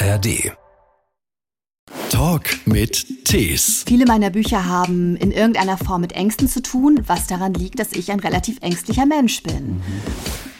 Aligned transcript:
ARD. 0.00 0.52
Talk 2.10 2.44
mit 2.66 3.24
Tees. 3.24 3.82
Viele 3.84 4.06
meiner 4.06 4.30
Bücher 4.30 4.64
haben 4.64 5.16
in 5.16 5.32
irgendeiner 5.32 5.76
Form 5.76 6.02
mit 6.02 6.12
Ängsten 6.12 6.46
zu 6.46 6.62
tun, 6.62 7.00
was 7.08 7.26
daran 7.26 7.52
liegt, 7.52 7.80
dass 7.80 7.92
ich 7.92 8.12
ein 8.12 8.20
relativ 8.20 8.58
ängstlicher 8.60 9.06
Mensch 9.06 9.42
bin. 9.42 9.82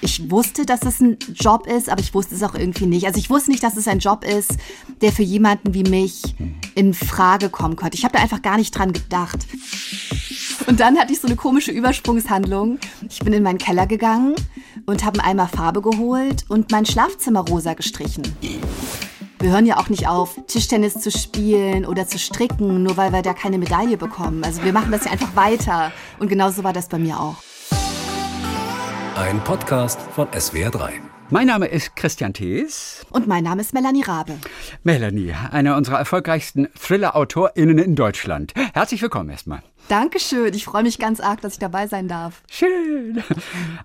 Ich 0.01 0.29
wusste, 0.29 0.67
dass 0.67 0.83
es 0.83 0.99
ein 1.01 1.19
Job 1.35 1.69
ist, 1.69 1.89
aber 1.89 2.01
ich 2.01 2.15
wusste 2.15 2.35
es 2.35 2.43
auch 2.43 2.57
irgendwie 2.57 2.87
nicht. 2.87 3.07
Also 3.07 3.21
ich 3.21 3.31
wusste 3.31 3.53
nicht, 3.53 3.63
dass 3.63 3.77
es 3.77 3.87
ein 3.87 4.01
Job 4.01 4.25
ist, 4.25 4.57
der 5.03 5.13
für 5.13 5.23
jemanden 5.23 5.73
wie 5.73 5.85
mich 5.85 6.35
in 6.75 6.93
Frage 6.93 7.49
kommen 7.49 7.77
könnte. 7.77 7.97
Ich 7.97 8.05
habe 8.05 8.17
da 8.17 8.23
einfach 8.23 8.43
gar 8.43 8.57
nicht 8.57 8.77
dran 8.77 8.93
gedacht. 8.93 9.47
Und 10.67 10.81
dann 10.81 10.99
hatte 10.99 11.13
ich 11.13 11.21
so 11.21 11.29
eine 11.29 11.37
komische 11.37 11.71
Übersprungshandlung. 11.71 12.79
Ich 13.09 13.21
bin 13.21 13.33
in 13.33 13.45
meinen 13.45 13.59
Keller 13.59 13.87
gegangen 13.87 14.35
und 14.87 15.05
habe 15.05 15.21
einen 15.21 15.41
Eimer 15.41 15.49
Farbe 15.49 15.81
geholt 15.81 16.45
und 16.49 16.73
mein 16.73 16.87
Schlafzimmer 16.87 17.41
rosa 17.41 17.75
gestrichen. 17.75 18.25
Wir 19.41 19.53
hören 19.53 19.67
ja 19.67 19.77
auch 19.77 19.89
nicht 19.89 20.09
auf, 20.09 20.37
Tischtennis 20.49 20.95
zu 20.95 21.13
spielen 21.13 21.87
oder 21.87 22.07
zu 22.09 22.19
stricken, 22.19 22.83
nur 22.83 22.97
weil 22.97 23.13
wir 23.13 23.23
da 23.23 23.35
keine 23.35 23.59
Medaille 23.59 23.97
bekommen. 23.97 24.43
Also 24.43 24.65
wir 24.65 24.73
machen 24.73 24.91
das 24.91 25.05
ja 25.05 25.13
einfach 25.13 25.37
weiter. 25.37 25.93
Und 26.19 26.29
genauso 26.29 26.65
war 26.65 26.73
das 26.73 26.89
bei 26.89 26.99
mir 26.99 27.21
auch. 27.21 27.37
Ein 29.15 29.43
Podcast 29.45 30.01
von 30.15 30.27
SWR3. 30.29 31.08
Mein 31.31 31.47
Name 31.47 31.67
ist 31.67 31.95
Christian 31.95 32.33
Thees. 32.33 33.05
Und 33.11 33.27
mein 33.27 33.45
Name 33.45 33.61
ist 33.61 33.75
Melanie 33.75 34.03
Rabe. 34.03 34.39
Melanie, 34.83 35.35
eine 35.51 35.77
unserer 35.77 35.99
erfolgreichsten 35.99 36.69
Thriller-AutorInnen 36.75 37.77
in 37.77 37.95
Deutschland. 37.97 38.55
Herzlich 38.73 39.03
willkommen 39.03 39.29
erstmal. 39.29 39.63
Dankeschön. 39.89 40.55
Ich 40.55 40.65
freue 40.65 40.85
mich 40.85 40.99
ganz 40.99 41.21
arg, 41.21 41.43
dass 41.43 41.53
ich 41.55 41.59
dabei 41.59 41.87
sein 41.87 42.09
darf. 42.09 42.43
Schön. 42.51 43.23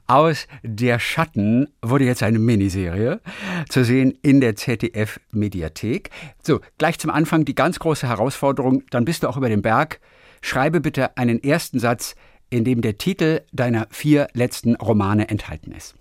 Aus 0.08 0.48
der 0.64 1.00
Schatten 1.00 1.68
wurde 1.82 2.06
jetzt 2.06 2.24
eine 2.24 2.40
Miniserie 2.40 3.20
zu 3.68 3.84
sehen 3.84 4.18
in 4.22 4.40
der 4.40 4.56
ZDF-Mediathek. 4.56 6.12
So, 6.42 6.62
gleich 6.78 6.98
zum 6.98 7.12
Anfang 7.12 7.44
die 7.44 7.56
ganz 7.56 7.78
große 7.78 8.08
Herausforderung. 8.08 8.84
Dann 8.90 9.04
bist 9.04 9.24
du 9.24 9.28
auch 9.28 9.36
über 9.36 9.50
den 9.50 9.62
Berg. 9.62 10.00
Schreibe 10.42 10.80
bitte 10.80 11.18
einen 11.18 11.44
ersten 11.44 11.80
Satz, 11.80 12.16
in 12.50 12.64
dem 12.64 12.82
der 12.82 12.98
Titel 12.98 13.42
deiner 13.52 13.88
vier 13.90 14.30
letzten 14.32 14.76
Romane 14.76 15.28
enthalten 15.28 15.74
ist. 15.74 15.96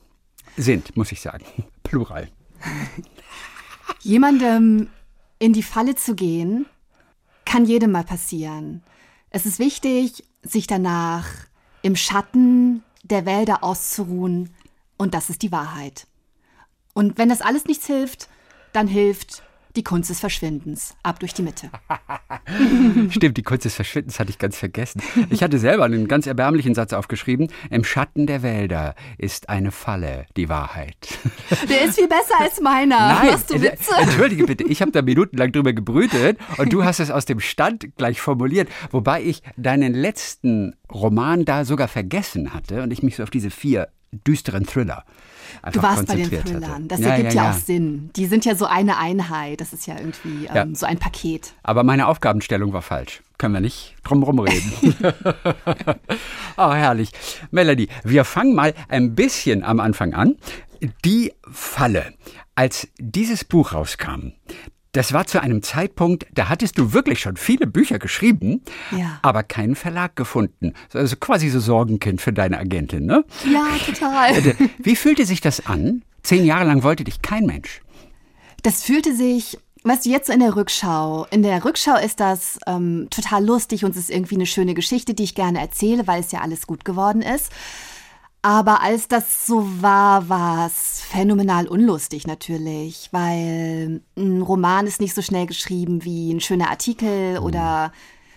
Sind, 0.57 0.97
muss 0.97 1.13
ich 1.13 1.21
sagen. 1.21 1.45
Plural. 1.83 2.29
Jemandem 4.01 4.89
in 5.39 5.53
die 5.53 5.63
Falle 5.63 5.95
zu 5.95 6.15
gehen, 6.15 6.67
kann 7.45 7.65
jedem 7.65 7.93
mal 7.93 8.05
passieren. 8.05 8.83
Es 9.31 9.47
ist 9.47 9.59
wichtig, 9.59 10.25
sich 10.43 10.67
danach 10.67 11.27
im 11.83 11.97
Schatten 11.97 12.83
der 13.03 13.27
Wälder 13.27 13.65
auszuruhen. 13.65 14.51
Und 14.97 15.15
das 15.15 15.31
ist 15.31 15.43
die 15.43 15.53
Wahrheit. 15.53 16.07
Und 16.95 17.19
wenn 17.19 17.29
das 17.29 17.41
alles 17.41 17.65
nichts 17.65 17.87
hilft, 17.87 18.29
dann 18.73 18.87
hilft 18.87 19.43
die 19.77 19.85
Kunst 19.85 20.11
des 20.11 20.21
Verschwindens. 20.21 20.95
Ab 21.03 21.21
durch 21.21 21.35
die 21.35 21.43
Mitte. 21.43 21.71
Stimmt, 23.11 23.37
die 23.37 23.43
Kunst 23.43 23.65
des 23.65 23.75
Verschwindens 23.75 24.19
hatte 24.21 24.31
ich 24.31 24.39
ganz 24.39 24.57
vergessen. 24.57 25.03
Ich 25.31 25.43
hatte 25.43 25.59
selber 25.59 25.85
einen 25.85 26.09
ganz 26.09 26.27
erbärmlichen 26.27 26.75
Satz 26.75 26.93
aufgeschrieben. 26.93 27.49
Im 27.71 27.85
Schatten 27.85 28.27
der 28.27 28.43
Wälder 28.43 28.95
ist 29.19 29.49
eine 29.49 29.71
Falle 29.71 30.27
die 30.37 30.49
Wahrheit. 30.49 30.97
Der 31.69 31.85
ist 31.85 31.97
viel 31.99 32.09
besser 32.09 32.41
als 32.41 32.61
meiner. 32.61 32.99
Nein, 32.99 33.27
Machst 33.29 33.51
du 33.51 33.61
Witze? 33.61 33.93
äh, 33.97 34.03
Entschuldige 34.03 34.45
bitte, 34.45 34.65
ich 34.65 34.81
habe 34.83 34.91
da 34.91 35.03
minutenlang 35.03 35.53
drüber 35.53 35.73
gebrütet 35.73 36.39
und 36.59 36.73
du 36.73 36.85
hast 36.85 37.01
es 37.01 37.11
aus 37.11 37.25
dem 37.25 37.41
Stand 37.41 37.97
gleich 37.97 38.21
formuliert, 38.21 38.69
wobei 38.91 39.23
ich 39.23 39.43
deinen 39.57 39.95
letzten 39.95 40.75
Roman 40.93 41.45
da 41.45 41.65
sogar 41.65 41.89
vergessen 41.89 42.53
hatte 42.55 42.83
und 42.83 42.93
ich 42.93 43.03
mich 43.03 43.17
so 43.17 43.23
auf 43.23 43.31
diese 43.31 43.51
vier 43.51 43.89
düsteren 44.27 44.67
Thriller 44.67 45.05
Du 45.73 45.83
warst 45.83 46.07
bei 46.07 46.17
den 46.17 46.29
Thrillern. 46.31 46.67
hatte. 46.75 46.83
Das 46.89 47.01
ergibt 47.01 47.35
ja, 47.35 47.51
auch 47.51 47.55
Sinn. 47.55 48.11
Die 48.17 48.27
sind 48.27 48.45
ja 48.45 48.55
so 48.55 48.67
eine 48.67 48.99
Einheit. 48.99 49.61
Das 49.61 49.73
ist 49.73 49.87
ja 49.87 49.97
irgendwie 49.97 50.47
ähm, 50.47 50.55
Ja. 50.55 50.67
so 50.73 50.87
ein 50.87 50.99
Paket. 50.99 51.53
Aber 51.63 51.85
meine 51.85 52.09
Aufgabenstellung 52.09 52.73
war 52.73 52.83
falsch. 52.83 53.23
Können 53.39 53.55
wir 53.55 53.61
nicht 53.61 53.95
drum 54.03 54.23
rumreden. 54.23 54.73
oh, 56.57 56.73
herrlich. 56.73 57.11
Melanie, 57.51 57.89
wir 58.03 58.25
fangen 58.25 58.55
mal 58.55 58.75
ein 58.89 59.15
bisschen 59.15 59.63
am 59.63 59.79
Anfang 59.81 60.15
an. 60.15 60.37
Die 61.05 61.33
Falle. 61.51 62.15
Als 62.55 62.89
dieses 62.99 63.45
Buch 63.45 63.73
rauskam, 63.73 64.33
das 64.93 65.13
war 65.13 65.27
zu 65.27 65.41
einem 65.43 65.63
Zeitpunkt, 65.63 66.27
da 66.35 66.49
hattest 66.49 66.79
du 66.79 66.93
wirklich 66.93 67.21
schon 67.21 67.37
viele 67.37 67.67
Bücher 67.67 67.99
geschrieben, 67.99 68.61
Ja. 68.91 69.19
aber 69.23 69.43
keinen 69.43 69.75
Verlag 69.75 70.17
gefunden. 70.17 70.75
Also 70.93 71.17
quasi 71.17 71.49
so 71.49 71.61
Sorgenkind 71.61 72.21
für 72.21 72.33
deine 72.33 72.59
Agentin, 72.59 73.07
ne? 73.07 73.25
Ja, 73.51 73.65
total. 73.87 74.55
Wie 74.79 74.97
fühlte 74.97 75.25
sich 75.25 75.41
das 75.41 75.67
an? 75.67 76.03
Zehn 76.23 76.45
Jahre 76.45 76.65
lang 76.67 76.83
wollte 76.83 77.05
dich 77.05 77.23
kein 77.23 77.47
Mensch. 77.47 77.81
Das 78.63 78.85
fühlte 78.85 79.17
sich, 79.17 79.59
weißt 79.83 80.05
du, 80.07 80.11
jetzt 80.11 80.29
in 80.31 80.41
der 80.41 80.55
Rückschau. 80.55 81.27
In 81.31 81.43
der 81.43 81.65
Rückschau 81.65 81.97
ist 81.97 82.21
das 82.21 82.59
ähm, 82.67 83.09
total 83.11 83.45
lustig 83.45 83.85
und 83.85 83.93
es 83.93 83.97
ist 83.97 84.11
irgendwie 84.11 84.37
eine 84.37 84.47
schöne 84.47 84.75
Geschichte, 84.75 85.15
die 85.15 85.25
ich 85.25 85.35
gerne 85.35 85.59
erzähle, 85.61 86.07
weil 86.07 86.21
es 86.21 86.31
ja 86.33 86.41
alles 86.43 86.67
gut 86.67 86.85
geworden 86.85 87.23
ist. 87.23 87.51
Aber 88.45 88.83
als 88.83 89.07
das 89.07 89.47
so 89.47 89.65
war, 89.81 90.29
war 90.29 90.67
es 90.67 91.01
phänomenal 91.01 91.69
unlustig 91.69 92.27
natürlich, 92.27 93.09
weil 93.13 94.03
ein 94.17 94.43
Roman 94.43 94.89
ist 94.89 95.01
nicht 95.01 95.15
so 95.15 95.23
schnell 95.23 95.47
geschrieben 95.47 96.05
wie 96.05 96.33
ein 96.35 96.41
schöner 96.41 96.69
Artikel 96.69 97.39
oder 97.39 97.93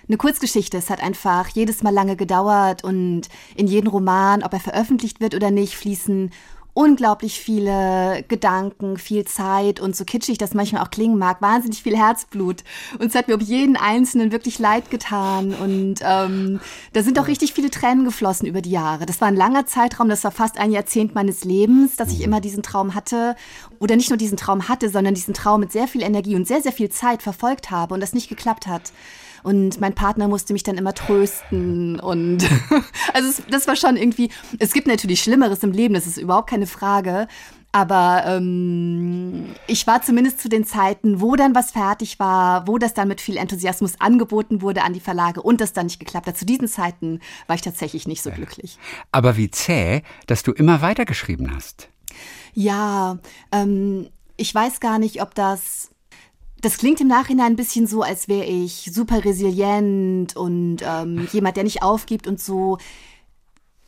eine 0.08 0.18
Kurzgeschichte. 0.18 0.78
Es 0.78 0.92
hat 0.92 1.02
einfach 1.02 1.48
jedes 1.50 1.82
Mal 1.82 1.90
lange 1.90 2.16
gedauert 2.16 2.84
und 2.84 3.24
in 3.56 3.66
jeden 3.66 3.88
Roman, 3.88 4.44
ob 4.44 4.54
er 4.54 4.60
veröffentlicht 4.60 5.22
wird 5.22 5.34
oder 5.34 5.50
nicht, 5.50 5.76
fließen 5.76 6.32
unglaublich 6.76 7.40
viele 7.40 8.26
Gedanken, 8.28 8.98
viel 8.98 9.24
Zeit 9.24 9.80
und 9.80 9.96
so 9.96 10.04
kitschig 10.04 10.38
das 10.38 10.54
manchmal 10.54 10.84
auch 10.84 10.92
klingen 10.92 11.18
mag, 11.18 11.42
wahnsinnig 11.42 11.82
viel 11.82 11.98
Herzblut. 11.98 12.66
Und 13.00 13.08
es 13.08 13.16
hat 13.16 13.30
mir 13.30 13.36
um 13.36 13.40
jeden 13.40 13.78
Einzelnen 13.78 14.34
wirklich 14.34 14.60
leid 14.60 14.92
getan. 14.92 15.54
Und 15.54 16.02
ähm, 16.02 16.60
da 16.92 17.02
sind 17.02 17.18
auch 17.18 17.28
richtig 17.28 17.54
viele 17.54 17.72
Tränen 17.72 18.04
geflossen 18.04 18.46
über 18.46 18.62
die 18.62 18.72
Jahre. 18.72 19.06
Das 19.06 19.22
war 19.22 19.30
ein 19.30 19.38
langer 19.38 19.66
Zeitraum, 19.66 20.10
das 20.10 20.26
war 20.26 20.32
fast 20.32 20.60
ein 20.60 20.74
Jahrzehnt 20.74 21.16
meines 21.16 21.46
Lebens, 21.46 21.96
dass 21.96 22.12
ich 22.12 22.22
immer 22.22 22.42
diesen 22.42 22.62
Traum 22.62 22.94
hatte. 22.94 23.38
Oder 23.80 23.96
nicht 23.96 24.10
nur 24.10 24.18
diesen 24.18 24.38
Traum 24.38 24.68
hatte, 24.68 24.90
sondern 24.90 25.14
diesen 25.14 25.34
Traum 25.34 25.62
mit 25.62 25.72
sehr 25.72 25.88
viel 25.88 26.04
Energie 26.04 26.36
und 26.36 26.46
sehr, 26.46 26.62
sehr 26.62 26.74
viel 26.74 26.90
Zeit 26.90 27.24
verfolgt 27.24 27.72
habe 27.72 27.94
und 27.94 28.02
das 28.02 28.14
nicht 28.14 28.28
geklappt 28.28 28.68
hat. 28.68 28.92
Und 29.46 29.80
mein 29.80 29.94
Partner 29.94 30.28
musste 30.28 30.54
mich 30.54 30.64
dann 30.64 30.76
immer 30.76 30.96
trösten. 30.96 32.00
Und 32.00 32.44
also 33.14 33.30
es, 33.30 33.44
das 33.48 33.68
war 33.68 33.76
schon 33.76 33.96
irgendwie. 33.96 34.32
Es 34.58 34.74
gibt 34.74 34.88
natürlich 34.88 35.22
Schlimmeres 35.22 35.62
im 35.62 35.72
Leben, 35.72 35.94
das 35.94 36.08
ist 36.08 36.18
überhaupt 36.18 36.50
keine 36.50 36.66
Frage. 36.66 37.28
Aber 37.72 38.24
ähm, 38.26 39.54
ich 39.68 39.86
war 39.86 40.02
zumindest 40.02 40.40
zu 40.40 40.50
den 40.50 40.66
Zeiten, 40.66 41.22
wo 41.22 41.36
dann 41.36 41.54
was 41.54 41.72
fertig 41.72 42.18
war, 42.18 42.68
wo 42.68 42.80
das 42.80 42.96
dann 42.96 43.08
mit 43.08 43.22
viel 43.22 43.38
Enthusiasmus 43.38 44.00
angeboten 44.00 44.64
wurde 44.64 44.82
an 44.82 44.94
die 44.94 45.00
Verlage 45.00 45.44
und 45.44 45.62
das 45.62 45.74
dann 45.74 45.86
nicht 45.86 46.00
geklappt 46.00 46.26
hat. 46.26 46.38
Zu 46.38 46.46
diesen 46.46 46.68
Zeiten 46.68 47.20
war 47.46 47.56
ich 47.56 47.62
tatsächlich 47.62 48.08
nicht 48.08 48.24
so 48.24 48.32
glücklich. 48.32 48.80
Aber 49.12 49.38
wie 49.38 49.52
zäh, 49.52 50.02
dass 50.26 50.42
du 50.42 50.54
immer 50.54 50.82
weitergeschrieben 50.82 51.54
hast. 51.54 51.90
Ja, 52.56 53.20
ähm, 53.52 54.08
ich 54.38 54.56
weiß 54.56 54.80
gar 54.80 54.98
nicht, 54.98 55.22
ob 55.22 55.36
das. 55.36 55.92
Das 56.66 56.80
klingt 56.80 57.00
im 57.00 57.08
Nachhinein 57.08 57.54
ein 57.54 57.56
bisschen 57.56 57.86
so, 57.86 58.02
als 58.02 58.28
wäre 58.28 58.46
ich 58.46 58.90
super 58.92 59.24
resilient 59.24 60.36
und 60.36 60.78
ähm, 60.82 61.28
jemand, 61.32 61.58
der 61.58 61.64
nicht 61.64 61.84
aufgibt 61.84 62.26
und 62.26 62.42
so. 62.42 62.80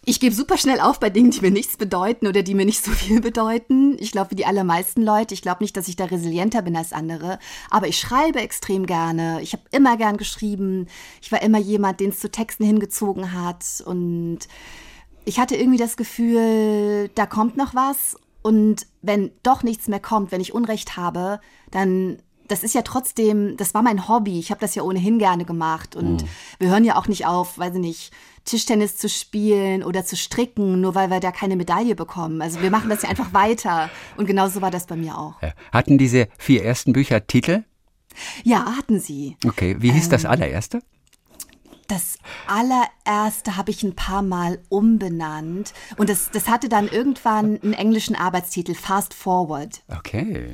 Ich 0.06 0.20
gebe 0.20 0.36
super 0.36 0.60
schnell 0.60 0.80
auf 0.80 1.00
bei 1.00 1.10
Dingen, 1.10 1.32
die 1.32 1.42
mir 1.42 1.50
nichts 1.50 1.78
bedeuten 1.78 2.28
oder 2.28 2.44
die 2.44 2.54
mir 2.54 2.68
nicht 2.68 2.86
so 2.86 2.92
viel 2.92 3.20
bedeuten. 3.20 3.98
Ich 4.00 4.12
glaube, 4.12 4.30
wie 4.30 4.36
die 4.36 4.46
allermeisten 4.46 5.02
Leute. 5.02 5.34
Ich 5.34 5.42
glaube 5.42 5.64
nicht, 5.64 5.76
dass 5.76 5.88
ich 5.88 5.96
da 5.96 6.06
resilienter 6.06 6.62
bin 6.62 6.78
als 6.78 6.94
andere. 6.94 7.40
Aber 7.72 7.88
ich 7.88 7.98
schreibe 7.98 8.42
extrem 8.42 8.86
gerne. 8.86 9.42
Ich 9.42 9.54
habe 9.54 9.64
immer 9.72 9.98
gern 9.98 10.18
geschrieben. 10.18 10.86
Ich 11.20 11.32
war 11.32 11.42
immer 11.42 11.58
jemand, 11.58 12.00
den 12.00 12.12
es 12.12 12.20
zu 12.20 12.30
Texten 12.30 12.64
hingezogen 12.64 13.34
hat. 13.34 13.82
Und 13.88 14.42
ich 15.26 15.40
hatte 15.40 15.56
irgendwie 15.56 15.80
das 15.80 15.98
Gefühl, 15.98 17.10
da 17.16 17.26
kommt 17.26 17.58
noch 17.58 17.74
was. 17.74 18.18
Und 18.44 18.86
wenn 19.02 19.32
doch 19.42 19.64
nichts 19.64 19.88
mehr 19.88 20.00
kommt, 20.00 20.32
wenn 20.32 20.42
ich 20.42 20.54
Unrecht 20.54 20.96
habe, 20.96 21.42
dann, 21.72 22.20
das 22.48 22.64
ist 22.64 22.74
ja 22.74 22.82
trotzdem, 22.82 23.58
das 23.58 23.74
war 23.74 23.82
mein 23.82 24.08
Hobby. 24.08 24.40
Ich 24.40 24.52
habe 24.52 24.62
das 24.62 24.76
ja 24.76 24.84
ohnehin 24.84 25.20
gerne 25.20 25.46
gemacht. 25.46 25.96
Und 25.96 26.26
wir 26.60 26.70
hören 26.70 26.84
ja 26.84 26.96
auch 26.98 27.08
nicht 27.08 27.26
auf, 27.26 27.58
weiß 27.58 27.76
ich 27.76 27.82
nicht, 27.82 28.12
Tischtennis 28.46 28.98
zu 28.98 29.10
spielen 29.10 29.84
oder 29.84 30.06
zu 30.06 30.16
stricken, 30.16 30.80
nur 30.80 30.96
weil 30.96 31.10
wir 31.10 31.20
da 31.20 31.32
keine 31.32 31.56
Medaille 31.56 31.96
bekommen. 31.96 32.42
Also 32.42 32.62
wir 32.62 32.72
machen 32.72 32.90
das 32.90 33.02
ja 33.02 33.10
einfach 33.10 33.34
weiter. 33.34 33.90
Und 34.16 34.26
genauso 34.26 34.62
war 34.62 34.72
das 34.72 34.86
bei 34.86 34.96
mir 34.96 35.18
auch. 35.18 35.36
Hatten 35.72 35.98
diese 35.98 36.28
vier 36.38 36.64
ersten 36.64 36.94
Bücher 36.94 37.28
Titel? 37.28 37.64
Ja, 38.44 38.66
hatten 38.78 39.00
sie. 39.00 39.38
Okay, 39.46 39.76
wie 39.80 39.92
hieß 39.92 40.06
Ähm. 40.06 40.12
das 40.12 40.26
allererste? 40.26 40.82
Das 41.88 42.18
allererste 42.48 43.56
habe 43.56 43.72
ich 43.72 43.82
ein 43.84 43.96
paar 43.96 44.22
Mal 44.22 44.60
umbenannt. 44.70 45.74
Und 45.96 46.10
das, 46.10 46.32
das 46.32 46.50
hatte 46.50 46.68
dann 46.68 46.88
irgendwann 46.90 47.62
einen 47.62 47.74
englischen 47.74 48.16
Arbeitstitel, 48.16 48.74
Fast 48.74 49.14
Forward. 49.14 49.84
Okay. 49.88 50.52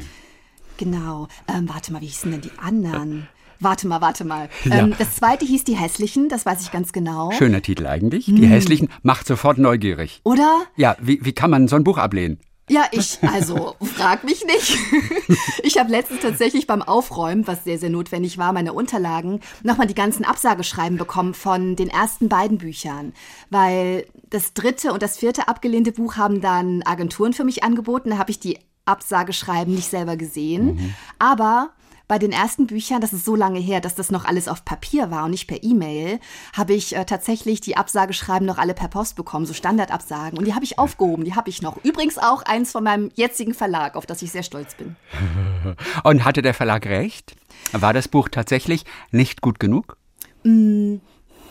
Genau. 0.78 1.28
Ähm, 1.48 1.70
warte 1.70 1.94
mal, 1.94 2.02
wie 2.02 2.08
hießen 2.08 2.32
denn 2.32 2.42
die 2.42 2.52
anderen? 2.58 3.28
Warte 3.60 3.88
mal, 3.88 4.02
warte 4.02 4.26
mal. 4.26 4.50
Ja. 4.66 4.80
Ähm, 4.80 4.94
das 4.98 5.16
zweite 5.16 5.46
hieß 5.46 5.64
Die 5.64 5.76
Hässlichen, 5.76 6.28
das 6.30 6.46
weiß 6.46 6.62
ich 6.62 6.72
ganz 6.72 6.92
genau. 6.92 7.32
Schöner 7.32 7.62
Titel 7.62 7.88
eigentlich. 7.88 8.28
Hm. 8.28 8.36
Die 8.36 8.48
Hässlichen 8.48 8.90
macht 9.04 9.26
sofort 9.26 9.58
neugierig. 9.58 10.22
Oder? 10.24 10.64
Ja, 10.76 10.98
wie, 11.02 11.24
wie 11.24 11.34
kann 11.34 11.50
man 11.50 11.68
so 11.68 11.76
ein 11.76 11.84
Buch 11.84 11.98
ablehnen? 11.98 12.40
Ja, 12.70 12.86
ich, 12.92 13.20
also 13.22 13.76
frag 13.82 14.24
mich 14.24 14.46
nicht. 14.46 14.78
Ich 15.66 15.78
habe 15.78 15.90
letztens 15.90 16.20
tatsächlich 16.22 16.68
beim 16.68 16.82
Aufräumen, 16.82 17.48
was 17.48 17.64
sehr, 17.64 17.80
sehr 17.80 17.90
notwendig 17.90 18.38
war, 18.38 18.52
meine 18.52 18.74
Unterlagen, 18.74 19.40
nochmal 19.64 19.88
die 19.88 19.96
ganzen 19.96 20.26
Absageschreiben 20.26 20.98
bekommen 20.98 21.34
von 21.34 21.78
den 21.78 21.90
ersten 21.90 22.28
beiden 22.28 22.58
Büchern. 22.58 23.14
Weil 23.50 24.06
das 24.30 24.54
dritte 24.54 24.92
und 24.92 25.02
das 25.02 25.18
vierte 25.18 25.48
abgelehnte 25.48 25.94
Buch 25.94 26.18
haben 26.18 26.42
dann 26.42 26.84
Agenturen 26.84 27.34
für 27.34 27.46
mich 27.46 27.64
angeboten. 27.64 28.12
Da 28.12 28.18
habe 28.18 28.32
ich 28.32 28.40
die 28.40 28.60
Absageschreiben 28.86 29.74
nicht 29.74 29.90
selber 29.90 30.18
gesehen. 30.18 30.76
Mhm. 30.76 30.94
Aber 31.20 31.72
bei 32.08 32.20
den 32.20 32.32
ersten 32.32 32.68
Büchern, 32.68 33.02
das 33.02 33.14
ist 33.14 33.26
so 33.26 33.36
lange 33.36 33.60
her, 33.60 33.80
dass 33.80 33.96
das 33.96 34.12
noch 34.12 34.26
alles 34.26 34.48
auf 34.48 34.66
Papier 34.66 35.10
war 35.10 35.26
und 35.26 35.32
nicht 35.32 35.48
per 35.48 35.64
E-Mail, 35.64 36.20
habe 36.56 36.74
ich 36.74 36.96
äh, 36.96 37.06
tatsächlich 37.06 37.62
die 37.62 37.78
Absageschreiben 37.78 38.46
noch 38.46 38.58
alle 38.58 38.74
per 38.74 38.90
Post 38.90 39.16
bekommen, 39.16 39.46
so 39.46 39.54
Standardabsagen. 39.54 40.38
Und 40.38 40.46
die 40.46 40.54
habe 40.54 40.66
ich 40.66 40.78
aufgehoben, 40.78 41.24
die 41.24 41.34
habe 41.34 41.50
ich 41.50 41.62
noch. 41.62 41.84
Übrigens 41.84 42.18
auch 42.18 42.44
eins 42.44 42.72
von 42.72 42.84
meinem 42.84 43.10
jetzigen 43.16 43.54
Verlag, 43.54 43.96
auf 43.96 44.06
das 44.06 44.22
ich 44.22 44.32
sehr 44.32 44.44
stolz 44.44 44.76
bin. 44.76 44.96
Und 46.04 46.26
hatte 46.26 46.42
der 46.42 46.54
Verlag 46.54 46.86
recht? 46.86 47.36
War 47.72 47.94
das 47.94 48.08
Buch 48.08 48.30
tatsächlich 48.30 48.84
nicht 49.12 49.42
gut 49.42 49.60
genug? 49.60 49.98
Mm, 50.44 50.98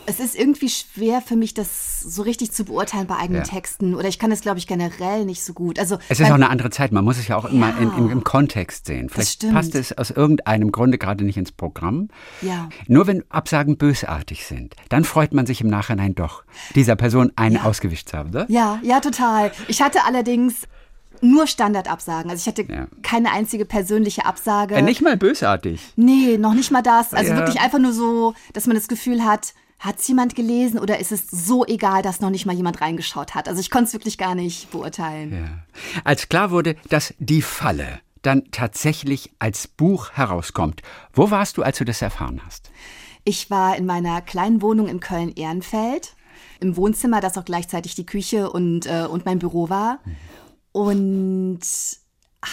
es 0.06 0.20
ist 0.20 0.38
irgendwie 0.38 0.68
schwer 0.68 1.20
für 1.20 1.36
mich, 1.36 1.54
das 1.54 2.00
so 2.00 2.22
richtig 2.22 2.52
zu 2.52 2.64
beurteilen 2.64 3.06
bei 3.06 3.16
eigenen 3.16 3.42
ja. 3.42 3.48
Texten. 3.48 3.94
Oder 3.94 4.08
ich 4.08 4.18
kann 4.18 4.30
das, 4.30 4.40
glaube 4.40 4.58
ich, 4.58 4.66
generell 4.66 5.24
nicht 5.24 5.44
so 5.44 5.52
gut. 5.52 5.78
Also, 5.78 5.98
es 6.08 6.20
ist 6.20 6.30
auch 6.30 6.34
eine 6.34 6.50
andere 6.50 6.70
Zeit. 6.70 6.92
Man 6.92 7.04
muss 7.04 7.18
es 7.18 7.28
ja 7.28 7.36
auch 7.36 7.44
immer 7.44 7.76
in, 7.78 7.92
in, 7.96 8.10
im 8.10 8.24
Kontext 8.24 8.86
sehen. 8.86 9.08
Vielleicht 9.08 9.50
passt 9.52 9.74
es 9.74 9.96
aus 9.96 10.10
irgendeinem 10.10 10.72
Grunde 10.72 10.98
gerade 10.98 11.24
nicht 11.24 11.36
ins 11.36 11.52
Programm. 11.52 12.08
Ja. 12.40 12.68
Nur 12.86 13.06
wenn 13.06 13.24
Absagen 13.30 13.76
bösartig 13.76 14.46
sind, 14.46 14.74
dann 14.88 15.04
freut 15.04 15.32
man 15.32 15.46
sich 15.46 15.60
im 15.60 15.68
Nachhinein 15.68 16.14
doch, 16.14 16.44
dieser 16.74 16.96
Person 16.96 17.32
einen 17.36 17.56
ja. 17.56 17.62
ausgewischt 17.64 18.08
zu 18.08 18.18
haben. 18.18 18.30
Oder? 18.30 18.46
Ja, 18.48 18.80
ja, 18.82 19.00
total. 19.00 19.52
Ich 19.68 19.82
hatte 19.82 20.04
allerdings 20.04 20.66
nur 21.20 21.46
Standardabsagen. 21.46 22.30
Also 22.30 22.40
ich 22.40 22.46
hatte 22.48 22.70
ja. 22.72 22.88
keine 23.02 23.30
einzige 23.32 23.64
persönliche 23.64 24.26
Absage. 24.26 24.74
Ja, 24.74 24.82
nicht 24.82 25.02
mal 25.02 25.16
bösartig. 25.16 25.80
Nee, 25.96 26.36
noch 26.36 26.54
nicht 26.54 26.70
mal 26.70 26.82
das. 26.82 27.14
Also 27.14 27.30
ja. 27.30 27.38
wirklich 27.38 27.60
einfach 27.60 27.78
nur 27.78 27.92
so, 27.92 28.34
dass 28.52 28.66
man 28.66 28.74
das 28.74 28.88
Gefühl 28.88 29.24
hat, 29.24 29.54
hat 29.82 29.98
es 29.98 30.06
jemand 30.06 30.36
gelesen 30.36 30.78
oder 30.78 31.00
ist 31.00 31.10
es 31.10 31.28
so 31.28 31.66
egal, 31.66 32.02
dass 32.02 32.20
noch 32.20 32.30
nicht 32.30 32.46
mal 32.46 32.54
jemand 32.54 32.80
reingeschaut 32.80 33.34
hat? 33.34 33.48
Also 33.48 33.60
ich 33.60 33.68
konnte 33.68 33.86
es 33.86 33.92
wirklich 33.92 34.16
gar 34.16 34.36
nicht 34.36 34.70
beurteilen. 34.70 35.32
Ja. 35.32 36.00
Als 36.04 36.28
klar 36.28 36.52
wurde, 36.52 36.76
dass 36.88 37.14
die 37.18 37.42
Falle 37.42 38.00
dann 38.22 38.44
tatsächlich 38.52 39.32
als 39.40 39.66
Buch 39.66 40.12
herauskommt, 40.12 40.82
wo 41.12 41.32
warst 41.32 41.56
du, 41.56 41.64
als 41.64 41.78
du 41.78 41.84
das 41.84 42.00
erfahren 42.00 42.40
hast? 42.46 42.70
Ich 43.24 43.50
war 43.50 43.76
in 43.76 43.84
meiner 43.84 44.20
kleinen 44.20 44.62
Wohnung 44.62 44.86
in 44.86 45.00
Köln-Ehrenfeld, 45.00 46.14
im 46.60 46.76
Wohnzimmer, 46.76 47.20
das 47.20 47.36
auch 47.36 47.44
gleichzeitig 47.44 47.96
die 47.96 48.06
Küche 48.06 48.52
und, 48.52 48.86
äh, 48.86 49.06
und 49.10 49.24
mein 49.24 49.40
Büro 49.40 49.68
war. 49.68 49.98
Und 50.70 51.60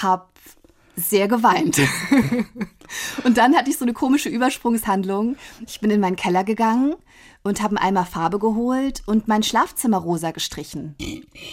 habe 0.02 0.26
sehr 0.96 1.28
geweint. 1.28 1.80
und 3.24 3.38
dann 3.38 3.56
hatte 3.56 3.70
ich 3.70 3.78
so 3.78 3.86
eine 3.86 3.94
komische 3.94 4.30
Übersprungshandlung. 4.30 5.38
Ich 5.68 5.80
bin 5.80 5.92
in 5.92 6.00
meinen 6.00 6.16
Keller 6.16 6.44
gegangen 6.44 6.96
und 7.42 7.62
habe 7.62 7.82
Eimer 7.82 8.06
Farbe 8.06 8.38
geholt 8.38 9.02
und 9.06 9.28
mein 9.28 9.44
Schlafzimmer 9.44 9.98
rosa 9.98 10.32
gestrichen. 10.32 10.96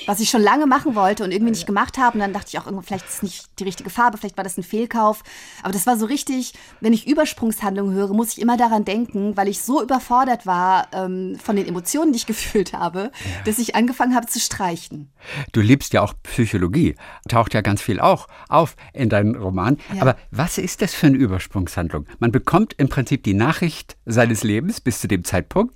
Was 0.07 0.19
ich 0.19 0.31
schon 0.31 0.43
lange 0.43 0.67
machen 0.67 0.97
wollte 0.97 1.23
und 1.23 1.31
irgendwie 1.31 1.53
nicht 1.53 1.67
gemacht 1.67 1.97
habe. 1.97 2.15
Und 2.15 2.21
dann 2.21 2.33
dachte 2.33 2.49
ich 2.49 2.59
auch, 2.59 2.67
vielleicht 2.83 3.05
ist 3.07 3.15
es 3.15 3.23
nicht 3.23 3.61
die 3.61 3.65
richtige 3.65 3.89
Farbe, 3.89 4.19
vielleicht 4.19 4.37
war 4.37 4.45
das 4.45 4.59
ein 4.59 4.65
Fehlkauf. 4.65 5.23
Aber 5.63 5.73
das 5.73 5.87
war 5.87 5.97
so 5.97 6.07
richtig, 6.07 6.55
wenn 6.81 6.93
ich 6.93 7.07
Übersprungshandlungen 7.07 7.95
höre, 7.95 8.13
muss 8.15 8.33
ich 8.33 8.41
immer 8.41 8.57
daran 8.57 8.85
denken, 8.85 9.37
weil 9.37 9.49
ich 9.49 9.63
so 9.63 9.83
überfordert 9.83 10.45
war 10.45 10.89
ähm, 10.93 11.39
von 11.43 11.55
den 11.55 11.69
Emotionen, 11.69 12.13
die 12.13 12.19
ich 12.19 12.27
gefühlt 12.27 12.73
habe, 12.73 12.99
ja. 12.99 13.43
dass 13.45 13.59
ich 13.59 13.77
angefangen 13.77 14.15
habe 14.15 14.27
zu 14.27 14.41
streichen. 14.41 15.11
Du 15.53 15.61
liebst 15.61 15.93
ja 15.93 16.03
auch 16.03 16.15
Psychologie, 16.25 16.97
taucht 17.29 17.55
ja 17.55 17.61
ganz 17.61 17.81
viel 17.81 18.01
auch 18.01 18.27
auf 18.49 18.75
in 18.93 19.09
deinem 19.09 19.37
Roman. 19.37 19.79
Ja. 19.95 20.03
Aber 20.03 20.17
was 20.33 20.59
ist 20.59 20.83
das 20.83 20.95
für 20.95 21.07
eine 21.07 21.17
Übersprungshandlung? 21.17 22.07
Man 22.19 22.33
bekommt 22.33 22.75
im 22.77 22.89
Prinzip 22.89 23.23
die 23.23 23.35
Nachricht 23.35 23.97
seines 24.05 24.43
Lebens 24.43 24.81
bis 24.81 25.01
zu 25.01 25.09
dem 25.09 25.25
Zeitpunkt 25.25 25.76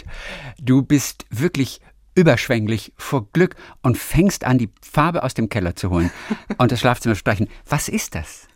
Du 0.60 0.82
bist 0.82 1.26
wirklich 1.30 1.80
überschwänglich 2.14 2.92
vor 2.96 3.28
Glück 3.32 3.56
und 3.82 3.96
fängst 3.96 4.44
an, 4.44 4.58
die 4.58 4.70
Farbe 4.82 5.22
aus 5.22 5.34
dem 5.34 5.48
Keller 5.48 5.76
zu 5.76 5.90
holen 5.90 6.10
und 6.58 6.72
das 6.72 6.80
Schlafzimmer 6.80 7.14
zu 7.14 7.20
streichen. 7.20 7.48
Was 7.66 7.88
ist 7.88 8.14
das? 8.14 8.48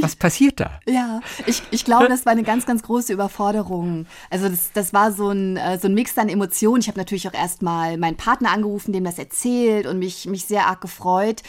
Was 0.00 0.16
passiert 0.16 0.58
da? 0.60 0.80
Ja, 0.86 1.20
ich, 1.46 1.62
ich 1.70 1.84
glaube, 1.84 2.08
das 2.08 2.26
war 2.26 2.32
eine 2.32 2.42
ganz, 2.42 2.66
ganz 2.66 2.82
große 2.82 3.12
Überforderung. 3.12 4.06
Also 4.30 4.48
das, 4.48 4.72
das 4.72 4.92
war 4.92 5.12
so 5.12 5.30
ein, 5.30 5.56
äh, 5.56 5.78
so 5.78 5.88
ein 5.88 5.94
Mix 5.94 6.16
an 6.18 6.28
Emotionen. 6.28 6.80
Ich 6.80 6.88
habe 6.88 6.98
natürlich 6.98 7.28
auch 7.28 7.34
erstmal 7.34 7.96
meinen 7.96 8.16
Partner 8.16 8.50
angerufen, 8.50 8.92
dem 8.92 9.04
das 9.04 9.18
erzählt 9.18 9.86
und 9.86 9.98
mich, 9.98 10.26
mich 10.26 10.46
sehr 10.46 10.66
arg 10.66 10.80
gefreut. 10.80 11.42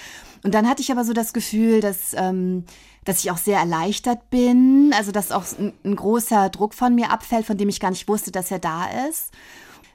Und 0.43 0.53
dann 0.53 0.67
hatte 0.67 0.81
ich 0.81 0.91
aber 0.91 1.05
so 1.05 1.13
das 1.13 1.33
Gefühl, 1.33 1.81
dass, 1.81 2.13
ähm, 2.15 2.65
dass 3.05 3.23
ich 3.23 3.31
auch 3.31 3.37
sehr 3.37 3.59
erleichtert 3.59 4.29
bin, 4.29 4.93
also 4.95 5.11
dass 5.11 5.31
auch 5.31 5.45
ein, 5.57 5.73
ein 5.83 5.95
großer 5.95 6.49
Druck 6.49 6.73
von 6.73 6.95
mir 6.95 7.11
abfällt, 7.11 7.45
von 7.45 7.57
dem 7.57 7.69
ich 7.69 7.79
gar 7.79 7.91
nicht 7.91 8.07
wusste, 8.07 8.31
dass 8.31 8.51
er 8.51 8.59
da 8.59 8.85
ist 9.09 9.31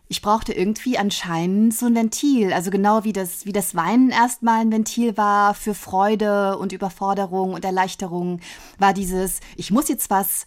ich 0.09 0.23
brauchte 0.23 0.53
irgendwie 0.53 0.99
anscheinend 0.99 1.75
so 1.75 1.87
ein 1.87 1.95
Ventil. 1.95 2.53
Also 2.53 2.71
genau 2.71 3.05
wie 3.05 3.13
das, 3.13 3.45
wie 3.45 3.53
das 3.53 3.75
Weinen 3.75 4.11
erstmal 4.11 4.61
ein 4.61 4.73
Ventil 4.73 5.17
war 5.17 5.55
für 5.55 5.75
Freude 5.75 6.57
und 6.59 6.73
Überforderung 6.73 7.53
und 7.53 7.65
Erleichterung, 7.65 8.41
war 8.79 8.95
dieses, 8.95 9.41
ich 9.57 9.71
muss 9.71 9.89
jetzt 9.89 10.09
was, 10.09 10.47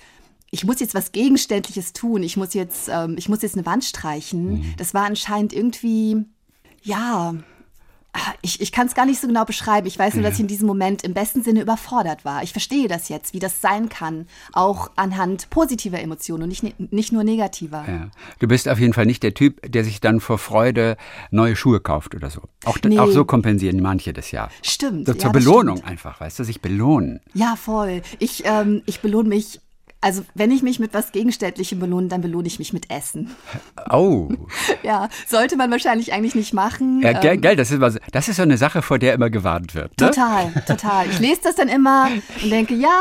ich 0.49 0.63
muss 0.63 0.79
jetzt 0.79 0.95
was 0.95 1.11
Gegenständliches 1.11 1.93
tun, 1.93 2.23
ich 2.23 2.37
muss 2.37 2.53
jetzt, 2.55 2.89
ähm, 2.89 3.15
ich 3.17 3.29
muss 3.29 3.43
jetzt 3.43 3.55
eine 3.55 3.65
Wand 3.65 3.83
streichen. 3.83 4.53
Mhm. 4.53 4.73
Das 4.77 4.93
war 4.93 5.05
anscheinend 5.05 5.53
irgendwie, 5.53 6.25
ja, 6.81 7.35
ich, 8.41 8.59
ich 8.59 8.71
kann 8.71 8.87
es 8.87 8.95
gar 8.95 9.05
nicht 9.05 9.21
so 9.21 9.27
genau 9.27 9.45
beschreiben. 9.45 9.87
Ich 9.87 9.97
weiß 9.97 10.15
nur, 10.15 10.23
dass 10.23 10.35
ich 10.35 10.41
in 10.41 10.47
diesem 10.47 10.67
Moment 10.67 11.03
im 11.03 11.13
besten 11.13 11.43
Sinne 11.43 11.61
überfordert 11.61 12.25
war. 12.25 12.43
Ich 12.43 12.51
verstehe 12.51 12.87
das 12.87 13.09
jetzt, 13.09 13.33
wie 13.33 13.39
das 13.39 13.61
sein 13.61 13.89
kann, 13.89 14.27
auch 14.51 14.91
anhand 14.95 15.49
positiver 15.49 15.99
Emotionen 15.99 16.43
und 16.43 16.49
nicht, 16.49 16.63
ne, 16.63 16.73
nicht 16.77 17.11
nur 17.11 17.23
negativer. 17.23 17.85
Ja. 17.87 18.09
Du 18.39 18.47
bist 18.47 18.67
auf 18.67 18.79
jeden 18.79 18.93
Fall 18.93 19.05
nicht 19.05 19.23
der 19.23 19.33
Typ, 19.33 19.61
der 19.71 19.83
sich 19.83 20.01
dann 20.01 20.19
vor 20.19 20.37
Freude 20.37 20.97
neue 21.29 21.55
Schuhe 21.55 21.79
kauft 21.79 22.15
oder 22.15 22.29
so. 22.29 22.41
Auch, 22.65 22.77
nee. 22.83 22.99
auch 22.99 23.11
so 23.11 23.25
kompensieren 23.25 23.81
manche 23.81 24.13
das 24.13 24.31
ja. 24.31 24.49
Stimmt. 24.61 25.07
So 25.07 25.13
zur 25.13 25.29
ja, 25.29 25.31
Belohnung 25.31 25.77
stimmt. 25.77 25.91
einfach, 25.91 26.19
weißt 26.19 26.39
du, 26.39 26.43
sich 26.43 26.61
belohnen. 26.61 27.21
Ja, 27.33 27.55
voll. 27.55 28.01
Ich, 28.19 28.43
ähm, 28.45 28.81
ich 28.85 28.99
belohne 28.99 29.29
mich 29.29 29.61
also, 30.01 30.23
wenn 30.33 30.49
ich 30.49 30.63
mich 30.63 30.79
mit 30.79 30.95
was 30.95 31.11
Gegenständlichem 31.11 31.79
belohne, 31.79 32.07
dann 32.07 32.21
belohne 32.21 32.47
ich 32.47 32.57
mich 32.57 32.73
mit 32.73 32.89
Essen. 32.89 33.29
Oh. 33.91 34.29
ja, 34.83 35.09
sollte 35.27 35.57
man 35.57 35.69
wahrscheinlich 35.69 36.11
eigentlich 36.11 36.33
nicht 36.33 36.53
machen. 36.53 37.01
Ja, 37.03 37.21
ähm, 37.21 37.39
gell, 37.39 37.55
das 37.55 37.69
ist, 37.69 37.81
was, 37.81 37.99
das 38.11 38.27
ist 38.27 38.37
so 38.37 38.41
eine 38.41 38.57
Sache, 38.57 38.81
vor 38.81 38.97
der 38.97 39.13
immer 39.13 39.29
gewarnt 39.29 39.75
wird. 39.75 39.99
Ne? 39.99 40.07
Total, 40.07 40.51
total. 40.65 41.07
Ich 41.07 41.19
lese 41.19 41.41
das 41.43 41.55
dann 41.55 41.67
immer 41.67 42.09
und 42.41 42.51
denke, 42.51 42.73
ja, 42.73 42.99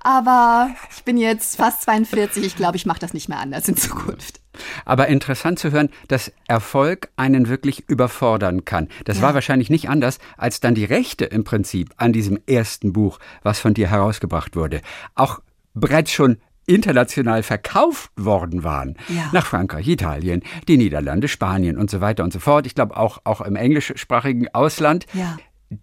aber 0.00 0.70
ich 0.96 1.02
bin 1.02 1.16
jetzt 1.16 1.56
fast 1.56 1.82
42, 1.82 2.44
ich 2.44 2.56
glaube, 2.56 2.76
ich 2.76 2.86
mache 2.86 3.00
das 3.00 3.12
nicht 3.12 3.28
mehr 3.28 3.40
anders 3.40 3.68
in 3.68 3.76
Zukunft. 3.76 4.40
Aber 4.84 5.08
interessant 5.08 5.58
zu 5.58 5.72
hören, 5.72 5.90
dass 6.06 6.32
Erfolg 6.46 7.10
einen 7.16 7.48
wirklich 7.48 7.88
überfordern 7.88 8.64
kann. 8.64 8.88
Das 9.04 9.16
ja. 9.16 9.24
war 9.24 9.34
wahrscheinlich 9.34 9.68
nicht 9.68 9.88
anders, 9.88 10.18
als 10.36 10.60
dann 10.60 10.74
die 10.74 10.84
Rechte 10.84 11.24
im 11.24 11.44
Prinzip 11.44 11.92
an 11.96 12.12
diesem 12.12 12.38
ersten 12.46 12.92
Buch, 12.92 13.18
was 13.42 13.58
von 13.58 13.74
dir 13.74 13.90
herausgebracht 13.90 14.56
wurde, 14.56 14.80
auch 15.14 15.40
bereits 15.76 16.10
schon 16.10 16.38
international 16.66 17.42
verkauft 17.42 18.10
worden 18.16 18.64
waren. 18.64 18.96
Ja. 19.08 19.30
Nach 19.32 19.46
Frankreich, 19.46 19.86
Italien, 19.88 20.42
die 20.68 20.76
Niederlande, 20.76 21.28
Spanien 21.28 21.78
und 21.78 21.90
so 21.90 22.00
weiter 22.00 22.24
und 22.24 22.32
so 22.32 22.40
fort. 22.40 22.66
Ich 22.66 22.74
glaube 22.74 22.96
auch, 22.96 23.20
auch 23.24 23.40
im 23.40 23.56
englischsprachigen 23.56 24.52
Ausland. 24.54 25.06
Ja. 25.12 25.36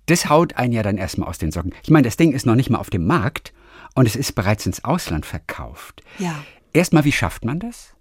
Das 0.05 0.29
haut 0.29 0.55
einen 0.55 0.73
ja 0.73 0.83
dann 0.83 0.97
erstmal 0.97 1.27
aus 1.27 1.37
den 1.37 1.51
Socken. 1.51 1.73
Ich 1.83 1.89
meine, 1.89 2.05
das 2.05 2.17
Ding 2.17 2.31
ist 2.31 2.45
noch 2.45 2.55
nicht 2.55 2.69
mal 2.69 2.79
auf 2.79 2.89
dem 2.89 3.05
Markt 3.05 3.53
und 3.95 4.07
es 4.07 4.15
ist 4.15 4.33
bereits 4.33 4.65
ins 4.65 4.83
Ausland 4.83 5.25
verkauft. 5.25 6.03
Ja. 6.19 6.43
Erstmal, 6.73 7.03
wie 7.05 7.11
schafft 7.11 7.45
man 7.45 7.59
das? 7.59 7.95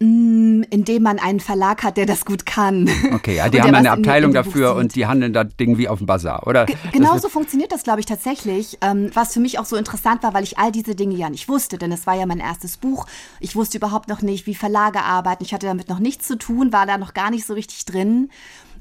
Mm, 0.00 0.62
indem 0.70 1.02
man 1.02 1.18
einen 1.18 1.40
Verlag 1.40 1.82
hat, 1.82 1.96
der 1.96 2.06
das 2.06 2.24
gut 2.24 2.46
kann. 2.46 2.88
Okay, 3.12 3.36
ja, 3.36 3.48
die 3.48 3.60
haben 3.60 3.74
eine 3.74 3.90
Abteilung 3.90 4.32
dafür 4.32 4.76
und 4.76 4.94
die 4.94 5.06
handeln 5.06 5.32
da 5.32 5.42
Ding 5.42 5.76
wie 5.76 5.88
auf 5.88 5.98
dem 5.98 6.06
Bazar, 6.06 6.46
oder? 6.46 6.66
G 6.66 6.74
genau 6.92 7.18
so 7.18 7.28
funktioniert 7.28 7.72
das, 7.72 7.82
glaube 7.82 7.98
ich, 7.98 8.06
tatsächlich. 8.06 8.78
Ähm, 8.80 9.10
was 9.14 9.34
für 9.34 9.40
mich 9.40 9.58
auch 9.58 9.64
so 9.64 9.74
interessant 9.74 10.22
war, 10.22 10.34
weil 10.34 10.44
ich 10.44 10.56
all 10.56 10.70
diese 10.70 10.94
Dinge 10.94 11.16
ja 11.16 11.30
nicht 11.30 11.48
wusste, 11.48 11.78
denn 11.78 11.90
es 11.90 12.06
war 12.06 12.14
ja 12.14 12.26
mein 12.26 12.38
erstes 12.38 12.76
Buch. 12.76 13.06
Ich 13.40 13.56
wusste 13.56 13.78
überhaupt 13.78 14.08
noch 14.08 14.22
nicht, 14.22 14.46
wie 14.46 14.54
Verlage 14.54 15.02
arbeiten. 15.02 15.42
Ich 15.42 15.52
hatte 15.52 15.66
damit 15.66 15.88
noch 15.88 15.98
nichts 15.98 16.28
zu 16.28 16.38
tun, 16.38 16.72
war 16.72 16.86
da 16.86 16.96
noch 16.96 17.12
gar 17.12 17.30
nicht 17.30 17.44
so 17.44 17.54
richtig 17.54 17.84
drin. 17.84 18.30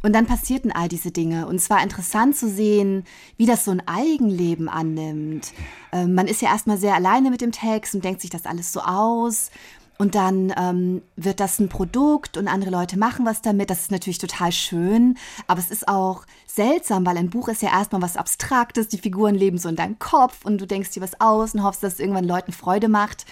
Und 0.04 0.14
dann 0.14 0.28
passierten 0.28 0.72
all 0.72 0.88
diese 0.88 1.12
Dinge. 1.12 1.48
Und 1.48 1.56
es 1.56 1.70
war 1.70 1.82
interessant 1.82 2.36
zu 2.38 2.50
sehen, 2.50 3.04
wie 3.38 3.46
das 3.46 3.66
so 3.66 3.72
ein 3.72 3.82
Eigenleben 3.88 4.70
annimmt. 4.70 5.54
Ähm, 5.92 6.14
man 6.14 6.28
ist 6.28 6.42
ja 6.42 6.50
erstmal 6.50 6.78
sehr 6.78 6.94
alleine 6.94 7.32
mit 7.32 7.42
dem 7.42 7.52
Text 7.52 7.96
und 7.96 8.06
denkt 8.06 8.22
sich 8.22 8.30
das 8.30 8.46
alles 8.46 8.72
so 8.72 8.82
aus. 8.82 9.50
Und 9.98 10.16
dann 10.16 10.54
ähm, 10.58 11.02
wird 11.16 11.40
das 11.40 11.60
ein 11.60 11.70
Produkt 11.70 12.38
und 12.38 12.48
andere 12.48 12.70
Leute 12.70 12.98
machen 12.98 13.26
was 13.26 13.42
damit. 13.42 13.70
Das 13.70 13.82
ist 13.82 13.92
natürlich 13.92 14.20
total 14.20 14.52
schön, 14.52 15.18
aber 15.48 15.60
es 15.60 15.72
ist 15.72 15.88
auch 15.88 16.26
seltsam, 16.46 17.06
weil 17.06 17.18
ein 17.18 17.30
Buch 17.30 17.48
ist 17.48 17.62
ja 17.62 17.70
erstmal 17.70 18.02
was 18.02 18.18
Abstraktes. 18.18 18.88
Die 18.88 19.00
Figuren 19.00 19.36
leben 19.36 19.58
so 19.58 19.70
in 19.70 19.76
deinem 19.76 19.98
Kopf 20.00 20.46
und 20.46 20.60
du 20.60 20.68
denkst 20.68 20.92
dir 20.92 21.02
was 21.02 21.20
aus 21.20 21.56
und 21.56 21.64
hoffst, 21.64 21.84
dass 21.84 21.94
es 21.94 22.00
irgendwann 22.00 22.26
Leuten 22.26 22.52
Freude 22.52 22.90
macht. 22.90 23.26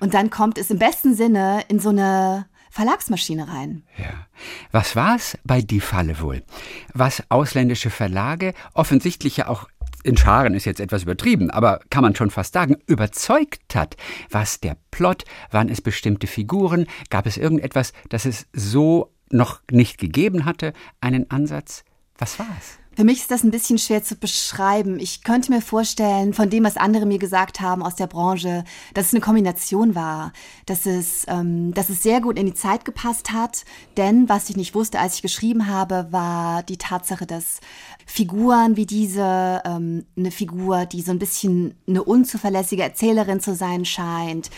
Und 0.00 0.14
dann 0.14 0.30
kommt 0.30 0.58
es 0.58 0.70
im 0.70 0.78
besten 0.78 1.14
Sinne 1.14 1.62
in 1.68 1.80
so 1.80 1.88
eine 1.88 2.46
Verlagsmaschine 2.70 3.46
rein. 3.46 3.84
Ja. 3.96 4.26
Was 4.72 4.96
war 4.96 5.14
es 5.14 5.38
bei 5.44 5.62
Die 5.62 5.78
Falle 5.78 6.20
wohl? 6.20 6.42
Was 6.92 7.22
ausländische 7.28 7.88
Verlage 7.88 8.52
offensichtlich 8.72 9.36
ja 9.36 9.48
auch 9.48 9.68
in 10.04 10.16
Scharen 10.16 10.54
ist 10.54 10.66
jetzt 10.66 10.80
etwas 10.80 11.02
übertrieben, 11.02 11.50
aber 11.50 11.80
kann 11.90 12.02
man 12.02 12.14
schon 12.14 12.30
fast 12.30 12.52
sagen, 12.52 12.76
überzeugt 12.86 13.74
hat. 13.74 13.96
Was 14.30 14.60
der 14.60 14.76
Plot, 14.90 15.24
waren 15.50 15.68
es 15.68 15.80
bestimmte 15.80 16.26
Figuren, 16.26 16.86
gab 17.10 17.26
es 17.26 17.36
irgendetwas, 17.36 17.92
das 18.10 18.26
es 18.26 18.46
so 18.52 19.10
noch 19.30 19.62
nicht 19.70 19.98
gegeben 19.98 20.44
hatte, 20.44 20.74
einen 21.00 21.30
Ansatz? 21.30 21.84
Was 22.18 22.38
war 22.38 22.46
es? 22.60 22.78
Für 22.96 23.04
mich 23.04 23.18
ist 23.18 23.30
das 23.30 23.42
ein 23.42 23.50
bisschen 23.50 23.78
schwer 23.78 24.04
zu 24.04 24.14
beschreiben. 24.14 25.00
Ich 25.00 25.24
könnte 25.24 25.52
mir 25.52 25.60
vorstellen, 25.60 26.32
von 26.32 26.50
dem, 26.50 26.64
was 26.64 26.76
andere 26.76 27.06
mir 27.06 27.18
gesagt 27.18 27.60
haben 27.60 27.82
aus 27.82 27.96
der 27.96 28.06
Branche, 28.06 28.64
dass 28.94 29.06
es 29.06 29.14
eine 29.14 29.20
Kombination 29.20 29.94
war, 29.94 30.32
dass 30.66 30.86
es, 30.86 31.24
ähm, 31.28 31.74
dass 31.74 31.90
es 31.90 32.02
sehr 32.02 32.20
gut 32.20 32.38
in 32.38 32.46
die 32.46 32.54
Zeit 32.54 32.84
gepasst 32.84 33.32
hat. 33.32 33.64
Denn 33.96 34.28
was 34.28 34.48
ich 34.48 34.56
nicht 34.56 34.74
wusste, 34.74 35.00
als 35.00 35.16
ich 35.16 35.22
geschrieben 35.22 35.66
habe, 35.66 36.06
war 36.10 36.62
die 36.62 36.78
Tatsache, 36.78 37.26
dass 37.26 37.60
Figuren 38.06 38.76
wie 38.76 38.86
diese, 38.86 39.62
ähm, 39.64 40.04
eine 40.16 40.30
Figur, 40.30 40.86
die 40.86 41.02
so 41.02 41.10
ein 41.10 41.18
bisschen 41.18 41.74
eine 41.88 42.04
unzuverlässige 42.04 42.82
Erzählerin 42.82 43.40
zu 43.40 43.54
sein 43.54 43.84
scheint, 43.84 44.50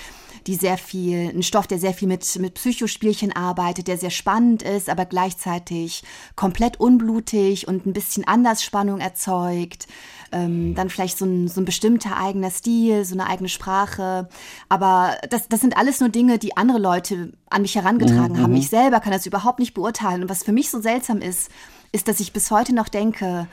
die 0.46 0.54
sehr 0.54 0.78
viel, 0.78 1.30
ein 1.30 1.42
Stoff, 1.42 1.66
der 1.66 1.78
sehr 1.78 1.92
viel 1.92 2.08
mit, 2.08 2.38
mit 2.38 2.54
Psychospielchen 2.54 3.32
arbeitet, 3.32 3.88
der 3.88 3.98
sehr 3.98 4.10
spannend 4.10 4.62
ist, 4.62 4.88
aber 4.88 5.04
gleichzeitig 5.04 6.04
komplett 6.36 6.78
unblutig 6.78 7.66
und 7.66 7.86
ein 7.86 7.92
bisschen 7.92 8.26
anders 8.26 8.62
Spannung 8.62 9.00
erzeugt. 9.00 9.86
Ähm, 10.32 10.74
dann 10.74 10.90
vielleicht 10.90 11.18
so 11.18 11.24
ein, 11.24 11.48
so 11.48 11.60
ein 11.60 11.64
bestimmter 11.64 12.16
eigener 12.16 12.50
Stil, 12.50 13.04
so 13.04 13.14
eine 13.14 13.28
eigene 13.28 13.48
Sprache. 13.48 14.28
Aber 14.68 15.16
das, 15.30 15.48
das 15.48 15.60
sind 15.60 15.76
alles 15.76 16.00
nur 16.00 16.08
Dinge, 16.08 16.38
die 16.38 16.56
andere 16.56 16.78
Leute 16.78 17.32
an 17.48 17.62
mich 17.62 17.74
herangetragen 17.74 18.36
mhm. 18.36 18.42
haben. 18.42 18.56
Ich 18.56 18.68
selber 18.68 19.00
kann 19.00 19.12
das 19.12 19.26
überhaupt 19.26 19.58
nicht 19.58 19.74
beurteilen. 19.74 20.22
Und 20.22 20.28
was 20.28 20.42
für 20.42 20.52
mich 20.52 20.70
so 20.70 20.80
seltsam 20.80 21.18
ist, 21.18 21.50
ist, 21.92 22.08
dass 22.08 22.20
ich 22.20 22.32
bis 22.32 22.50
heute 22.50 22.74
noch 22.74 22.88
denke, 22.88 23.48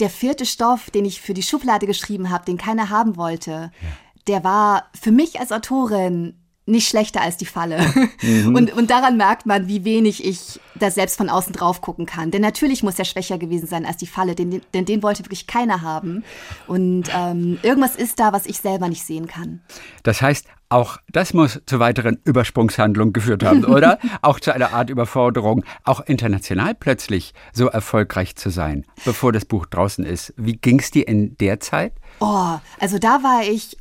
der 0.00 0.10
vierte 0.10 0.46
Stoff, 0.46 0.90
den 0.90 1.04
ich 1.04 1.20
für 1.20 1.34
die 1.34 1.42
Schublade 1.42 1.86
geschrieben 1.86 2.30
habe, 2.30 2.44
den 2.44 2.58
keiner 2.58 2.90
haben 2.90 3.16
wollte, 3.16 3.70
der 4.26 4.44
war 4.44 4.90
für 4.98 5.12
mich 5.12 5.40
als 5.40 5.52
Autorin 5.52 6.34
nicht 6.66 6.88
schlechter 6.88 7.20
als 7.20 7.36
die 7.36 7.46
Falle. 7.46 7.78
Mhm. 8.22 8.54
Und, 8.54 8.72
und 8.72 8.90
daran 8.90 9.16
merkt 9.18 9.44
man, 9.44 9.68
wie 9.68 9.84
wenig 9.84 10.24
ich 10.24 10.60
da 10.74 10.90
selbst 10.90 11.18
von 11.18 11.28
außen 11.28 11.52
drauf 11.52 11.82
gucken 11.82 12.06
kann. 12.06 12.30
Denn 12.30 12.40
natürlich 12.40 12.82
muss 12.82 12.94
der 12.94 13.04
schwächer 13.04 13.36
gewesen 13.36 13.66
sein 13.66 13.84
als 13.84 13.98
die 13.98 14.06
Falle, 14.06 14.34
denn, 14.34 14.62
denn 14.72 14.86
den 14.86 15.02
wollte 15.02 15.24
wirklich 15.24 15.46
keiner 15.46 15.82
haben. 15.82 16.24
Und 16.66 17.04
ähm, 17.14 17.58
irgendwas 17.62 17.96
ist 17.96 18.18
da, 18.18 18.32
was 18.32 18.46
ich 18.46 18.58
selber 18.58 18.88
nicht 18.88 19.04
sehen 19.04 19.26
kann. 19.26 19.60
Das 20.04 20.22
heißt, 20.22 20.46
auch 20.70 20.96
das 21.12 21.34
muss 21.34 21.60
zu 21.66 21.78
weiteren 21.80 22.18
Übersprungshandlungen 22.24 23.12
geführt 23.12 23.44
haben, 23.44 23.64
oder? 23.64 23.98
auch 24.22 24.40
zu 24.40 24.52
einer 24.52 24.72
Art 24.72 24.88
Überforderung, 24.88 25.64
auch 25.84 26.00
international 26.00 26.74
plötzlich 26.74 27.34
so 27.52 27.66
erfolgreich 27.66 28.36
zu 28.36 28.48
sein, 28.48 28.86
bevor 29.04 29.32
das 29.32 29.44
Buch 29.44 29.66
draußen 29.66 30.04
ist. 30.04 30.32
Wie 30.36 30.56
ging 30.56 30.80
es 30.80 30.90
dir 30.90 31.06
in 31.06 31.36
der 31.36 31.60
Zeit? 31.60 31.92
Oh, 32.20 32.56
also 32.80 32.98
da 32.98 33.22
war 33.22 33.42
ich 33.42 33.76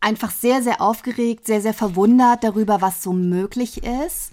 einfach 0.00 0.30
sehr, 0.30 0.62
sehr 0.62 0.80
aufgeregt, 0.80 1.46
sehr, 1.46 1.60
sehr 1.60 1.74
verwundert 1.74 2.44
darüber, 2.44 2.80
was 2.80 3.02
so 3.02 3.12
möglich 3.12 3.82
ist. 3.82 4.30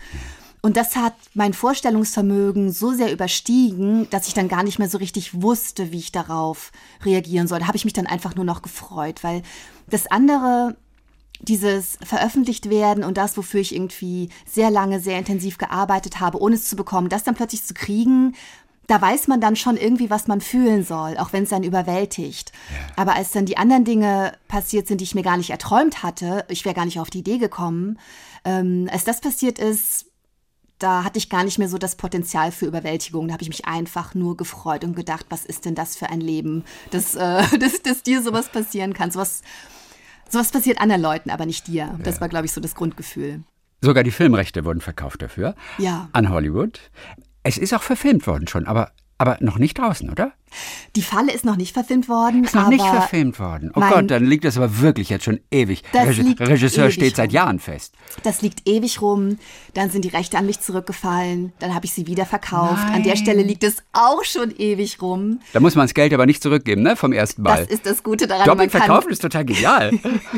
Und 0.61 0.77
das 0.77 0.95
hat 0.95 1.15
mein 1.33 1.53
Vorstellungsvermögen 1.53 2.71
so 2.71 2.93
sehr 2.93 3.11
überstiegen, 3.11 4.09
dass 4.11 4.29
ich 4.29 4.33
dann 4.33 4.47
gar 4.47 4.63
nicht 4.63 4.79
mehr 4.79 4.89
so 4.89 4.97
richtig 4.97 5.41
wusste, 5.41 5.91
wie 5.91 5.99
ich 5.99 6.13
darauf 6.13 6.71
reagieren 7.03 7.47
soll. 7.47 7.59
Da 7.59 7.67
habe 7.67 7.75
ich 7.75 7.83
mich 7.83 7.93
dann 7.93 8.07
einfach 8.07 8.35
nur 8.35 8.45
noch 8.45 8.61
gefreut, 8.61 9.25
weil 9.25 9.41
das 9.89 10.09
andere, 10.09 10.77
dieses 11.41 11.97
veröffentlicht 12.01 12.69
werden 12.69 13.03
und 13.03 13.17
das, 13.17 13.35
wofür 13.35 13.59
ich 13.59 13.75
irgendwie 13.75 14.29
sehr 14.45 14.71
lange, 14.71 15.01
sehr 15.01 15.19
intensiv 15.19 15.57
gearbeitet 15.57 16.21
habe, 16.21 16.39
ohne 16.39 16.55
es 16.55 16.69
zu 16.69 16.77
bekommen, 16.77 17.09
das 17.09 17.25
dann 17.25 17.35
plötzlich 17.35 17.65
zu 17.65 17.73
kriegen, 17.73 18.33
da 18.87 19.01
weiß 19.01 19.27
man 19.27 19.39
dann 19.39 19.55
schon 19.55 19.77
irgendwie, 19.77 20.09
was 20.09 20.27
man 20.27 20.41
fühlen 20.41 20.83
soll, 20.83 21.17
auch 21.17 21.31
wenn 21.33 21.43
es 21.43 21.49
dann 21.49 21.63
überwältigt. 21.63 22.51
Ja. 22.69 23.01
Aber 23.03 23.15
als 23.15 23.31
dann 23.31 23.45
die 23.45 23.57
anderen 23.57 23.85
Dinge 23.85 24.33
passiert 24.47 24.87
sind, 24.87 24.99
die 24.99 25.05
ich 25.05 25.15
mir 25.15 25.23
gar 25.23 25.37
nicht 25.37 25.51
erträumt 25.51 26.03
hatte, 26.03 26.45
ich 26.49 26.65
wäre 26.65 26.75
gar 26.75 26.85
nicht 26.85 26.99
auf 26.99 27.09
die 27.09 27.19
Idee 27.19 27.37
gekommen, 27.37 27.97
ähm, 28.43 28.89
als 28.91 29.05
das 29.05 29.21
passiert 29.21 29.57
ist, 29.57 30.07
da 30.79 31.05
hatte 31.05 31.17
ich 31.17 31.29
gar 31.29 31.45
nicht 31.45 31.59
mehr 31.59 31.69
so 31.69 31.77
das 31.77 31.95
Potenzial 31.95 32.51
für 32.51 32.65
Überwältigung. 32.65 33.27
Da 33.27 33.33
habe 33.33 33.43
ich 33.43 33.47
mich 33.47 33.65
einfach 33.65 34.15
nur 34.15 34.35
gefreut 34.35 34.83
und 34.83 34.95
gedacht, 34.95 35.25
was 35.29 35.45
ist 35.45 35.63
denn 35.63 35.75
das 35.75 35.95
für 35.95 36.09
ein 36.09 36.19
Leben, 36.19 36.65
dass, 36.91 37.15
äh, 37.15 37.43
dass, 37.59 37.81
dass 37.83 38.03
dir 38.03 38.21
sowas 38.21 38.49
passieren 38.49 38.93
kann. 38.93 39.09
Sowas, 39.09 39.43
sowas 40.29 40.51
passiert 40.51 40.81
anderen 40.81 41.01
Leuten, 41.01 41.29
aber 41.29 41.45
nicht 41.45 41.67
dir. 41.67 41.97
Das 42.03 42.19
war, 42.19 42.27
glaube 42.27 42.47
ich, 42.47 42.51
so 42.51 42.59
das 42.59 42.75
Grundgefühl. 42.75 43.43
Sogar 43.81 44.03
die 44.03 44.11
Filmrechte 44.11 44.65
wurden 44.65 44.81
verkauft 44.81 45.21
dafür. 45.21 45.55
Ja. 45.77 46.09
An 46.11 46.29
Hollywood. 46.29 46.79
Es 47.43 47.57
ist 47.57 47.73
auch 47.73 47.83
verfilmt 47.83 48.25
worden 48.25 48.47
schon, 48.47 48.65
aber, 48.65 48.91
aber 49.17 49.37
noch 49.39 49.57
nicht 49.57 49.77
draußen, 49.77 50.09
oder? 50.09 50.33
Die 50.95 51.01
Falle 51.01 51.31
ist 51.31 51.45
noch 51.45 51.55
nicht 51.55 51.73
verfilmt 51.73 52.07
worden. 52.07 52.43
Ist 52.43 52.53
noch 52.53 52.67
nicht 52.67 52.85
verfilmt 52.85 53.39
worden. 53.39 53.71
Oh 53.73 53.81
Gott, 53.81 54.11
dann 54.11 54.25
liegt 54.25 54.45
das 54.45 54.57
aber 54.57 54.79
wirklich 54.79 55.09
jetzt 55.09 55.25
schon 55.25 55.39
ewig. 55.49 55.83
Der 55.93 56.07
Regisseur 56.07 56.91
steht 56.91 57.13
rum. 57.13 57.15
seit 57.15 57.31
Jahren 57.31 57.59
fest. 57.59 57.95
Das 58.23 58.41
liegt 58.41 58.67
ewig 58.67 59.01
rum. 59.01 59.39
Dann 59.73 59.89
sind 59.89 60.05
die 60.05 60.09
Rechte 60.09 60.37
an 60.37 60.45
mich 60.45 60.59
zurückgefallen. 60.59 61.53
Dann 61.59 61.73
habe 61.73 61.85
ich 61.85 61.93
sie 61.93 62.05
wieder 62.05 62.25
verkauft. 62.25 62.83
Nein. 62.83 62.95
An 62.95 63.03
der 63.03 63.15
Stelle 63.15 63.41
liegt 63.41 63.63
es 63.63 63.77
auch 63.93 64.23
schon 64.23 64.51
ewig 64.55 65.01
rum. 65.01 65.39
Da 65.53 65.59
muss 65.59 65.75
man 65.75 65.85
das 65.85 65.93
Geld 65.93 66.13
aber 66.13 66.25
nicht 66.25 66.43
zurückgeben, 66.43 66.83
ne? 66.83 66.95
Vom 66.95 67.13
ersten 67.13 67.41
Mal. 67.41 67.61
Das 67.63 67.73
ist 67.73 67.85
das 67.85 68.03
Gute 68.03 68.27
daran. 68.27 68.45
Doppelt 68.45 68.71
verkaufen 68.71 69.09
ist 69.09 69.21
total 69.21 69.45
genial. 69.45 69.91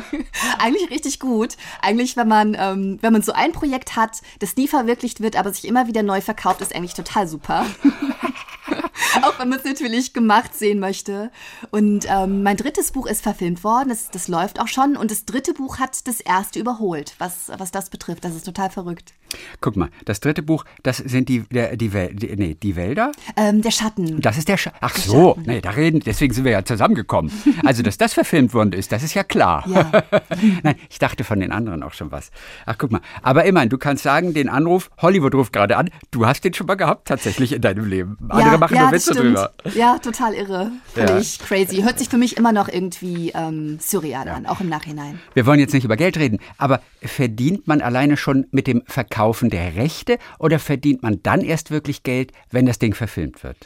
Eigentlich 0.59 0.89
richtig 0.89 1.19
gut. 1.19 1.57
Eigentlich, 1.81 2.15
wenn 2.15 2.27
man, 2.27 2.55
ähm, 2.57 2.97
wenn 3.01 3.11
man 3.11 3.21
so 3.21 3.33
ein 3.33 3.51
Projekt 3.51 3.95
hat, 3.97 4.21
das 4.39 4.55
nie 4.55 4.67
verwirklicht 4.67 5.21
wird, 5.21 5.35
aber 5.35 5.51
sich 5.51 5.67
immer 5.67 5.87
wieder 5.87 6.03
neu 6.03 6.21
verkauft, 6.21 6.61
ist 6.61 6.75
eigentlich 6.75 6.93
total 6.93 7.27
super. 7.27 7.65
auch 9.21 9.39
wenn 9.39 9.49
man 9.49 9.59
es 9.59 9.65
natürlich 9.65 10.13
gemacht 10.13 10.55
sehen 10.55 10.79
möchte. 10.79 11.31
Und 11.71 12.05
ähm, 12.09 12.43
mein 12.43 12.57
drittes 12.57 12.91
Buch 12.91 13.07
ist 13.07 13.21
verfilmt 13.21 13.63
worden, 13.63 13.89
das, 13.89 14.09
das 14.09 14.27
läuft 14.27 14.59
auch 14.59 14.67
schon. 14.67 14.95
Und 14.97 15.11
das 15.11 15.25
dritte 15.25 15.53
Buch 15.53 15.79
hat 15.79 16.07
das 16.07 16.21
erste 16.21 16.59
überholt, 16.59 17.15
was, 17.19 17.51
was 17.57 17.71
das 17.71 17.89
betrifft. 17.89 18.25
Das 18.25 18.35
ist 18.35 18.45
total 18.45 18.69
verrückt. 18.69 19.13
Guck 19.61 19.75
mal, 19.75 19.89
das 20.05 20.19
dritte 20.19 20.43
Buch, 20.43 20.65
das 20.83 20.97
sind 20.97 21.29
die, 21.29 21.41
der, 21.41 21.75
die, 21.75 21.89
die, 21.89 22.35
nee, 22.35 22.55
die 22.55 22.75
Wälder? 22.75 23.11
Ähm, 23.35 23.61
der 23.61 23.71
Schatten. 23.71 24.21
Das 24.21 24.37
ist 24.37 24.47
der 24.47 24.57
Schatten. 24.57 24.77
Ach 24.81 24.93
der 24.93 25.03
so, 25.03 25.33
Schatten. 25.35 25.43
nee, 25.47 25.61
da 25.61 25.71
reden, 25.71 25.99
deswegen 25.99 26.33
sind 26.33 26.45
wir 26.45 26.51
ja 26.51 26.63
zusammengekommen. 26.63 27.31
Also, 27.65 27.81
dass 27.81 27.97
das 27.97 28.13
verfilmt 28.13 28.53
worden 28.53 28.73
ist, 28.73 28.91
das 28.91 29.01
ist 29.01 29.13
ja 29.15 29.23
klar. 29.23 29.65
Ja. 29.67 29.89
Nein, 30.63 30.75
ich 30.89 30.99
dachte 30.99 31.23
von 31.23 31.39
den 31.39 31.51
anderen 31.51 31.81
auch 31.83 31.93
schon 31.93 32.11
was. 32.11 32.29
Ach, 32.65 32.75
guck 32.77 32.91
mal. 32.91 33.01
Aber 33.23 33.45
immerhin, 33.45 33.69
du 33.69 33.77
kannst 33.77 34.03
sagen, 34.03 34.33
den 34.33 34.49
Anruf, 34.49 34.91
Hollywood 35.01 35.33
ruft 35.33 35.53
gerade 35.53 35.77
an, 35.77 35.89
du 36.11 36.27
hast 36.27 36.43
den 36.43 36.53
schon 36.53 36.67
mal 36.67 36.75
gehabt 36.75 37.07
tatsächlich 37.07 37.53
in 37.53 37.61
deinem 37.61 37.85
Leben. 37.85 38.17
Andere 38.29 38.51
ja, 38.51 38.57
machen 38.57 38.75
ja, 38.75 38.84
nur 38.85 38.93
Witze 38.93 39.13
drüber. 39.13 39.53
Ja, 39.73 39.97
total 39.99 40.33
irre. 40.33 40.71
Finde 40.93 41.13
ja. 41.13 41.19
ich 41.19 41.39
crazy. 41.39 41.81
Hört 41.81 41.99
sich 41.99 42.09
für 42.09 42.17
mich 42.17 42.37
immer 42.37 42.51
noch 42.51 42.67
irgendwie 42.67 43.31
ähm, 43.35 43.79
surreal 43.79 44.27
an, 44.29 44.45
auch 44.45 44.61
im 44.61 44.69
Nachhinein. 44.69 45.19
Wir 45.33 45.45
wollen 45.45 45.59
jetzt 45.59 45.73
nicht 45.73 45.83
über 45.83 45.97
Geld 45.97 46.17
reden, 46.17 46.39
aber 46.57 46.81
verdient 47.01 47.67
man 47.67 47.81
alleine 47.81 48.17
schon 48.17 48.47
mit 48.51 48.67
dem 48.67 48.83
Verkaufen 48.85 49.49
der 49.49 49.75
Rechte 49.75 50.17
oder 50.39 50.59
verdient 50.59 51.03
man 51.03 51.21
dann 51.23 51.41
erst 51.41 51.71
wirklich 51.71 52.03
Geld, 52.03 52.31
wenn 52.51 52.65
das 52.65 52.79
Ding 52.79 52.93
verfilmt 52.93 53.43
wird? 53.43 53.57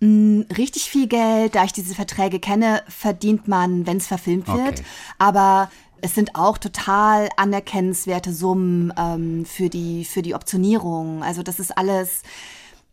Mm, 0.00 0.42
richtig 0.56 0.84
viel 0.84 1.08
Geld, 1.08 1.54
da 1.54 1.64
ich 1.64 1.72
diese 1.72 1.94
Verträge 1.94 2.40
kenne, 2.40 2.82
verdient 2.88 3.48
man, 3.48 3.86
wenn 3.86 3.96
es 3.96 4.06
verfilmt 4.06 4.48
wird. 4.48 4.58
Okay. 4.58 4.82
Aber 5.18 5.70
es 6.00 6.14
sind 6.14 6.34
auch 6.34 6.58
total 6.58 7.28
anerkennenswerte 7.36 8.32
Summen 8.32 8.92
ähm, 8.96 9.44
für, 9.44 9.68
die, 9.68 10.04
für 10.04 10.22
die 10.22 10.34
Optionierung. 10.34 11.22
Also 11.22 11.42
das 11.42 11.58
ist 11.58 11.76
alles 11.76 12.22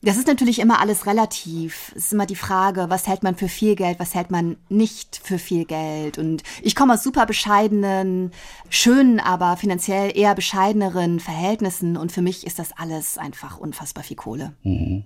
das 0.06 0.18
ist 0.18 0.28
natürlich 0.28 0.60
immer 0.60 0.80
alles 0.80 1.08
relativ. 1.08 1.92
Es 1.96 2.06
ist 2.06 2.14
immer 2.14 2.28
die 2.28 2.36
Frage, 2.36 2.86
was 2.90 3.08
hält 3.08 3.24
man 3.24 3.36
für 3.36 3.48
viel 3.48 3.76
Geld, 3.76 4.00
was 4.00 4.14
hält 4.14 4.30
man 4.30 4.58
nicht 4.70 5.20
für 5.24 5.40
viel 5.40 5.66
Geld. 5.66 6.20
Und 6.20 6.44
ich 6.62 6.76
komme 6.76 6.94
aus 6.94 7.04
super 7.04 7.26
bescheidenen, 7.26 8.32
schönen, 8.70 9.20
aber 9.20 9.58
finanziell 9.58 10.16
eher 10.16 10.36
bescheideneren 10.36 11.20
Verhältnissen. 11.20 11.98
Und 11.98 12.12
für 12.12 12.22
mich 12.22 12.46
ist 12.46 12.60
das 12.60 12.70
alles 12.78 13.18
einfach 13.18 13.58
unfassbar 13.58 14.04
viel 14.04 14.16
Kohle. 14.16 14.54
Mhm. 14.62 15.06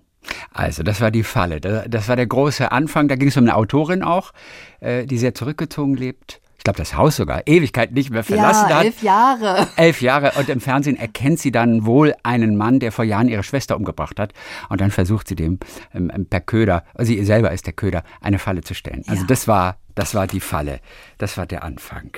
Also, 0.51 0.83
das 0.83 0.99
war 0.99 1.11
die 1.11 1.23
Falle. 1.23 1.61
Das 1.61 2.09
war 2.09 2.17
der 2.17 2.27
große 2.27 2.71
Anfang. 2.73 3.07
Da 3.07 3.15
ging 3.15 3.29
es 3.29 3.37
um 3.37 3.45
eine 3.45 3.55
Autorin 3.55 4.03
auch, 4.03 4.33
äh, 4.81 5.05
die 5.05 5.17
sehr 5.17 5.33
zurückgezogen 5.33 5.95
lebt 5.95 6.41
ich 6.59 6.63
glaube, 6.65 6.77
das 6.77 6.97
Haus 6.97 7.15
sogar, 7.15 7.47
Ewigkeit 7.47 7.93
nicht 7.93 8.09
mehr 8.09 8.25
verlassen 8.25 8.67
ja, 8.69 8.75
hat. 8.75 8.83
elf 8.83 9.01
Jahre. 9.01 9.67
Elf 9.77 10.01
Jahre. 10.01 10.33
Und 10.37 10.49
im 10.49 10.59
Fernsehen 10.59 10.97
erkennt 10.97 11.39
sie 11.39 11.53
dann 11.53 11.85
wohl 11.85 12.13
einen 12.23 12.57
Mann, 12.57 12.79
der 12.79 12.91
vor 12.91 13.05
Jahren 13.05 13.29
ihre 13.29 13.43
Schwester 13.43 13.77
umgebracht 13.77 14.19
hat. 14.19 14.33
Und 14.67 14.81
dann 14.81 14.91
versucht 14.91 15.29
sie 15.29 15.35
dem 15.35 15.59
ähm, 15.93 16.11
ähm 16.13 16.25
per 16.25 16.41
Köder, 16.41 16.83
sie 16.97 17.23
selber 17.23 17.53
ist 17.53 17.65
der 17.65 17.73
Köder, 17.73 18.03
eine 18.19 18.39
Falle 18.39 18.59
zu 18.59 18.73
stellen. 18.73 19.05
Also 19.07 19.21
ja. 19.21 19.27
das 19.27 19.47
war, 19.47 19.77
das 19.95 20.13
war 20.15 20.27
die 20.27 20.41
Falle. 20.41 20.81
Das 21.17 21.37
war 21.37 21.45
der 21.45 21.63
Anfang. 21.63 22.11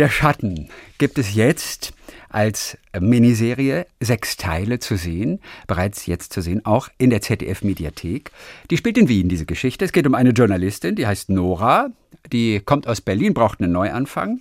Der 0.00 0.08
Schatten 0.08 0.70
gibt 0.96 1.18
es 1.18 1.34
jetzt 1.34 1.92
als 2.30 2.78
Miniserie 2.98 3.84
sechs 4.00 4.38
Teile 4.38 4.78
zu 4.78 4.96
sehen, 4.96 5.40
bereits 5.66 6.06
jetzt 6.06 6.32
zu 6.32 6.40
sehen, 6.40 6.64
auch 6.64 6.88
in 6.96 7.10
der 7.10 7.20
ZDF-Mediathek. 7.20 8.30
Die 8.70 8.78
spielt 8.78 8.96
in 8.96 9.10
Wien, 9.10 9.28
diese 9.28 9.44
Geschichte. 9.44 9.84
Es 9.84 9.92
geht 9.92 10.06
um 10.06 10.14
eine 10.14 10.30
Journalistin, 10.30 10.96
die 10.96 11.06
heißt 11.06 11.28
Nora, 11.28 11.90
die 12.32 12.60
kommt 12.60 12.88
aus 12.88 13.02
Berlin, 13.02 13.34
braucht 13.34 13.60
einen 13.60 13.72
Neuanfang. 13.72 14.40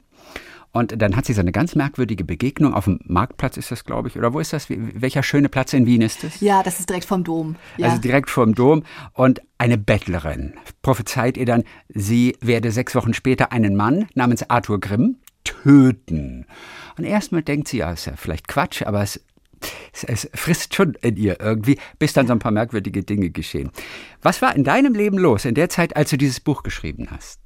Und 0.72 1.02
dann 1.02 1.18
hat 1.18 1.26
sie 1.26 1.34
so 1.34 1.42
eine 1.42 1.52
ganz 1.52 1.76
merkwürdige 1.76 2.24
Begegnung. 2.24 2.74
Auf 2.74 2.86
dem 2.86 3.02
Marktplatz 3.04 3.58
ist 3.58 3.70
das, 3.70 3.84
glaube 3.84 4.08
ich. 4.08 4.18
Oder 4.18 4.32
wo 4.32 4.40
ist 4.40 4.54
das? 4.54 4.68
Welcher 4.70 5.24
schöne 5.24 5.50
Platz 5.50 5.74
in 5.74 5.86
Wien 5.86 6.02
ist 6.02 6.24
das? 6.24 6.40
Ja, 6.40 6.64
das 6.64 6.80
ist 6.80 6.88
direkt 6.88 7.04
vom 7.04 7.26
Dom. 7.26 7.58
Ja. 7.76 7.88
Also 7.88 8.00
direkt 8.00 8.30
vom 8.30 8.56
Dom. 8.56 8.84
Und 9.12 9.42
eine 9.58 9.78
Bettlerin 9.78 10.54
prophezeit 10.84 11.36
ihr 11.36 11.46
dann, 11.46 11.66
sie 11.90 12.38
werde 12.40 12.72
sechs 12.72 12.96
Wochen 12.96 13.14
später 13.14 13.52
einen 13.52 13.76
Mann 13.76 14.08
namens 14.14 14.50
Arthur 14.50 14.80
Grimm 14.80 15.18
töten. 15.64 16.46
Und 16.98 17.04
erstmal 17.04 17.44
denkt 17.44 17.68
sie, 17.68 17.78
ja, 17.78 17.92
ist 17.92 18.06
ja 18.06 18.14
vielleicht 18.16 18.48
Quatsch, 18.48 18.84
aber 18.84 19.02
es 19.02 19.22
es, 20.08 20.30
frisst 20.34 20.76
schon 20.76 20.94
in 21.02 21.18
ihr 21.18 21.40
irgendwie, 21.40 21.78
bis 21.98 22.14
dann 22.14 22.28
so 22.28 22.34
ein 22.34 22.40
paar 22.40 22.52
merkwürdige 22.52 23.04
Dinge 23.04 23.30
geschehen. 23.30 23.72
Was 24.22 24.42
war 24.42 24.56
in 24.56 24.64
deinem 24.64 24.94
Leben 24.94 25.18
los 25.18 25.46
in 25.46 25.56
der 25.56 25.70
Zeit, 25.70 25.96
als 25.96 26.10
du 26.12 26.18
dieses 26.18 26.40
Buch 26.40 26.64
geschrieben 26.64 27.08
hast? 27.12 27.40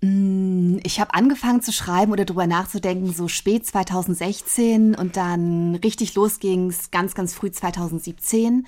Mm, 0.00 0.78
ich 0.82 1.00
habe 1.00 1.14
angefangen 1.14 1.62
zu 1.62 1.72
schreiben 1.72 2.12
oder 2.12 2.24
darüber 2.24 2.46
nachzudenken, 2.46 3.12
so 3.12 3.28
spät 3.28 3.66
2016 3.66 4.94
und 4.94 5.16
dann 5.16 5.76
richtig 5.76 6.14
los 6.14 6.38
ging 6.38 6.70
es 6.70 6.90
ganz, 6.90 7.14
ganz 7.14 7.34
früh 7.34 7.50
2017. 7.50 8.66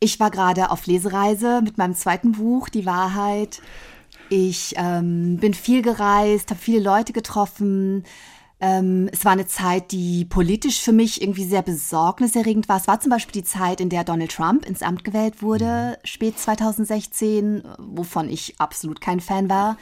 Ich 0.00 0.18
war 0.18 0.30
gerade 0.30 0.70
auf 0.70 0.86
Lesereise 0.86 1.60
mit 1.62 1.78
meinem 1.78 1.94
zweiten 1.94 2.32
Buch, 2.32 2.68
Die 2.68 2.86
Wahrheit. 2.86 3.60
Ich 4.30 4.74
ähm, 4.76 5.36
bin 5.38 5.52
viel 5.54 5.82
gereist, 5.82 6.50
habe 6.50 6.60
viele 6.60 6.80
Leute 6.80 7.12
getroffen, 7.12 8.04
ähm, 8.60 9.08
es 9.10 9.24
war 9.24 9.32
eine 9.32 9.46
Zeit, 9.46 9.90
die 9.90 10.26
politisch 10.26 10.80
für 10.82 10.92
mich 10.92 11.22
irgendwie 11.22 11.44
sehr 11.44 11.62
besorgniserregend 11.62 12.68
war. 12.68 12.76
Es 12.76 12.86
war 12.86 13.00
zum 13.00 13.10
Beispiel 13.10 13.40
die 13.40 13.48
Zeit, 13.48 13.80
in 13.80 13.88
der 13.88 14.04
Donald 14.04 14.32
Trump 14.32 14.66
ins 14.66 14.82
Amt 14.82 15.02
gewählt 15.02 15.42
wurde, 15.42 15.96
mhm. 15.98 16.06
spät 16.06 16.38
2016, 16.38 17.62
wovon 17.78 18.28
ich 18.28 18.60
absolut 18.60 19.00
kein 19.00 19.20
Fan 19.20 19.48
war. 19.48 19.78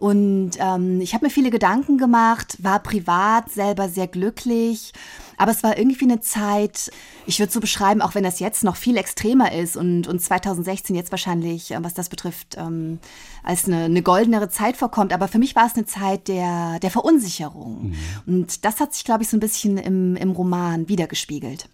Und 0.00 0.52
ähm, 0.58 1.02
ich 1.02 1.12
habe 1.12 1.26
mir 1.26 1.30
viele 1.30 1.50
Gedanken 1.50 1.98
gemacht, 1.98 2.56
war 2.62 2.78
privat 2.78 3.50
selber 3.50 3.90
sehr 3.90 4.06
glücklich. 4.06 4.94
Aber 5.36 5.52
es 5.52 5.62
war 5.62 5.76
irgendwie 5.76 6.06
eine 6.06 6.20
Zeit, 6.20 6.90
ich 7.26 7.38
würde 7.38 7.52
so 7.52 7.60
beschreiben, 7.60 8.00
auch 8.00 8.14
wenn 8.14 8.24
das 8.24 8.40
jetzt 8.40 8.64
noch 8.64 8.76
viel 8.76 8.96
extremer 8.96 9.52
ist 9.52 9.76
und, 9.76 10.08
und 10.08 10.18
2016 10.18 10.96
jetzt 10.96 11.10
wahrscheinlich, 11.10 11.72
äh, 11.72 11.84
was 11.84 11.92
das 11.92 12.08
betrifft, 12.08 12.56
ähm, 12.56 12.98
als 13.42 13.66
eine, 13.66 13.84
eine 13.84 14.00
goldenere 14.00 14.48
Zeit 14.48 14.78
vorkommt. 14.78 15.12
Aber 15.12 15.28
für 15.28 15.38
mich 15.38 15.54
war 15.54 15.66
es 15.66 15.74
eine 15.74 15.84
Zeit 15.84 16.28
der, 16.28 16.78
der 16.80 16.90
Verunsicherung. 16.90 17.90
Mhm. 17.90 17.96
Und 18.26 18.64
das 18.64 18.80
hat 18.80 18.94
sich, 18.94 19.04
glaube 19.04 19.22
ich, 19.22 19.28
so 19.28 19.36
ein 19.36 19.40
bisschen 19.40 19.76
im, 19.76 20.16
im 20.16 20.30
Roman 20.30 20.88
wiedergespiegelt. 20.88 21.68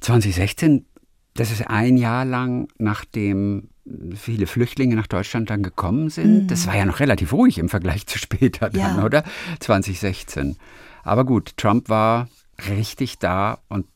2016, 0.00 0.86
das 1.34 1.50
ist 1.50 1.66
ein 1.66 1.98
Jahr 1.98 2.24
lang, 2.24 2.68
nachdem 2.78 3.68
viele 4.14 4.46
Flüchtlinge 4.46 4.96
nach 4.96 5.06
Deutschland 5.06 5.50
dann 5.50 5.62
gekommen 5.62 6.08
sind. 6.08 6.44
Mhm. 6.44 6.46
Das 6.46 6.66
war 6.66 6.76
ja 6.76 6.84
noch 6.84 7.00
relativ 7.00 7.32
ruhig 7.32 7.58
im 7.58 7.68
Vergleich 7.68 8.06
zu 8.06 8.18
später 8.18 8.70
dann, 8.70 8.98
ja. 8.98 9.04
oder? 9.04 9.24
2016. 9.60 10.56
Aber 11.02 11.24
gut, 11.24 11.56
Trump 11.56 11.88
war 11.88 12.28
richtig 12.68 13.18
da 13.18 13.58
und 13.68 13.86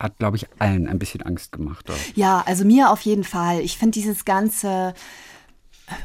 hat, 0.00 0.18
glaube 0.18 0.36
ich, 0.36 0.46
allen 0.58 0.88
ein 0.88 0.98
bisschen 0.98 1.22
Angst 1.22 1.52
gemacht. 1.52 1.88
Oder? 1.88 1.98
Ja, 2.14 2.42
also 2.46 2.64
mir 2.64 2.90
auf 2.90 3.00
jeden 3.02 3.24
Fall. 3.24 3.60
Ich 3.60 3.78
finde 3.78 3.92
dieses 3.92 4.24
ganze 4.24 4.94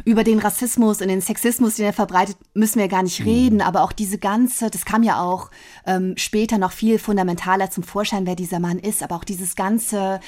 über 0.05 0.23
den 0.23 0.39
Rassismus 0.39 1.01
und 1.01 1.09
den 1.09 1.21
Sexismus, 1.21 1.75
den 1.75 1.85
er 1.85 1.93
verbreitet, 1.93 2.37
müssen 2.53 2.79
wir 2.79 2.87
gar 2.87 3.03
nicht 3.03 3.19
mhm. 3.19 3.27
reden. 3.27 3.61
Aber 3.61 3.83
auch 3.83 3.91
diese 3.91 4.17
ganze, 4.17 4.69
das 4.69 4.85
kam 4.85 5.03
ja 5.03 5.21
auch 5.21 5.49
ähm, 5.85 6.13
später 6.17 6.57
noch 6.57 6.71
viel 6.71 6.99
fundamentaler 6.99 7.69
zum 7.69 7.83
Vorschein, 7.83 8.25
wer 8.25 8.35
dieser 8.35 8.59
Mann 8.59 8.79
ist. 8.79 9.03
Aber 9.03 9.15
auch 9.15 9.23
dieses 9.23 9.55
ganze 9.55 10.19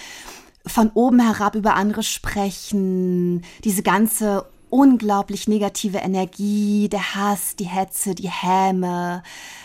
von 0.68 0.92
oben 0.94 1.20
herab 1.20 1.56
über 1.56 1.76
andere 1.76 2.04
sprechen, 2.04 3.44
diese 3.64 3.84
ganze 3.84 4.46
unglaublich 4.70 5.48
negative 5.48 6.00
Energie, 6.00 6.90
der 6.90 7.16
Hass, 7.16 7.56
die 7.56 7.66
Hetze, 7.66 8.16
die 8.16 8.30
Häme. 8.30 9.24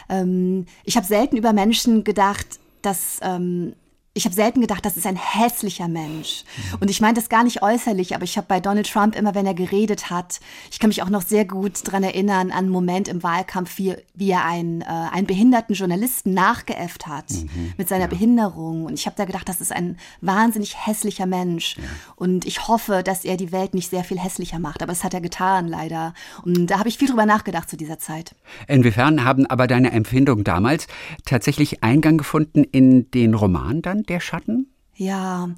Ähm, 0.09 0.67
ich 0.85 0.97
habe 0.97 1.07
selten 1.07 1.37
über 1.37 1.53
Menschen 1.53 2.05
gedacht, 2.05 2.47
dass 2.83 3.19
ähm, 3.23 3.75
ich 4.13 4.25
habe 4.25 4.35
selten 4.35 4.61
gedacht, 4.61 4.85
das 4.85 4.97
ist 4.97 5.07
ein 5.07 5.15
hässlicher 5.15 5.87
Mensch. 5.87 6.43
Und 6.81 6.91
ich 6.91 7.01
meine 7.01 7.15
das 7.15 7.29
gar 7.29 7.45
nicht 7.45 7.63
äußerlich, 7.63 8.17
aber 8.17 8.25
ich 8.25 8.37
habe 8.37 8.47
bei 8.49 8.59
Donald 8.59 8.91
Trump 8.91 9.15
immer, 9.15 9.37
wenn 9.37 9.47
er 9.47 9.55
geredet 9.55 10.11
hat, 10.11 10.41
ich 10.73 10.81
kann 10.81 10.89
mich 10.89 11.03
auch 11.03 11.11
noch 11.11 11.23
sehr 11.23 11.45
gut 11.45 11.87
daran 11.87 12.03
erinnern, 12.03 12.51
an 12.51 12.59
einen 12.59 12.69
Moment 12.71 13.07
im 13.07 13.23
Wahlkampf, 13.23 13.79
wie, 13.79 13.95
wie 14.15 14.31
er 14.31 14.45
einen, 14.45 14.81
äh, 14.81 14.87
einen 14.87 15.29
behinderten 15.29 15.77
Journalisten 15.77 16.35
nachgeäfft 16.35 17.07
hat 17.07 17.31
mhm. 17.31 17.73
mit 17.77 17.89
seiner 17.89 18.05
ja. 18.05 18.09
Behinderung. 18.09 18.85
Und 18.85 18.95
ich 18.95 19.07
habe 19.07 19.15
da 19.17 19.27
gedacht, 19.27 19.49
das 19.49 19.61
ist 19.61 19.73
ein 19.73 19.97
wahnsinnig 20.21 20.87
hässlicher 20.87 21.27
Mensch. 21.27 21.77
Ja. 21.77 21.85
Und 22.17 22.47
ich 22.47 22.67
hoffe, 22.67 23.03
dass 23.05 23.25
er 23.25 23.37
die 23.37 23.53
Welt 23.53 23.75
nicht 23.75 23.91
sehr 23.91 24.03
viel 24.03 24.19
hässlicher 24.19 24.59
macht. 24.59 24.83
Aber 24.83 24.91
es 24.91 25.05
hat 25.05 25.15
er 25.15 25.21
getan, 25.21 25.69
leider. 25.69 26.15
Und 26.45 26.67
da 26.67 26.81
habe 26.81 26.89
ich 26.89 26.99
viel 26.99 27.09
drüber 27.09 27.27
nachgedacht 27.27 27.71
zu 27.71 27.77
dieser 27.77 28.01
Zeit. 28.01 28.35
Inwiefern 28.67 29.23
haben 29.23 29.47
aber 29.47 29.69
deine 29.69 29.93
Empfindungen 29.93 30.43
damals 30.43 30.89
tatsächlich 31.25 31.85
Eingang 31.85 32.19
gefunden 32.19 32.65
in 32.65 33.09
den 33.13 33.35
Roman 33.35 33.83
dann? 33.83 34.00
Der 34.05 34.21
Schatten? 34.21 34.73
Ja, 34.95 35.51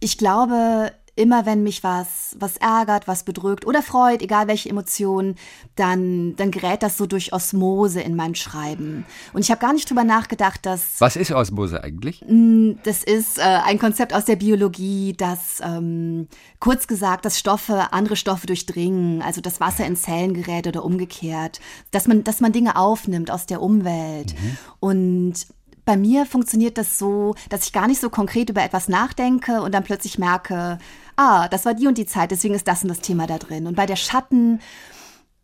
ich 0.00 0.18
glaube, 0.18 0.92
immer 1.16 1.46
wenn 1.46 1.62
mich 1.62 1.84
was, 1.84 2.36
was 2.38 2.56
ärgert, 2.56 3.06
was 3.06 3.22
bedrückt 3.22 3.66
oder 3.66 3.82
freut, 3.82 4.20
egal 4.20 4.48
welche 4.48 4.68
Emotion, 4.68 5.36
dann, 5.76 6.34
dann 6.36 6.50
gerät 6.50 6.82
das 6.82 6.96
so 6.96 7.06
durch 7.06 7.32
Osmose 7.32 8.00
in 8.00 8.16
mein 8.16 8.34
Schreiben. 8.34 9.06
Und 9.32 9.42
ich 9.42 9.50
habe 9.50 9.60
gar 9.60 9.72
nicht 9.72 9.88
drüber 9.88 10.04
nachgedacht, 10.04 10.66
dass. 10.66 11.00
Was 11.00 11.16
ist 11.16 11.30
Osmose 11.30 11.82
eigentlich? 11.84 12.24
Mm, 12.26 12.72
das 12.82 13.04
ist 13.04 13.38
äh, 13.38 13.42
ein 13.42 13.78
Konzept 13.78 14.12
aus 14.12 14.24
der 14.24 14.36
Biologie, 14.36 15.14
das 15.16 15.60
ähm, 15.62 16.26
kurz 16.58 16.86
gesagt, 16.86 17.24
dass 17.24 17.38
Stoffe 17.38 17.92
andere 17.92 18.16
Stoffe 18.16 18.46
durchdringen, 18.46 19.22
also 19.22 19.40
das 19.40 19.60
Wasser 19.60 19.86
in 19.86 19.96
Zellen 19.96 20.34
gerät 20.34 20.66
oder 20.66 20.84
umgekehrt, 20.84 21.60
dass 21.92 22.08
man, 22.08 22.24
dass 22.24 22.40
man 22.40 22.52
Dinge 22.52 22.76
aufnimmt 22.76 23.30
aus 23.30 23.46
der 23.46 23.62
Umwelt. 23.62 24.34
Mhm. 24.34 24.58
Und 24.80 25.46
bei 25.84 25.96
mir 25.96 26.26
funktioniert 26.26 26.78
das 26.78 26.98
so, 26.98 27.34
dass 27.48 27.66
ich 27.66 27.72
gar 27.72 27.86
nicht 27.86 28.00
so 28.00 28.10
konkret 28.10 28.50
über 28.50 28.62
etwas 28.62 28.88
nachdenke 28.88 29.62
und 29.62 29.72
dann 29.72 29.84
plötzlich 29.84 30.18
merke, 30.18 30.78
ah, 31.16 31.48
das 31.48 31.64
war 31.64 31.74
die 31.74 31.86
und 31.86 31.98
die 31.98 32.06
Zeit, 32.06 32.30
deswegen 32.30 32.54
ist 32.54 32.66
das 32.68 32.82
und 32.82 32.88
das 32.88 33.00
Thema 33.00 33.26
da 33.26 33.38
drin. 33.38 33.66
Und 33.66 33.76
bei 33.76 33.86
der 33.86 33.96
Schatten 33.96 34.60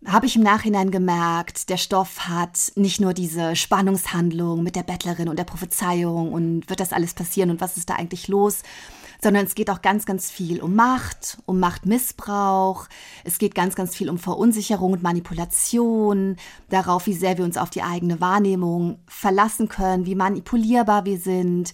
habe 0.07 0.27
ich 0.27 0.37
im 0.37 0.43
Nachhinein 0.43 0.91
gemerkt, 0.91 1.69
der 1.69 1.77
Stoff 1.77 2.29
hat 2.29 2.73
nicht 2.75 3.01
nur 3.01 3.13
diese 3.13 3.55
Spannungshandlung 3.55 4.63
mit 4.63 4.77
der 4.77 4.83
Bettlerin 4.83 5.29
und 5.29 5.39
der 5.39 5.45
Prophezeiung 5.45 6.33
und 6.33 6.71
wird 6.71 6.81
das 6.81 6.95
alles 6.95 7.13
passieren 7.13 7.51
und 7.51 7.61
was 7.61 7.77
ist 7.77 7.91
da 7.91 7.97
eigentlich 7.97 8.29
los, 8.29 8.63
sondern 9.23 9.47
es 9.47 9.55
geht 9.55 9.71
auch 9.71 9.83
ganz, 9.83 10.07
ganz 10.07 10.31
viel 10.31 10.61
um 10.61 10.75
Macht, 10.75 11.39
um 11.47 11.61
Machtmissbrauch. 11.61 12.87
Es 13.25 13.39
geht 13.39 13.55
ganz, 13.55 13.75
ganz 13.75 13.95
viel 13.95 14.09
um 14.09 14.19
Verunsicherung 14.19 14.93
und 14.93 15.03
Manipulation, 15.03 16.37
darauf, 16.69 17.07
wie 17.07 17.15
sehr 17.15 17.39
wir 17.39 17.45
uns 17.45 17.57
auf 17.57 17.71
die 17.71 17.83
eigene 17.83 18.21
Wahrnehmung 18.21 18.99
verlassen 19.07 19.69
können, 19.69 20.07
wie 20.07 20.15
manipulierbar 20.15 21.05
wir 21.05 21.19
sind 21.19 21.73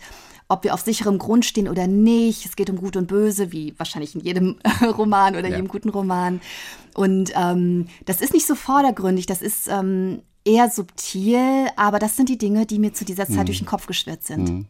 ob 0.49 0.63
wir 0.63 0.75
auf 0.75 0.81
sicherem 0.81 1.19
Grund 1.19 1.45
stehen 1.45 1.67
oder 1.67 1.89
nicht. 1.89 2.47
Es 2.47 2.55
geht 2.55 2.71
um 2.71 2.77
Gut 2.77 2.97
und 2.97 3.09
Böse, 3.09 3.51
wie 3.51 3.75
wahrscheinlich 3.79 4.15
in 4.15 4.21
jedem 4.21 4.59
Roman 4.97 5.35
oder 5.35 5.49
ja. 5.49 5.57
jedem 5.57 5.67
guten 5.67 5.89
Roman. 5.89 6.41
Und 6.95 7.33
ähm, 7.35 7.89
das 8.05 8.21
ist 8.21 8.33
nicht 8.33 8.47
so 8.47 8.55
vordergründig, 8.55 9.27
das 9.27 9.43
ist 9.43 9.67
ähm, 9.67 10.23
eher 10.45 10.71
subtil, 10.71 11.67
aber 11.75 11.99
das 11.99 12.17
sind 12.17 12.29
die 12.29 12.39
Dinge, 12.39 12.65
die 12.65 12.79
mir 12.79 12.95
zu 12.95 13.05
dieser 13.05 13.27
Zeit 13.27 13.39
mhm. 13.39 13.47
durch 13.47 13.59
den 13.59 13.67
Kopf 13.67 13.87
geschwirrt 13.87 14.23
sind. 14.23 14.49
Mhm 14.49 14.67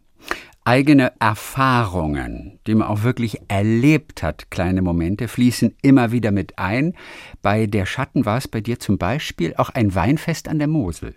eigene 0.67 1.13
Erfahrungen, 1.21 2.59
die 2.67 2.75
man 2.75 2.89
auch 2.89 3.03
wirklich 3.05 3.39
erlebt 3.49 4.23
hat, 4.23 4.51
kleine 4.51 4.83
Momente, 4.83 5.29
fließen 5.29 5.77
immer 5.81 6.11
wieder 6.11 6.33
mit 6.33 6.59
ein. 6.59 6.95
Bei 7.41 7.67
Der 7.67 7.87
Schatten 7.87 8.27
war 8.27 8.39
es 8.39 8.49
bei 8.49 8.61
dir 8.61 8.81
zum 8.81 8.99
Beispiel 8.99 9.55
auch 9.57 9.71
ein 9.71 9.95
Weinfest 9.95 10.49
an 10.49 10.59
der 10.59 10.69
Mosel. 10.69 11.15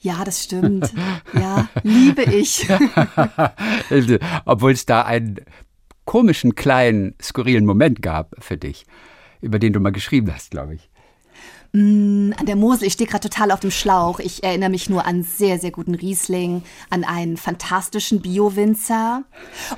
Ja, 0.00 0.24
das 0.24 0.42
stimmt. 0.42 0.92
Ja, 1.34 1.68
liebe 1.82 2.22
ich. 2.22 2.66
Obwohl 4.44 4.72
es 4.72 4.86
da 4.86 5.02
einen 5.02 5.40
komischen, 6.04 6.54
kleinen, 6.54 7.14
skurrilen 7.20 7.64
Moment 7.64 8.02
gab 8.02 8.34
für 8.38 8.56
dich, 8.56 8.86
über 9.40 9.58
den 9.58 9.72
du 9.72 9.80
mal 9.80 9.92
geschrieben 9.92 10.32
hast, 10.32 10.50
glaube 10.50 10.74
ich. 10.74 10.91
Mm, 11.72 12.32
an 12.36 12.44
der 12.44 12.56
Mosel, 12.56 12.86
ich 12.86 12.92
stehe 12.92 13.08
gerade 13.08 13.28
total 13.28 13.50
auf 13.50 13.60
dem 13.60 13.70
Schlauch. 13.70 14.20
Ich 14.20 14.44
erinnere 14.44 14.68
mich 14.68 14.90
nur 14.90 15.06
an 15.06 15.22
sehr, 15.22 15.58
sehr 15.58 15.70
guten 15.70 15.94
Riesling, 15.94 16.62
an 16.90 17.02
einen 17.02 17.38
fantastischen 17.38 18.20
Bio-Winzer. 18.20 19.24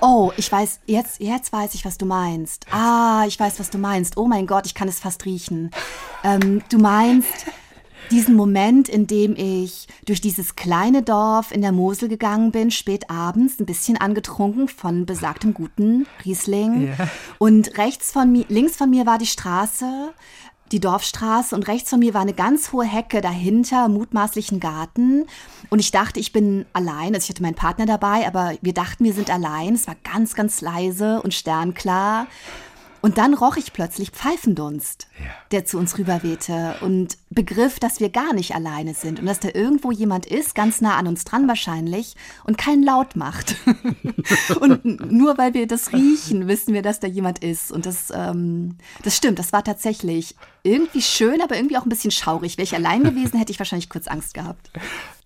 Oh, 0.01 0.33
ich 0.37 0.51
weiß, 0.51 0.81
jetzt, 0.87 1.21
jetzt 1.21 1.53
weiß 1.53 1.75
ich, 1.75 1.85
was 1.85 1.97
du 1.97 2.05
meinst. 2.05 2.67
Ah, 2.73 3.25
ich 3.29 3.39
weiß, 3.39 3.61
was 3.61 3.71
du 3.71 3.79
meinst. 3.79 4.17
Oh 4.17 4.27
mein 4.27 4.49
Gott, 4.49 4.67
ich 4.67 4.75
kann 4.75 4.89
es 4.89 4.99
fast 4.99 5.25
riechen. 5.25 5.71
Ähm, 6.25 6.63
du 6.69 6.79
meinst 6.79 7.47
diesen 8.11 8.35
Moment, 8.35 8.89
in 8.89 9.07
dem 9.07 9.35
ich 9.37 9.87
durch 10.05 10.21
dieses 10.21 10.57
kleine 10.57 11.03
Dorf 11.03 11.53
in 11.53 11.63
der 11.63 11.73
Mosel 11.73 12.09
gegangen 12.09 12.51
bin, 12.51 12.71
spät 12.71 13.09
abends, 13.09 13.61
ein 13.61 13.67
bisschen 13.67 13.97
angetrunken 13.97 14.69
von 14.69 15.07
besagtem 15.07 15.55
guten 15.55 16.07
Riesling. 16.25 16.89
Ja. 16.99 17.09
Und 17.39 17.79
rechts 17.79 18.13
von 18.13 18.33
mir, 18.33 18.45
links 18.49 18.77
von 18.77 18.91
mir 18.91 19.07
war 19.07 19.19
die 19.19 19.27
Straße 19.27 20.13
die 20.73 20.81
Dorfstraße 20.81 21.55
und 21.55 21.69
rechts 21.69 21.91
von 21.91 22.01
mir 22.01 22.15
war 22.15 22.23
eine 22.23 22.33
ganz 22.33 22.73
hohe 22.73 22.85
Hecke, 22.85 23.21
dahinter 23.21 23.89
mutmaßlichen 23.89 24.61
Garten. 24.61 25.27
Und 25.71 25.79
ich 25.79 25.91
dachte, 25.91 26.21
ich 26.21 26.33
bin 26.33 26.67
allein. 26.73 27.15
Also 27.15 27.25
ich 27.25 27.31
hatte 27.31 27.43
meinen 27.43 27.55
Partner 27.55 27.87
dabei, 27.87 28.27
aber 28.27 28.55
wir 28.61 28.73
dachten, 28.73 29.05
wir 29.05 29.13
sind 29.13 29.31
allein. 29.31 29.75
Es 29.75 29.87
war 29.87 29.97
ganz, 30.03 30.35
ganz 30.35 30.61
leise 30.61 31.21
und 31.23 31.35
sternklar. 31.35 32.27
Und 33.05 33.19
dann 33.19 33.35
roch 33.35 33.59
ich 33.59 33.75
plötzlich 33.75 34.13
Pfeifendunst, 34.13 35.09
Ja. 35.19 35.27
der 35.51 35.67
zu 35.67 35.77
uns 35.77 35.99
rüberwehte 35.99 36.77
und 36.81 37.19
begriff, 37.29 37.79
dass 37.79 38.01
wir 38.01 38.09
gar 38.09 38.33
nicht 38.33 38.55
alleine 38.55 38.95
sind 38.95 39.21
und 39.21 39.27
dass 39.27 39.41
da 39.41 39.51
irgendwo 39.53 39.93
jemand 39.93 40.25
ist, 40.25 40.55
ganz 40.55 40.81
nah 40.81 40.97
an 40.97 41.07
uns 41.07 41.23
dran 41.25 41.47
wahrscheinlich, 41.47 42.17
und 42.45 42.57
keinen 42.57 42.83
Laut 42.83 43.15
macht. 43.15 43.57
und 44.59 45.13
nur 45.13 45.37
weil 45.37 45.53
wir 45.53 45.67
das 45.67 45.93
riechen, 45.93 46.49
wissen 46.49 46.73
wir, 46.73 46.81
dass 46.81 46.99
da 46.99 47.07
jemand 47.07 47.41
ist. 47.41 47.71
Und 47.73 47.85
das, 47.85 48.11
ähm, 48.11 48.79
das 49.03 49.15
stimmt, 49.15 49.39
das 49.39 49.53
war 49.53 49.63
tatsächlich 49.63 50.35
irgendwie 50.63 51.03
schön, 51.03 51.43
aber 51.43 51.57
irgendwie 51.57 51.77
auch 51.77 51.85
ein 51.85 51.91
bisschen 51.91 52.11
schaurig. 52.11 52.57
Wäre 52.57 52.65
ich 52.65 52.75
allein 52.75 53.03
gewesen, 53.03 53.37
hätte 53.37 53.53
ich 53.53 53.59
wahrscheinlich 53.59 53.91
kurz 53.91 54.07
Angst 54.09 54.33
gehabt. 54.33 54.71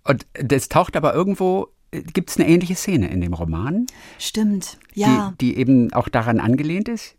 Und 0.02 0.26
das 0.32 0.68
taucht 0.68 0.96
aber 0.96 1.14
irgendwo, 1.14 1.68
gibt 1.90 2.30
es 2.30 2.36
eine 2.36 2.48
ähnliche 2.48 2.74
Szene 2.74 3.08
in 3.08 3.20
dem 3.20 3.32
Roman, 3.32 3.86
Stimmt, 4.18 4.78
ja. 4.94 5.34
die, 5.40 5.52
die 5.52 5.58
eben 5.58 5.92
auch 5.92 6.08
daran 6.08 6.40
angelehnt 6.40 6.88
ist? 6.88 7.14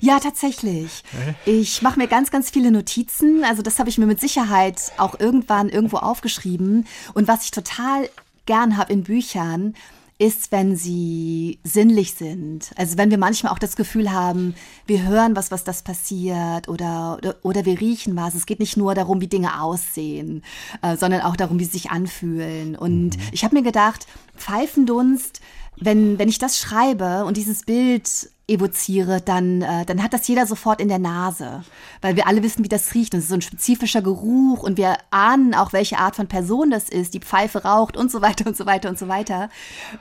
Ja, 0.00 0.18
tatsächlich. 0.18 1.02
Ich 1.44 1.82
mache 1.82 1.98
mir 1.98 2.08
ganz, 2.08 2.30
ganz 2.30 2.50
viele 2.50 2.70
Notizen. 2.70 3.44
Also 3.44 3.62
das 3.62 3.78
habe 3.78 3.88
ich 3.88 3.98
mir 3.98 4.06
mit 4.06 4.20
Sicherheit 4.20 4.92
auch 4.96 5.18
irgendwann 5.18 5.68
irgendwo 5.68 5.98
aufgeschrieben. 5.98 6.86
Und 7.14 7.28
was 7.28 7.44
ich 7.44 7.50
total 7.50 8.08
gern 8.46 8.76
habe 8.76 8.92
in 8.92 9.04
Büchern, 9.04 9.74
ist, 10.18 10.52
wenn 10.52 10.76
sie 10.76 11.58
sinnlich 11.64 12.14
sind. 12.14 12.70
Also 12.76 12.96
wenn 12.96 13.10
wir 13.10 13.18
manchmal 13.18 13.52
auch 13.52 13.58
das 13.58 13.76
Gefühl 13.76 14.12
haben, 14.12 14.54
wir 14.86 15.02
hören 15.04 15.34
was, 15.34 15.50
was 15.50 15.64
das 15.64 15.82
passiert 15.82 16.68
oder, 16.68 17.18
oder, 17.18 17.36
oder 17.42 17.64
wir 17.64 17.80
riechen 17.80 18.14
was. 18.14 18.34
Es 18.34 18.46
geht 18.46 18.60
nicht 18.60 18.76
nur 18.76 18.94
darum, 18.94 19.20
wie 19.20 19.26
Dinge 19.26 19.60
aussehen, 19.60 20.44
äh, 20.82 20.96
sondern 20.96 21.22
auch 21.22 21.36
darum, 21.36 21.58
wie 21.58 21.64
sie 21.64 21.72
sich 21.72 21.90
anfühlen. 21.90 22.76
Und 22.76 23.16
ich 23.32 23.44
habe 23.44 23.56
mir 23.56 23.62
gedacht, 23.62 24.06
Pfeifendunst, 24.36 25.40
wenn, 25.76 26.18
wenn 26.18 26.28
ich 26.28 26.38
das 26.38 26.58
schreibe 26.58 27.24
und 27.24 27.36
dieses 27.36 27.64
Bild 27.64 28.30
evoziere, 28.52 29.20
dann, 29.20 29.62
äh, 29.62 29.84
dann 29.84 30.02
hat 30.02 30.12
das 30.12 30.28
jeder 30.28 30.46
sofort 30.46 30.80
in 30.80 30.88
der 30.88 30.98
Nase, 30.98 31.64
weil 32.00 32.16
wir 32.16 32.26
alle 32.26 32.42
wissen, 32.42 32.64
wie 32.64 32.68
das 32.68 32.94
riecht. 32.94 33.14
Und 33.14 33.18
es 33.18 33.24
ist 33.24 33.30
so 33.30 33.34
ein 33.34 33.42
spezifischer 33.42 34.02
Geruch 34.02 34.62
und 34.62 34.76
wir 34.76 34.96
ahnen 35.10 35.54
auch, 35.54 35.72
welche 35.72 35.98
Art 35.98 36.16
von 36.16 36.28
Person 36.28 36.70
das 36.70 36.88
ist, 36.88 37.14
die 37.14 37.20
Pfeife 37.20 37.64
raucht 37.64 37.96
und 37.96 38.10
so 38.10 38.22
weiter 38.22 38.46
und 38.46 38.56
so 38.56 38.66
weiter 38.66 38.88
und 38.88 38.98
so 38.98 39.08
weiter. 39.08 39.48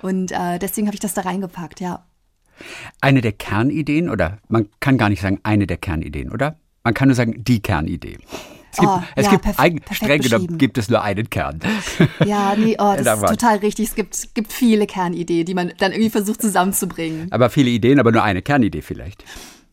Und 0.02 0.32
äh, 0.32 0.60
deswegen 0.60 0.88
habe 0.88 0.96
ich 0.96 1.02
das 1.02 1.14
da 1.14 1.22
reingepackt, 1.22 1.80
ja. 1.80 2.06
Eine 3.00 3.22
der 3.22 3.32
Kernideen, 3.32 4.10
oder 4.10 4.38
man 4.48 4.70
kann 4.80 4.98
gar 4.98 5.10
nicht 5.10 5.22
sagen 5.22 5.40
eine 5.44 5.66
der 5.66 5.78
Kernideen, 5.78 6.32
oder? 6.32 6.58
Man 6.84 6.94
kann 6.94 7.08
nur 7.08 7.16
sagen 7.16 7.44
die 7.44 7.62
Kernidee. 7.62 8.18
Es 8.72 8.78
gibt, 8.78 8.90
Oh, 8.92 9.02
es 9.16 9.26
ja, 9.26 9.32
gibt 9.32 9.60
eigentlich, 9.60 9.98
streng 9.98 10.22
genommen 10.22 10.58
gibt 10.58 10.78
es 10.78 10.90
nur 10.90 11.02
einen 11.02 11.30
Kern. 11.30 11.60
Ja, 12.26 12.56
nee, 12.56 12.76
oh, 12.80 12.94
das 12.98 13.04
Da 13.04 13.14
ist 13.16 13.28
total 13.28 13.58
richtig. 13.58 13.90
Es 13.90 13.96
gibt, 13.96 14.34
gibt 14.34 14.54
viele 14.54 14.88
Kernideen, 14.88 15.46
die 15.46 15.54
man 15.54 15.74
dann 15.78 15.92
irgendwie 15.92 16.10
versucht 16.10 16.42
zusammenzubringen. 16.42 17.28
Aber 17.32 17.50
viele 17.50 17.70
Ideen, 17.70 18.00
aber 18.00 18.12
nur 18.12 18.24
eine 18.24 18.42
Kernidee 18.42 18.82
vielleicht. 18.82 19.24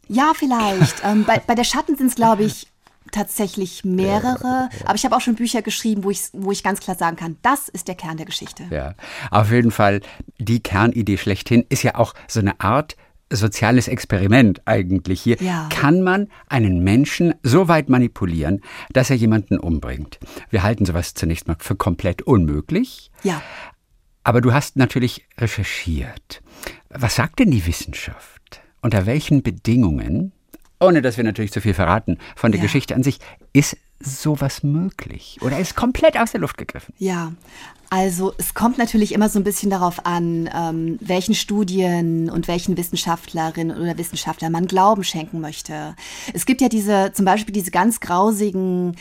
Ja, 0.08 0.32
vielleicht. 0.34 1.02
ähm, 1.04 1.24
bei, 1.24 1.40
bei 1.46 1.54
der 1.54 1.64
Schatten 1.64 1.96
sind 1.96 2.08
es, 2.08 2.14
glaube 2.14 2.42
ich, 2.44 2.66
tatsächlich 3.12 3.84
mehrere. 3.84 4.68
Aber 4.84 4.94
ich 4.94 5.04
habe 5.04 5.16
auch 5.16 5.20
schon 5.20 5.34
Bücher 5.34 5.62
geschrieben, 5.62 6.04
wo 6.04 6.10
ich, 6.10 6.22
wo 6.32 6.50
ich 6.52 6.62
ganz 6.62 6.80
klar 6.80 6.96
sagen 6.96 7.16
kann, 7.16 7.36
das 7.42 7.68
ist 7.68 7.88
der 7.88 7.94
Kern 7.94 8.16
der 8.16 8.26
Geschichte. 8.26 8.64
Ja, 8.70 8.94
auf 9.30 9.50
jeden 9.50 9.70
Fall 9.70 10.00
die 10.38 10.60
Kernidee 10.60 11.16
schlechthin 11.18 11.64
ist 11.68 11.82
ja 11.82 11.94
auch 11.94 12.14
so 12.26 12.40
eine 12.40 12.58
Art 12.60 12.96
soziales 13.30 13.88
Experiment 13.88 14.62
eigentlich 14.64 15.20
hier. 15.20 15.36
Ja. 15.40 15.68
Kann 15.70 16.02
man 16.02 16.28
einen 16.48 16.82
Menschen 16.82 17.34
so 17.42 17.68
weit 17.68 17.88
manipulieren, 17.88 18.62
dass 18.92 19.10
er 19.10 19.16
jemanden 19.16 19.58
umbringt? 19.58 20.18
Wir 20.50 20.62
halten 20.62 20.86
sowas 20.86 21.14
zunächst 21.14 21.46
mal 21.48 21.56
für 21.58 21.76
komplett 21.76 22.22
unmöglich. 22.22 23.10
Ja. 23.22 23.42
Aber 24.24 24.40
du 24.40 24.52
hast 24.52 24.76
natürlich 24.76 25.26
recherchiert. 25.38 26.42
Was 26.90 27.16
sagt 27.16 27.38
denn 27.38 27.50
die 27.50 27.66
Wissenschaft? 27.66 28.60
Unter 28.80 29.06
welchen 29.06 29.42
Bedingungen, 29.42 30.32
ohne 30.80 31.02
dass 31.02 31.16
wir 31.16 31.24
natürlich 31.24 31.52
zu 31.52 31.60
viel 31.60 31.74
verraten 31.74 32.18
von 32.36 32.52
der 32.52 32.60
Ja. 32.60 32.62
Geschichte 32.64 32.94
an 32.94 33.02
sich, 33.02 33.18
ist 33.52 33.76
sowas 34.00 34.62
möglich? 34.62 35.38
Oder 35.40 35.58
ist 35.58 35.74
komplett 35.74 36.18
aus 36.18 36.30
der 36.32 36.40
Luft 36.40 36.56
gegriffen? 36.56 36.94
Ja, 36.98 37.32
also 37.90 38.34
es 38.36 38.52
kommt 38.54 38.76
natürlich 38.76 39.12
immer 39.12 39.28
so 39.28 39.38
ein 39.38 39.44
bisschen 39.44 39.70
darauf 39.70 40.04
an, 40.04 40.50
ähm, 40.54 40.98
welchen 41.00 41.34
Studien 41.34 42.28
und 42.30 42.46
welchen 42.46 42.76
Wissenschaftlerinnen 42.76 43.80
oder 43.80 43.96
Wissenschaftler 43.96 44.50
man 44.50 44.66
Glauben 44.66 45.04
schenken 45.04 45.40
möchte. 45.40 45.94
Es 46.34 46.44
gibt 46.44 46.60
ja 46.60 46.68
diese, 46.68 47.12
zum 47.14 47.24
Beispiel 47.24 47.52
diese 47.52 47.70
ganz 47.70 48.00
grausigen 48.00 48.96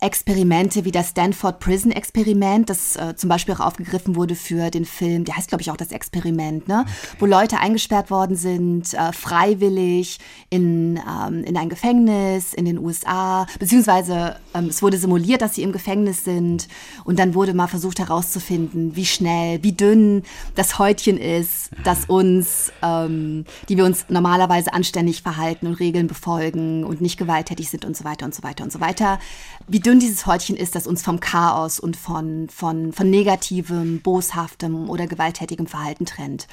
Experimente 0.00 0.84
wie 0.84 0.92
das 0.92 1.08
Stanford 1.08 1.58
Prison 1.58 1.90
Experiment, 1.90 2.70
das 2.70 2.94
äh, 2.94 3.16
zum 3.16 3.28
Beispiel 3.28 3.54
auch 3.54 3.60
aufgegriffen 3.60 4.14
wurde 4.14 4.36
für 4.36 4.70
den 4.70 4.84
Film, 4.84 5.24
der 5.24 5.36
heißt 5.36 5.48
glaube 5.48 5.62
ich 5.62 5.72
auch 5.72 5.76
das 5.76 5.90
Experiment, 5.90 6.68
ne? 6.68 6.86
wo 7.18 7.26
Leute 7.26 7.58
eingesperrt 7.58 8.08
worden 8.08 8.36
sind, 8.36 8.94
äh, 8.94 9.12
freiwillig 9.12 10.20
in, 10.50 10.98
ähm, 10.98 11.42
in 11.42 11.56
ein 11.56 11.68
Gefängnis 11.68 12.54
in 12.54 12.64
den 12.64 12.78
USA, 12.78 13.46
beziehungsweise 13.58 14.36
ähm, 14.54 14.66
es 14.66 14.82
wurde 14.82 14.98
simuliert, 14.98 15.42
dass 15.42 15.56
sie 15.56 15.64
im 15.64 15.72
Gefängnis 15.72 16.22
sind 16.22 16.68
und 17.04 17.18
dann 17.18 17.34
wurde 17.34 17.52
mal 17.52 17.66
versucht 17.66 17.98
herauszufinden, 17.98 18.94
wie 18.94 19.06
schnell, 19.06 19.64
wie 19.64 19.72
dünn 19.72 20.22
das 20.54 20.78
Häutchen 20.78 21.18
ist, 21.18 21.70
das 21.82 22.04
uns, 22.08 22.72
ähm, 22.82 23.46
die 23.68 23.76
wir 23.76 23.84
uns 23.84 24.06
normalerweise 24.08 24.72
anständig 24.72 25.22
verhalten 25.22 25.66
und 25.66 25.74
Regeln 25.74 26.06
befolgen 26.06 26.84
und 26.84 27.00
nicht 27.00 27.18
gewalttätig 27.18 27.68
sind 27.68 27.84
und 27.84 27.96
so 27.96 28.04
weiter 28.04 28.26
und 28.26 28.34
so 28.34 28.44
weiter 28.44 28.62
und 28.62 28.72
so 28.72 28.80
weiter. 28.80 29.18
Wie 29.68 29.80
dünn 29.80 30.00
dieses 30.00 30.26
Häutchen 30.26 30.56
ist, 30.56 30.74
das 30.74 30.86
uns 30.86 31.02
vom 31.02 31.20
Chaos 31.20 31.78
und 31.78 31.96
von, 31.96 32.48
von, 32.48 32.92
von 32.92 33.10
negativem, 33.10 34.00
boshaftem 34.00 34.88
oder 34.88 35.06
gewalttätigem 35.06 35.66
Verhalten 35.66 36.06
trennt. 36.06 36.48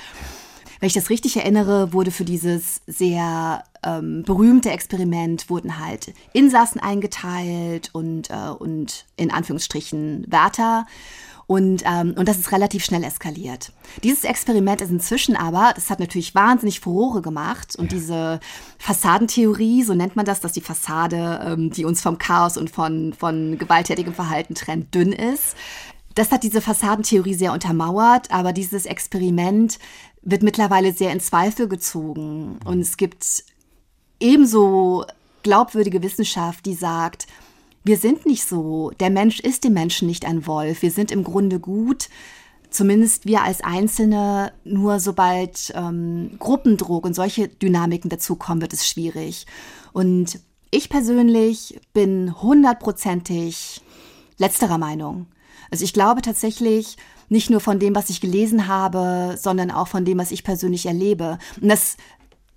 Wenn 0.82 0.88
ich 0.88 0.94
das 0.94 1.10
richtig 1.10 1.38
erinnere, 1.38 1.94
wurde 1.94 2.12
für 2.12 2.26
dieses 2.26 2.82
sehr 2.86 3.64
ähm, 3.84 4.24
berühmte 4.24 4.70
Experiment 4.72 5.50
wurden 5.50 5.80
halt 5.80 6.14
Insassen 6.34 6.82
eingeteilt 6.82 7.90
und, 7.94 8.30
äh, 8.30 8.50
und 8.50 9.06
in 9.16 9.32
Anführungsstrichen 9.32 10.26
Wärter. 10.28 10.86
Und, 11.48 11.84
ähm, 11.86 12.16
und 12.18 12.28
das 12.28 12.40
ist 12.40 12.52
relativ 12.52 12.84
schnell 12.84 13.04
eskaliert. 13.04 13.72
Dieses 14.04 14.24
Experiment 14.24 14.82
ist 14.82 14.90
inzwischen 14.90 15.36
aber, 15.36 15.74
das 15.76 15.92
hat 15.92 16.00
natürlich 16.00 16.34
wahnsinnig 16.34 16.80
Furore 16.80 17.22
gemacht 17.22 17.76
und 17.76 17.92
diese 17.92 18.40
Fassadentheorie, 18.80 19.84
so 19.84 19.94
nennt 19.94 20.16
man 20.16 20.26
das, 20.26 20.42
dass 20.42 20.54
die 20.54 20.62
Fassade, 20.62 21.42
ähm, 21.46 21.70
die 21.70 21.86
uns 21.86 22.02
vom 22.02 22.18
Chaos 22.18 22.58
und 22.58 22.72
von, 22.72 23.14
von 23.14 23.60
gewalttätigem 23.60 24.14
Verhalten 24.14 24.56
trennt, 24.56 24.96
dünn 24.96 25.12
ist. 25.12 25.56
Das 26.16 26.32
hat 26.32 26.44
diese 26.44 26.62
Fassadentheorie 26.62 27.36
sehr 27.36 27.54
untermauert, 27.54 28.32
aber 28.32 28.52
dieses 28.52 28.86
Experiment 28.86 29.78
wird 30.24 30.42
mittlerweile 30.42 30.94
sehr 30.94 31.12
in 31.12 31.20
Zweifel 31.20 31.68
gezogen. 31.68 32.58
Und 32.66 32.80
es 32.80 32.98
gibt 32.98 33.44
ebenso 34.20 35.06
glaubwürdige 35.44 36.02
Wissenschaft, 36.02 36.66
die 36.66 36.74
sagt, 36.74 37.28
wir 37.86 37.98
sind 37.98 38.26
nicht 38.26 38.46
so, 38.46 38.92
der 39.00 39.12
Mensch 39.12 39.40
ist 39.40 39.64
dem 39.64 39.74
Menschen 39.74 40.08
nicht 40.08 40.26
ein 40.26 40.48
Wolf, 40.48 40.82
wir 40.82 40.92
sind 40.92 41.12
im 41.12 41.24
Grunde 41.24 41.60
gut, 41.60 42.10
zumindest 42.72 43.26
wir 43.26 43.44
als 43.44 43.62
Einzelne, 43.62 44.52
nur 44.64 45.00
sobald 45.00 45.72
ähm, 45.76 46.32
Gruppendruck 46.40 47.06
und 47.06 47.14
solche 47.14 47.48
Dynamiken 47.48 48.10
dazukommen, 48.10 48.62
wird 48.62 48.74
es 48.74 48.88
schwierig. 48.88 49.46
Und 49.94 50.40
ich 50.72 50.90
persönlich 50.90 51.80
bin 51.94 52.42
hundertprozentig 52.42 53.82
letzterer 54.38 54.80
Meinung. 54.80 55.28
Also 55.72 55.86
ich 55.86 55.94
glaube 55.94 56.22
tatsächlich 56.22 56.98
nicht 57.30 57.50
nur 57.50 57.60
von 57.60 57.80
dem, 57.80 57.96
was 57.96 58.10
ich 58.10 58.22
gelesen 58.22 58.68
habe, 58.68 59.36
sondern 59.38 59.72
auch 59.72 59.88
von 59.88 60.06
dem, 60.06 60.18
was 60.18 60.32
ich 60.32 60.44
persönlich 60.44 60.86
erlebe. 60.86 61.38
Und 61.62 61.70
das 61.70 61.98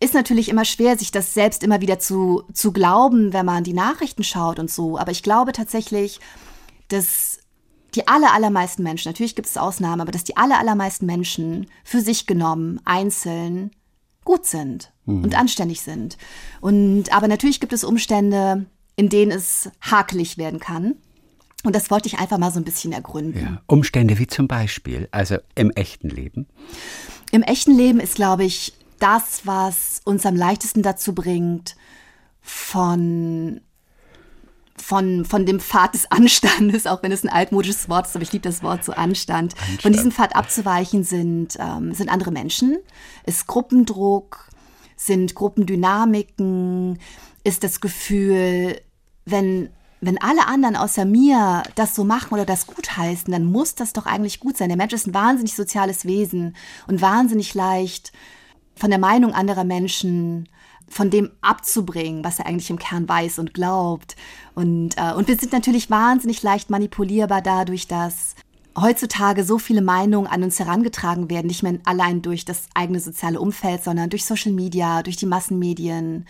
ist 0.01 0.15
natürlich 0.15 0.49
immer 0.49 0.65
schwer, 0.65 0.97
sich 0.97 1.11
das 1.11 1.35
selbst 1.35 1.63
immer 1.63 1.81
wieder 1.81 1.99
zu, 1.99 2.45
zu 2.53 2.73
glauben, 2.73 3.33
wenn 3.33 3.47
man 3.47 3.65
die 3.65 3.73
Nachrichten 3.73 4.23
schaut 4.23 4.59
und 4.59 4.71
so. 4.71 4.99
Aber 4.99 5.11
ich 5.11 5.23
glaube 5.23 5.53
tatsächlich, 5.53 6.21
dass 6.89 7.41
die 7.95 8.07
aller, 8.07 8.33
allermeisten 8.33 8.83
Menschen, 8.83 9.09
natürlich 9.09 9.35
gibt 9.35 9.49
es 9.49 9.57
Ausnahmen, 9.57 10.01
aber 10.01 10.13
dass 10.13 10.25
die 10.25 10.37
aller, 10.37 10.59
allermeisten 10.59 11.07
Menschen 11.07 11.67
für 11.85 12.01
sich 12.01 12.27
genommen, 12.27 12.81
einzeln, 12.85 13.71
gut 14.25 14.45
sind 14.45 14.93
und 15.07 15.35
anständig 15.35 15.81
sind. 15.81 16.19
Und 16.61 17.11
aber 17.15 17.29
natürlich 17.29 17.61
gibt 17.61 17.73
es 17.73 17.83
Umstände, 17.83 18.67
in 18.95 19.09
denen 19.09 19.31
es 19.31 19.71
hakelig 19.81 20.37
werden 20.37 20.61
kann. 20.61 20.97
Und 21.65 21.75
das 21.75 21.91
wollte 21.91 22.09
ich 22.09 22.19
einfach 22.19 22.37
mal 22.39 22.53
so 22.53 22.61
ein 22.61 22.65
bisschen 22.65 22.93
ergründen. 22.93 23.41
Ja. 23.41 23.63
Umstände 23.67 24.19
wie 24.19 24.27
zum 24.27 24.47
Beispiel, 24.47 25.09
also 25.11 25.39
im 25.55 25.71
echten 25.71 26.09
Leben. 26.09 26.47
Im 27.33 27.43
echten 27.43 27.77
Leben 27.77 28.01
ist, 28.01 28.17
glaube 28.17 28.45
ich, 28.45 28.75
das, 28.99 29.43
was 29.45 30.01
uns 30.05 30.27
am 30.27 30.37
leichtesten 30.37 30.83
dazu 30.83 31.15
bringt, 31.15 31.77
von, 32.41 33.61
von, 34.77 35.25
von 35.25 35.47
dem 35.47 35.61
Pfad 35.61 35.95
des 35.95 36.11
Anstandes, 36.11 36.87
auch 36.87 37.03
wenn 37.03 37.13
es 37.13 37.25
ein 37.25 37.29
altmodisches 37.29 37.89
Wort 37.89 38.07
ist, 38.07 38.17
aber 38.17 38.23
ich 38.23 38.33
liebe 38.33 38.49
das 38.49 38.63
Wort 38.63 38.85
so 38.85 38.93
Anstand, 38.93 39.55
von 39.81 39.93
diesem 39.93 40.13
Pfad 40.13 40.35
abzuweichen 40.35 41.05
sind, 41.05 41.57
ähm, 41.61 41.93
sind 41.93 42.11
andere 42.11 42.31
Menschen, 42.31 42.79
ist 43.27 43.47
Gruppendruck, 43.47 44.49
sind 44.97 45.35
Gruppendynamiken, 45.35 46.99
ist 47.45 47.65
das 47.65 47.81
Gefühl, 47.81 48.81
wenn 49.25 49.71
wenn 50.01 50.21
alle 50.21 50.47
anderen 50.47 50.77
außer 50.77 51.05
mir 51.05 51.63
das 51.75 51.95
so 51.95 52.05
machen 52.05 52.33
oder 52.33 52.45
das 52.45 52.67
gut 52.67 52.97
heißen, 52.97 53.33
dann 53.33 53.45
muss 53.45 53.75
das 53.75 53.93
doch 53.93 54.07
eigentlich 54.07 54.39
gut 54.39 54.57
sein. 54.57 54.69
Der 54.69 54.79
Mensch 54.79 54.93
ist 54.93 55.09
ein 55.09 55.15
wahnsinnig 55.15 55.55
soziales 55.55 56.05
Wesen 56.05 56.55
und 56.87 57.03
wahnsinnig 57.03 57.55
leicht 57.55 58.13
von 58.79 58.91
der 58.91 58.99
Meinung 58.99 59.33
anderer 59.33 59.65
Menschen 59.65 60.49
von 60.89 61.11
dem 61.11 61.31
abzubringen, 61.43 62.25
was 62.25 62.39
er 62.39 62.47
eigentlich 62.47 62.71
im 62.71 62.79
Kern 62.79 63.09
weiß 63.09 63.39
und 63.39 63.53
glaubt. 63.53 64.17
Und, 64.55 64.97
äh, 64.97 65.13
und 65.15 65.29
wir 65.29 65.37
sind 65.37 65.53
natürlich 65.53 65.91
wahnsinnig 65.91 66.43
leicht 66.43 66.71
manipulierbar 66.71 67.43
dadurch, 67.43 67.87
dass 67.87 68.35
heutzutage 68.81 69.45
so 69.45 69.59
viele 69.59 69.83
Meinungen 69.83 70.27
an 70.27 70.43
uns 70.43 70.59
herangetragen 70.59 71.31
werden, 71.31 71.47
nicht 71.47 71.63
mehr 71.63 71.79
allein 71.85 72.23
durch 72.23 72.45
das 72.45 72.69
eigene 72.75 73.01
soziale 73.01 73.41
Umfeld, 73.41 73.85
sondern 73.85 74.11
durch 74.11 74.25
Social 74.25 74.53
Media, 74.53 75.03
durch 75.03 75.17
die 75.17 75.27
Massenmedien, 75.27 76.27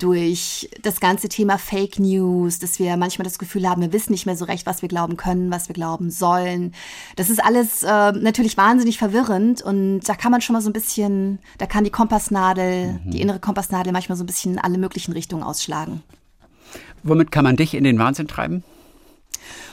durch 0.00 0.68
das 0.82 1.00
ganze 1.00 1.28
Thema 1.28 1.58
Fake 1.58 1.98
News, 1.98 2.58
dass 2.58 2.78
wir 2.78 2.96
manchmal 2.96 3.24
das 3.24 3.38
Gefühl 3.38 3.68
haben, 3.68 3.82
wir 3.82 3.92
wissen 3.92 4.12
nicht 4.12 4.26
mehr 4.26 4.36
so 4.36 4.44
recht, 4.44 4.66
was 4.66 4.82
wir 4.82 4.88
glauben 4.88 5.16
können, 5.16 5.50
was 5.50 5.68
wir 5.68 5.74
glauben 5.74 6.10
sollen. 6.10 6.74
Das 7.16 7.30
ist 7.30 7.42
alles 7.42 7.82
äh, 7.82 8.12
natürlich 8.12 8.56
wahnsinnig 8.56 8.98
verwirrend 8.98 9.62
und 9.62 10.00
da 10.00 10.14
kann 10.14 10.32
man 10.32 10.40
schon 10.40 10.54
mal 10.54 10.62
so 10.62 10.70
ein 10.70 10.72
bisschen, 10.72 11.38
da 11.58 11.66
kann 11.66 11.84
die 11.84 11.90
Kompassnadel, 11.90 13.00
mhm. 13.04 13.10
die 13.10 13.20
innere 13.20 13.40
Kompassnadel 13.40 13.92
manchmal 13.92 14.16
so 14.16 14.24
ein 14.24 14.26
bisschen 14.26 14.54
in 14.54 14.58
alle 14.58 14.78
möglichen 14.78 15.12
Richtungen 15.12 15.42
ausschlagen. 15.42 16.02
Womit 17.02 17.30
kann 17.30 17.44
man 17.44 17.56
dich 17.56 17.74
in 17.74 17.84
den 17.84 17.98
Wahnsinn 17.98 18.28
treiben? 18.28 18.64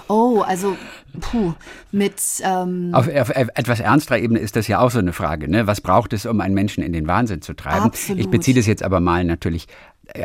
Oh, 0.07 0.41
also 0.41 0.77
puh, 1.19 1.53
mit 1.91 2.21
ähm 2.43 2.91
auf, 2.93 3.07
auf, 3.07 3.29
etwas 3.29 3.79
ernsterer 3.79 4.19
Ebene 4.19 4.39
ist 4.39 4.55
das 4.55 4.67
ja 4.67 4.79
auch 4.79 4.91
so 4.91 4.99
eine 4.99 5.13
Frage. 5.13 5.49
Ne? 5.49 5.65
Was 5.65 5.81
braucht 5.81 6.13
es, 6.13 6.27
um 6.27 6.41
einen 6.41 6.53
Menschen 6.53 6.83
in 6.83 6.93
den 6.93 7.07
Wahnsinn 7.07 7.41
zu 7.41 7.55
treiben? 7.55 7.85
Absolut. 7.85 8.21
Ich 8.21 8.29
beziehe 8.29 8.55
das 8.55 8.67
jetzt 8.67 8.83
aber 8.83 8.99
mal 8.99 9.23
natürlich 9.23 9.67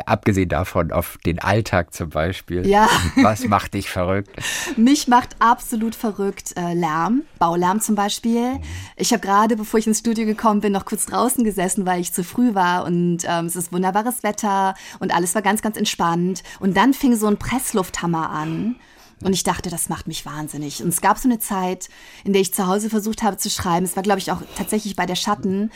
abgesehen 0.05 0.49
davon 0.49 0.91
auf 0.91 1.17
den 1.25 1.39
Alltag 1.39 1.93
zum 1.93 2.09
Beispiel. 2.09 2.65
Ja. 2.67 2.89
Was 3.15 3.45
macht 3.45 3.73
dich 3.73 3.89
verrückt? 3.89 4.29
Mich 4.77 5.07
macht 5.07 5.35
absolut 5.39 5.95
verrückt 5.95 6.53
äh, 6.57 6.73
Lärm, 6.73 7.23
Baulärm 7.39 7.81
zum 7.81 7.95
Beispiel. 7.95 8.59
Ich 8.95 9.11
habe 9.13 9.21
gerade, 9.21 9.55
bevor 9.55 9.79
ich 9.79 9.87
ins 9.87 9.99
Studio 9.99 10.25
gekommen 10.25 10.61
bin, 10.61 10.71
noch 10.73 10.85
kurz 10.85 11.05
draußen 11.05 11.43
gesessen, 11.43 11.85
weil 11.85 12.01
ich 12.01 12.13
zu 12.13 12.23
früh 12.23 12.53
war 12.53 12.85
und 12.85 13.19
ähm, 13.25 13.45
es 13.45 13.55
ist 13.55 13.71
wunderbares 13.71 14.23
Wetter 14.23 14.75
und 14.99 15.13
alles 15.13 15.35
war 15.35 15.41
ganz, 15.41 15.61
ganz 15.61 15.77
entspannt. 15.77 16.43
Und 16.59 16.77
dann 16.77 16.93
fing 16.93 17.15
so 17.15 17.27
ein 17.27 17.37
Presslufthammer 17.37 18.29
an. 18.29 18.75
Und 19.23 19.33
ich 19.33 19.43
dachte, 19.43 19.69
das 19.69 19.89
macht 19.89 20.07
mich 20.07 20.25
wahnsinnig. 20.25 20.81
Und 20.81 20.89
es 20.89 21.01
gab 21.01 21.17
so 21.17 21.29
eine 21.29 21.39
Zeit, 21.39 21.89
in 22.23 22.33
der 22.33 22.41
ich 22.41 22.53
zu 22.53 22.65
Hause 22.65 22.89
versucht 22.89 23.21
habe 23.21 23.37
zu 23.37 23.49
schreiben. 23.49 23.85
Es 23.85 23.95
war, 23.95 24.03
glaube 24.03 24.19
ich, 24.19 24.31
auch 24.31 24.41
tatsächlich 24.57 24.95
bei 24.95 25.05
der 25.05 25.15
Schatten. 25.15 25.71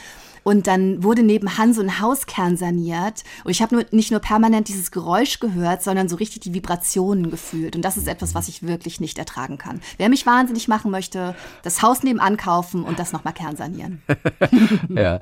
Und 0.47 0.67
dann 0.67 1.03
wurde 1.03 1.23
nebenan 1.23 1.73
so 1.73 1.81
ein 1.81 1.99
Hauskern 1.99 2.55
saniert. 2.55 3.23
Und 3.43 3.49
ich 3.49 3.63
habe 3.63 3.73
nur, 3.73 3.85
nicht 3.89 4.11
nur 4.11 4.19
permanent 4.19 4.67
dieses 4.67 4.91
Geräusch 4.91 5.39
gehört, 5.39 5.81
sondern 5.81 6.07
so 6.07 6.17
richtig 6.17 6.41
die 6.41 6.53
Vibrationen 6.53 7.31
gefühlt. 7.31 7.75
Und 7.75 7.81
das 7.81 7.97
ist 7.97 8.07
etwas, 8.07 8.35
was 8.35 8.47
ich 8.47 8.61
wirklich 8.61 8.99
nicht 8.99 9.17
ertragen 9.17 9.57
kann. 9.57 9.81
Wer 9.97 10.07
mich 10.07 10.27
wahnsinnig 10.27 10.67
machen 10.67 10.91
möchte, 10.91 11.35
das 11.63 11.81
Haus 11.81 12.03
nebenan 12.03 12.37
kaufen 12.37 12.83
und 12.83 12.99
das 12.99 13.11
nochmal 13.11 13.33
kernsanieren. 13.33 14.03
ja. 14.89 15.19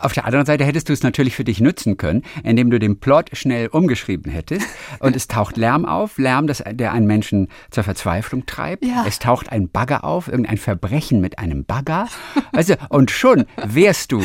Auf 0.00 0.12
der 0.12 0.24
anderen 0.24 0.46
Seite 0.46 0.64
hättest 0.64 0.88
du 0.88 0.92
es 0.92 1.02
natürlich 1.02 1.34
für 1.34 1.44
dich 1.44 1.60
nutzen 1.60 1.96
können, 1.96 2.22
indem 2.42 2.70
du 2.70 2.78
den 2.78 2.98
Plot 3.00 3.30
schnell 3.32 3.68
umgeschrieben 3.68 4.30
hättest. 4.32 4.66
Und 5.00 5.16
es 5.16 5.28
taucht 5.28 5.56
Lärm 5.56 5.84
auf, 5.84 6.18
Lärm, 6.18 6.46
das, 6.46 6.62
der 6.72 6.92
einen 6.92 7.06
Menschen 7.06 7.48
zur 7.70 7.84
Verzweiflung 7.84 8.46
treibt. 8.46 8.84
Ja. 8.84 9.04
Es 9.06 9.18
taucht 9.18 9.50
ein 9.50 9.68
Bagger 9.68 10.04
auf, 10.04 10.28
irgendein 10.28 10.58
Verbrechen 10.58 11.20
mit 11.20 11.38
einem 11.38 11.64
Bagger. 11.64 12.08
Also, 12.52 12.74
und 12.88 13.10
schon 13.10 13.46
wärst 13.56 14.12
du 14.12 14.22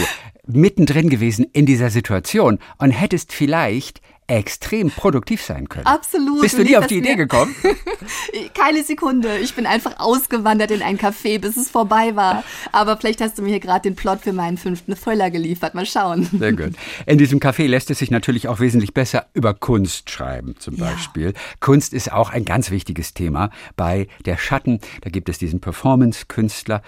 mittendrin 0.47 1.09
gewesen 1.09 1.45
in 1.53 1.65
dieser 1.65 1.89
Situation 1.89 2.59
und 2.77 2.91
hättest 2.91 3.33
vielleicht 3.33 4.01
extrem 4.27 4.89
produktiv 4.89 5.41
sein 5.43 5.69
können. 5.69 5.85
Absolut. 5.85 6.41
Bist 6.41 6.57
du 6.57 6.63
nie 6.63 6.75
auf 6.77 6.87
die 6.87 6.97
Idee 6.97 7.15
gekommen? 7.15 7.55
Keine 8.55 8.83
Sekunde. 8.83 9.37
Ich 9.37 9.53
bin 9.53 9.65
einfach 9.67 9.99
ausgewandert 9.99 10.71
in 10.71 10.81
ein 10.81 10.97
Café, 10.97 11.39
bis 11.39 11.57
es 11.57 11.69
vorbei 11.69 12.15
war. 12.15 12.43
Aber 12.71 12.97
vielleicht 12.97 13.21
hast 13.21 13.37
du 13.37 13.43
mir 13.43 13.49
hier 13.49 13.59
gerade 13.59 13.81
den 13.81 13.95
Plot 13.95 14.21
für 14.21 14.33
meinen 14.33 14.57
fünften 14.57 14.95
Thriller 14.95 15.29
geliefert. 15.29 15.75
Mal 15.75 15.85
schauen. 15.85 16.27
Sehr 16.39 16.53
gut. 16.53 16.73
In 17.05 17.19
diesem 17.19 17.39
Café 17.39 17.67
lässt 17.67 17.91
es 17.91 17.99
sich 17.99 18.09
natürlich 18.09 18.47
auch 18.47 18.59
wesentlich 18.59 18.93
besser 18.93 19.27
über 19.33 19.53
Kunst 19.53 20.09
schreiben, 20.09 20.55
zum 20.57 20.77
Beispiel. 20.77 21.27
Ja. 21.27 21.39
Kunst 21.59 21.93
ist 21.93 22.11
auch 22.11 22.31
ein 22.31 22.45
ganz 22.45 22.71
wichtiges 22.71 23.13
Thema 23.13 23.51
bei 23.75 24.07
Der 24.25 24.37
Schatten. 24.37 24.79
Da 25.01 25.11
gibt 25.11 25.29
es 25.29 25.37
diesen 25.37 25.59
Performance-Künstler 25.59 26.81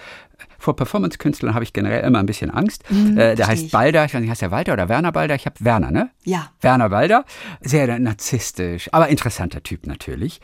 vor 0.58 0.76
Performance-Künstlern 0.76 1.54
habe 1.54 1.64
ich 1.64 1.72
generell 1.72 2.04
immer 2.04 2.18
ein 2.18 2.26
bisschen 2.26 2.50
Angst. 2.50 2.84
Mhm, 2.90 3.16
äh, 3.16 3.34
der 3.34 3.46
heißt 3.46 3.70
Balder, 3.70 4.04
ich 4.04 4.14
weiß 4.14 4.20
nicht, 4.20 4.30
heißt 4.30 4.42
der 4.42 4.50
Walter 4.50 4.72
oder 4.72 4.88
Werner 4.88 5.12
Balder? 5.12 5.34
Ich 5.34 5.46
habe 5.46 5.56
Werner, 5.60 5.90
ne? 5.90 6.10
Ja. 6.24 6.50
Werner 6.60 6.88
Balder. 6.88 7.24
Sehr 7.60 7.98
narzisstisch, 7.98 8.88
aber 8.92 9.08
interessanter 9.08 9.62
Typ 9.62 9.86
natürlich. 9.86 10.40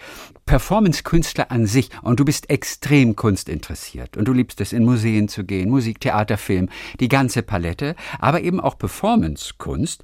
Performance-Künstler 0.47 1.51
an 1.51 1.67
sich. 1.67 1.91
Und 2.03 2.21
du 2.21 2.25
bist 2.25 2.51
extrem 2.51 3.17
kunstinteressiert. 3.17 4.17
Und 4.17 4.27
du 4.27 4.33
liebst 4.33 4.61
es, 4.61 4.73
in 4.73 4.85
Museen 4.85 5.29
zu 5.29 5.45
gehen, 5.45 5.71
Musik, 5.71 6.01
Theater, 6.01 6.39
Film, 6.39 6.69
die 7.01 7.09
ganze 7.09 7.43
Palette, 7.43 7.97
aber 8.19 8.43
eben 8.43 8.61
auch 8.61 8.79
Performance-Kunst. 8.79 10.03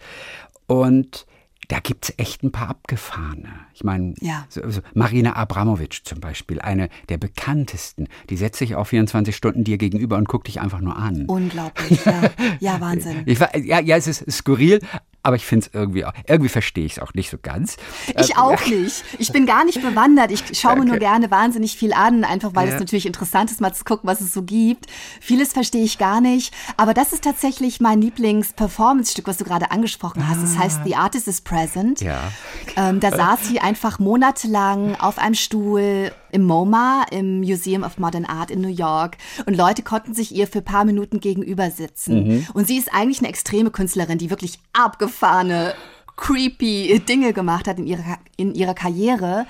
Und 0.66 1.26
da 1.70 1.78
gibt 1.78 2.06
es 2.06 2.14
echt 2.16 2.42
ein 2.42 2.50
paar 2.50 2.68
abgefahrene. 2.68 3.48
Ich 3.74 3.85
meine, 3.85 4.14
ja. 4.20 4.44
so, 4.48 4.68
so 4.68 4.80
Marina 4.92 5.37
Abramovic 5.37 6.00
zum 6.04 6.18
Beispiel, 6.18 6.61
eine 6.61 6.88
der 7.09 7.16
bekanntesten, 7.16 8.09
die 8.28 8.37
setzt 8.37 8.59
sich 8.59 8.74
auf 8.74 8.88
24 8.88 9.35
Stunden 9.35 9.62
dir 9.62 9.78
gegenüber 9.78 10.16
und 10.16 10.26
guckt 10.26 10.48
dich 10.48 10.61
einfach 10.61 10.80
nur 10.80 10.96
an. 10.96 11.26
Unglaublich, 11.26 12.04
ja, 12.04 12.22
ja 12.61 12.80
Wahnsinn. 12.80 13.22
Ich, 13.24 13.38
ja, 13.38 13.78
ja, 13.78 13.96
es 13.96 14.09
ist 14.09 14.30
skurril, 14.33 14.80
aber 15.22 15.37
ich 15.37 15.44
finde 15.44 15.66
es 15.66 15.74
irgendwie, 15.74 16.04
irgendwie 16.26 16.48
verstehe 16.48 16.85
ich 16.85 16.92
es 16.92 16.98
auch 16.98 17.12
nicht 17.14 17.30
so 17.30 17.37
ganz. 17.40 17.76
Ich 18.18 18.30
ähm, 18.30 18.37
auch 18.37 18.66
nicht. 18.66 19.04
Ich 19.18 19.33
bin 19.33 19.46
gar 19.46 19.64
nicht 19.64 19.83
bewandert. 19.83 20.30
Ich 20.30 20.59
schaue 20.59 20.76
mir 20.76 20.80
okay. 20.80 20.90
nur 20.90 20.98
gerne 20.98 21.30
wahnsinnig 21.30 21.76
viel 21.76 21.92
an, 21.92 22.24
einfach 22.24 22.54
weil 22.54 22.68
ja. 22.68 22.74
es 22.74 22.80
natürlich 22.80 23.06
interessant 23.06 23.50
ist, 23.50 23.61
mal 23.61 23.74
zu 23.74 23.85
gucken, 23.85 24.09
was 24.09 24.20
es 24.20 24.33
so 24.33 24.42
gibt. 24.42 24.87
Vieles 25.20 25.52
verstehe 25.52 25.85
ich 25.85 25.98
gar 25.98 26.20
nicht. 26.20 26.54
Aber 26.76 26.94
das 26.94 27.12
ist 27.12 27.24
tatsächlich 27.24 27.80
mein 27.80 28.00
Lieblings-Performance-Stück, 28.00 29.26
was 29.26 29.37
du 29.37 29.44
gerade 29.44 29.70
angesprochen 29.70 30.26
hast. 30.26 30.42
Das 30.42 30.56
heißt, 30.56 30.80
The 30.85 30.96
Artist 30.96 31.28
is 31.28 31.40
Present. 31.42 32.00
Ja. 32.00 32.33
Ähm, 32.76 33.00
da 33.00 33.11
saß 33.11 33.48
sie 33.48 33.61
einfach 33.61 33.98
monatelang 33.98 34.96
auf 34.96 35.18
einem 35.18 35.35
Stuhl 35.35 36.12
im 36.32 36.44
MoMA, 36.44 37.04
im 37.10 37.40
Museum 37.40 37.82
of 37.82 37.98
Modern 37.98 38.24
Art 38.24 38.50
in 38.50 38.60
New 38.60 38.68
York. 38.68 39.16
Und 39.46 39.56
Leute 39.56 39.82
konnten 39.82 40.14
sich 40.14 40.34
ihr 40.34 40.46
für 40.46 40.58
ein 40.58 40.64
paar 40.64 40.84
Minuten 40.84 41.20
gegenüber 41.20 41.70
sitzen. 41.70 42.28
Mhm. 42.28 42.46
Und 42.54 42.66
sie 42.66 42.78
ist 42.78 42.92
eigentlich 42.92 43.18
eine 43.18 43.28
extreme 43.28 43.70
Künstlerin, 43.70 44.18
die 44.18 44.30
wirklich 44.30 44.58
abgefahrene, 44.72 45.74
creepy 46.16 47.00
Dinge 47.08 47.32
gemacht 47.32 47.66
hat 47.66 47.78
in 47.78 47.86
ihrer, 47.86 48.18
in 48.36 48.54
ihrer 48.54 48.74
Karriere. 48.74 49.46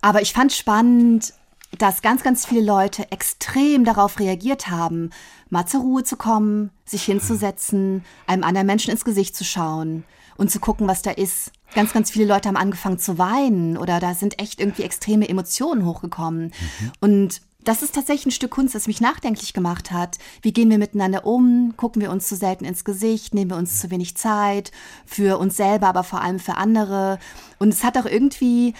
Aber 0.00 0.22
ich 0.22 0.32
fand 0.32 0.52
spannend, 0.52 1.34
dass 1.76 2.00
ganz, 2.00 2.22
ganz 2.22 2.46
viele 2.46 2.62
Leute 2.62 3.10
extrem 3.12 3.84
darauf 3.84 4.18
reagiert 4.18 4.70
haben, 4.70 5.10
mal 5.50 5.66
zur 5.66 5.82
Ruhe 5.82 6.04
zu 6.04 6.16
kommen, 6.16 6.70
sich 6.86 7.02
hinzusetzen, 7.02 8.04
einem 8.26 8.42
anderen 8.42 8.66
Menschen 8.66 8.90
ins 8.90 9.04
Gesicht 9.04 9.36
zu 9.36 9.44
schauen 9.44 10.04
und 10.38 10.50
zu 10.50 10.60
gucken, 10.60 10.88
was 10.88 11.02
da 11.02 11.10
ist. 11.10 11.52
Ganz, 11.74 11.92
ganz 11.92 12.10
viele 12.10 12.24
Leute 12.24 12.48
haben 12.48 12.56
angefangen 12.56 12.98
zu 12.98 13.18
weinen 13.18 13.76
oder 13.76 14.00
da 14.00 14.14
sind 14.14 14.38
echt 14.40 14.58
irgendwie 14.58 14.84
extreme 14.84 15.28
Emotionen 15.28 15.84
hochgekommen. 15.84 16.44
Mhm. 16.46 16.92
Und 17.00 17.42
das 17.62 17.82
ist 17.82 17.94
tatsächlich 17.94 18.26
ein 18.26 18.30
Stück 18.30 18.52
Kunst, 18.52 18.74
das 18.74 18.86
mich 18.86 19.02
nachdenklich 19.02 19.52
gemacht 19.52 19.90
hat. 19.90 20.16
Wie 20.40 20.54
gehen 20.54 20.70
wir 20.70 20.78
miteinander 20.78 21.26
um? 21.26 21.74
Gucken 21.76 22.00
wir 22.00 22.10
uns 22.10 22.26
zu 22.28 22.36
selten 22.36 22.64
ins 22.64 22.84
Gesicht? 22.84 23.34
Nehmen 23.34 23.50
wir 23.50 23.58
uns 23.58 23.80
zu 23.80 23.90
wenig 23.90 24.16
Zeit 24.16 24.72
für 25.04 25.38
uns 25.38 25.56
selber, 25.56 25.88
aber 25.88 26.04
vor 26.04 26.22
allem 26.22 26.38
für 26.38 26.56
andere? 26.56 27.18
Und 27.58 27.68
es 27.68 27.84
hat 27.84 27.98
auch 27.98 28.06
irgendwie, 28.06 28.72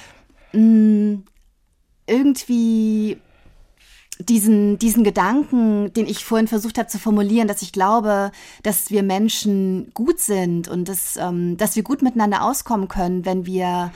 mh, 0.53 0.63
mm, 0.63 1.25
irgendwie 2.07 3.19
diesen, 4.21 4.79
diesen 4.79 5.05
Gedanken, 5.05 5.93
den 5.93 6.07
ich 6.07 6.25
vorhin 6.25 6.49
versucht 6.49 6.79
habe 6.79 6.89
zu 6.89 6.99
formulieren, 6.99 7.49
dass 7.49 7.63
ich 7.63 7.73
glaube, 7.73 8.33
dass 8.63 8.91
wir 8.91 9.03
Menschen 9.03 9.91
gut 9.95 10.21
sind 10.21 10.69
und 10.69 10.89
dass, 10.89 11.17
ähm, 11.17 11.57
dass 11.57 11.77
wir 11.77 11.83
gut 11.83 12.03
miteinander 12.03 12.43
auskommen 12.43 12.89
können, 12.89 13.25
wenn 13.25 13.47
wir, 13.47 13.93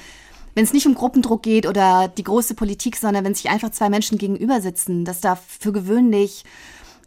wenn 0.54 0.64
es 0.64 0.72
nicht 0.72 0.86
um 0.86 0.94
Gruppendruck 0.94 1.42
geht 1.42 1.66
oder 1.66 2.08
die 2.08 2.24
große 2.24 2.54
Politik, 2.54 2.96
sondern 2.96 3.24
wenn 3.24 3.34
sich 3.34 3.50
einfach 3.50 3.70
zwei 3.70 3.88
Menschen 3.88 4.18
gegenüber 4.18 4.60
sitzen, 4.60 5.04
dass 5.04 5.20
da 5.20 5.36
für 5.36 5.72
gewöhnlich 5.72 6.44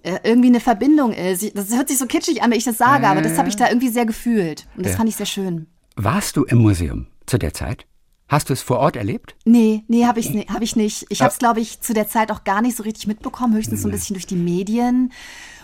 äh, 0.04 0.19
irgendwie 0.23 0.49
eine 0.49 0.60
Verbindung 0.60 1.13
ist. 1.13 1.56
Das 1.58 1.75
hört 1.75 1.88
sich 1.88 1.97
so 1.97 2.06
kitschig 2.06 2.43
an, 2.43 2.51
wenn 2.51 2.58
ich 2.58 2.65
das 2.65 2.78
sage, 2.78 3.06
äh, 3.06 3.08
aber 3.08 3.21
das 3.21 3.38
habe 3.38 3.49
ich 3.49 3.56
da 3.56 3.69
irgendwie 3.69 3.89
sehr 3.89 4.06
gefühlt 4.06 4.67
und 4.75 4.86
das 4.86 4.93
ja. 4.93 4.97
fand 4.97 5.10
ich 5.10 5.15
sehr 5.15 5.25
schön. 5.25 5.67
Warst 5.95 6.36
du 6.36 6.43
im 6.43 6.58
Museum 6.58 7.08
zu 7.25 7.38
der 7.38 7.54
Zeit? 7.54 7.86
Hast 8.28 8.50
du 8.50 8.54
es 8.54 8.62
vor 8.62 8.80
Ort 8.80 8.96
erlebt? 8.96 9.36
Nee, 9.46 9.84
nee, 9.88 10.06
habe 10.06 10.20
ich, 10.20 10.30
hab 10.30 10.62
ich 10.62 10.76
nicht. 10.76 11.06
Ich 11.10 11.22
habe 11.22 11.32
es, 11.32 11.38
glaube 11.38 11.60
ich, 11.60 11.82
zu 11.82 11.94
der 11.94 12.08
Zeit 12.08 12.32
auch 12.32 12.44
gar 12.44 12.62
nicht 12.62 12.76
so 12.76 12.84
richtig 12.84 13.06
mitbekommen, 13.06 13.56
höchstens 13.56 13.84
so 13.84 13.88
ein 13.88 13.92
bisschen 13.92 14.16
durch 14.16 14.26
die 14.26 14.36
Medien. 14.36 15.12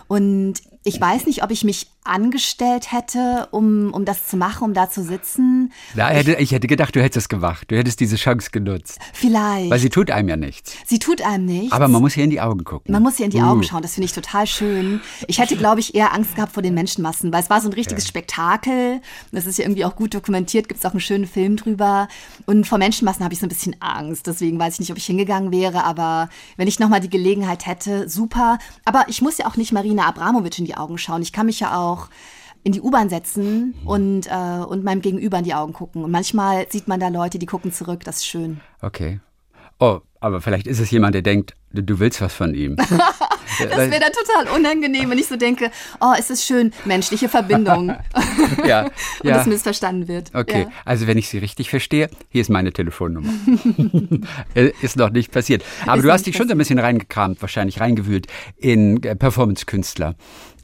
Und 0.06 0.62
ich 0.84 1.00
weiß 1.00 1.26
nicht, 1.26 1.42
ob 1.44 1.50
ich 1.50 1.64
mich 1.64 1.86
angestellt 2.04 2.90
hätte, 2.90 3.46
um, 3.52 3.94
um 3.94 4.04
das 4.04 4.26
zu 4.26 4.36
machen, 4.36 4.64
um 4.64 4.74
da 4.74 4.90
zu 4.90 5.04
sitzen. 5.04 5.72
Ja, 5.94 6.08
hätte, 6.08 6.34
ich 6.34 6.50
hätte 6.50 6.66
gedacht, 6.66 6.96
du 6.96 7.00
hättest 7.00 7.16
es 7.16 7.28
gemacht. 7.28 7.70
Du 7.70 7.76
hättest 7.76 8.00
diese 8.00 8.16
Chance 8.16 8.50
genutzt. 8.50 8.98
Vielleicht. 9.12 9.70
Weil 9.70 9.78
sie 9.78 9.88
tut 9.88 10.10
einem 10.10 10.28
ja 10.28 10.36
nichts. 10.36 10.74
Sie 10.84 10.98
tut 10.98 11.22
einem 11.22 11.44
nichts. 11.44 11.72
Aber 11.72 11.86
man 11.86 12.02
muss 12.02 12.16
ihr 12.16 12.24
in 12.24 12.30
die 12.30 12.40
Augen 12.40 12.64
gucken. 12.64 12.92
Man 12.92 13.02
muss 13.02 13.20
ihr 13.20 13.26
in 13.26 13.30
die 13.30 13.38
uh. 13.38 13.44
Augen 13.44 13.62
schauen. 13.62 13.82
Das 13.82 13.94
finde 13.94 14.06
ich 14.06 14.12
total 14.12 14.48
schön. 14.48 15.00
Ich 15.28 15.38
hätte, 15.38 15.56
glaube 15.56 15.78
ich, 15.78 15.94
eher 15.94 16.12
Angst 16.12 16.34
gehabt 16.34 16.52
vor 16.52 16.62
den 16.62 16.74
Menschenmassen, 16.74 17.32
weil 17.32 17.42
es 17.42 17.50
war 17.50 17.60
so 17.60 17.68
ein 17.68 17.72
richtiges 17.72 18.04
ja. 18.04 18.08
Spektakel. 18.08 19.00
Das 19.30 19.46
ist 19.46 19.58
ja 19.58 19.64
irgendwie 19.64 19.84
auch 19.84 19.94
gut 19.94 20.12
dokumentiert. 20.12 20.68
Gibt 20.68 20.80
es 20.80 20.86
auch 20.86 20.92
einen 20.92 21.00
schönen 21.00 21.28
Film 21.28 21.56
drüber. 21.56 22.08
Und 22.46 22.66
vor 22.66 22.78
Menschenmassen 22.78 23.22
habe 23.22 23.32
ich 23.32 23.38
so 23.38 23.46
ein 23.46 23.50
bisschen 23.50 23.76
Angst. 23.78 24.26
Deswegen 24.26 24.58
weiß 24.58 24.74
ich 24.74 24.80
nicht, 24.80 24.90
ob 24.90 24.98
ich 24.98 25.06
hingegangen 25.06 25.52
wäre. 25.52 25.84
Aber 25.84 26.28
wenn 26.56 26.66
ich 26.66 26.80
nochmal 26.80 27.00
die 27.00 27.10
Gelegenheit 27.10 27.66
hätte, 27.66 28.08
super. 28.08 28.58
Aber 28.84 29.04
ich 29.06 29.22
muss 29.22 29.38
ja 29.38 29.46
auch 29.46 29.56
nicht 29.56 29.70
Marina 29.70 30.06
Abramovic 30.06 30.58
in 30.58 30.64
die 30.64 30.71
Augen 30.76 30.98
schauen. 30.98 31.22
Ich 31.22 31.32
kann 31.32 31.46
mich 31.46 31.60
ja 31.60 31.76
auch 31.78 32.08
in 32.64 32.72
die 32.72 32.80
U-Bahn 32.80 33.08
setzen 33.08 33.74
und, 33.84 34.26
äh, 34.28 34.64
und 34.64 34.84
meinem 34.84 35.02
Gegenüber 35.02 35.38
in 35.38 35.44
die 35.44 35.54
Augen 35.54 35.72
gucken. 35.72 36.04
Und 36.04 36.10
manchmal 36.10 36.70
sieht 36.70 36.86
man 36.86 37.00
da 37.00 37.08
Leute, 37.08 37.38
die 37.38 37.46
gucken 37.46 37.72
zurück. 37.72 38.04
Das 38.04 38.18
ist 38.18 38.26
schön. 38.26 38.60
Okay. 38.80 39.20
Oh, 39.80 40.00
aber 40.22 40.40
vielleicht 40.40 40.68
ist 40.68 40.78
es 40.78 40.90
jemand, 40.90 41.14
der 41.14 41.22
denkt, 41.22 41.54
du, 41.72 41.98
willst 41.98 42.20
was 42.20 42.32
von 42.32 42.54
ihm. 42.54 42.76
Das 43.58 43.68
wäre 43.76 44.00
dann 44.00 44.12
total 44.12 44.56
unangenehm, 44.56 45.10
wenn 45.10 45.18
ich 45.18 45.26
so 45.26 45.36
denke, 45.36 45.70
oh, 46.00 46.14
es 46.18 46.30
ist 46.30 46.42
schön, 46.42 46.72
menschliche 46.86 47.28
Verbindung. 47.28 47.94
ja, 48.66 48.84
Und 49.20 49.28
ja. 49.28 49.36
das 49.36 49.46
missverstanden 49.46 50.08
wird. 50.08 50.34
Okay, 50.34 50.62
Ja. 50.62 50.72
also 50.86 51.06
wenn 51.06 51.18
ich 51.18 51.28
Sie 51.28 51.36
richtig 51.36 51.68
verstehe, 51.68 52.08
hier 52.30 52.40
ist 52.40 52.48
meine 52.48 52.72
Telefonnummer. 52.72 53.30
Äh, 54.54 54.72
ist 54.80 54.96
noch 54.96 55.10
nicht 55.10 55.32
passiert. 55.32 55.62
Aber 55.84 55.98
Ist 55.98 56.04
du 56.04 56.10
hast 56.10 56.26
dich 56.26 56.34
schon 56.34 56.48
so 56.48 56.52
ein 56.54 56.58
bisschen 56.58 56.78
reingekramt, 56.78 57.42
wahrscheinlich 57.42 57.78
reingewühlt 57.78 58.26
in 58.56 59.02
äh, 59.02 59.14
Performance-Künstler, 59.14 60.14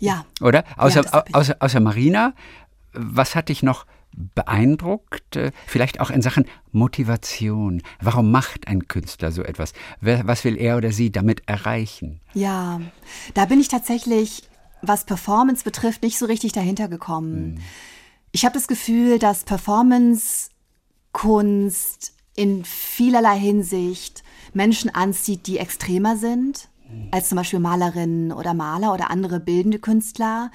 ja. 0.01 0.25
oder? 0.40 0.64
Außer, 0.79 1.03
ich. 1.27 1.35
außer, 1.35 1.57
außer 1.61 1.81
Marina, 1.81 2.33
was 2.94 3.35
hat 3.35 3.51
dich 3.51 3.62
noch 3.62 3.85
beeindruckt? 4.12 5.37
Äh, 5.37 5.53
Vielleicht 5.66 6.01
auch 6.01 6.11
in 6.11 6.23
Sachen 6.23 6.47
Motivation. 6.73 7.83
Warum 8.01 8.31
macht 8.31 8.68
ein 8.68 8.88
Künstler 8.88 9.33
so 9.33 9.42
etwas? 9.42 9.73
Was 10.01 10.44
will 10.44 10.57
er 10.57 10.77
oder 10.77 10.92
sie 10.92 11.12
damit 11.12 11.42
erreichen? 11.47 12.21
Ja, 12.35 12.81
da 13.35 13.44
bin 13.47 13.61
ich 13.61 13.68
tatsächlich, 13.68 14.42
was 14.83 15.05
Performance 15.05 15.64
betrifft, 15.64 16.03
nicht 16.03 16.18
so 16.18 16.27
richtig 16.27 16.53
dahinter 16.53 16.88
gekommen. 16.88 17.61
Ich 18.33 18.44
habe 18.44 18.55
das 18.55 18.68
Gefühl, 18.68 19.18
dass 19.18 19.44
Performance-Kunst 19.44 22.12
in 22.35 22.64
vielerlei 22.64 23.38
Hinsicht 23.38 24.23
Menschen 24.55 24.94
anzieht, 24.94 25.47
die 25.47 25.59
extremer 25.59 26.16
sind, 26.16 26.68
als 27.11 27.29
zum 27.29 27.37
Beispiel 27.37 27.59
Malerinnen 27.59 28.33
oder 28.33 28.55
Maler 28.55 28.94
oder 28.94 29.11
andere 29.11 29.40
bildende 29.40 29.79
Künstler. 29.79 30.51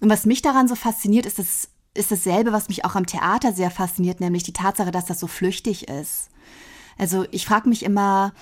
Und 0.00 0.10
was 0.10 0.26
mich 0.26 0.42
daran 0.42 0.68
so 0.68 0.74
fasziniert, 0.74 1.24
ist 1.26 1.38
das, 1.38 1.68
ist 1.94 2.10
dasselbe, 2.10 2.52
was 2.52 2.68
mich 2.68 2.84
auch 2.84 2.94
am 2.94 3.06
Theater 3.06 3.52
sehr 3.52 3.70
fasziniert, 3.70 4.20
nämlich 4.20 4.42
die 4.42 4.52
Tatsache, 4.52 4.90
dass 4.90 5.06
das 5.06 5.20
so 5.20 5.26
flüchtig 5.26 5.88
ist. 5.88 6.28
Also 6.98 7.24
ich 7.30 7.46
frage 7.46 7.68
mich 7.68 7.84
immer, 7.84 8.32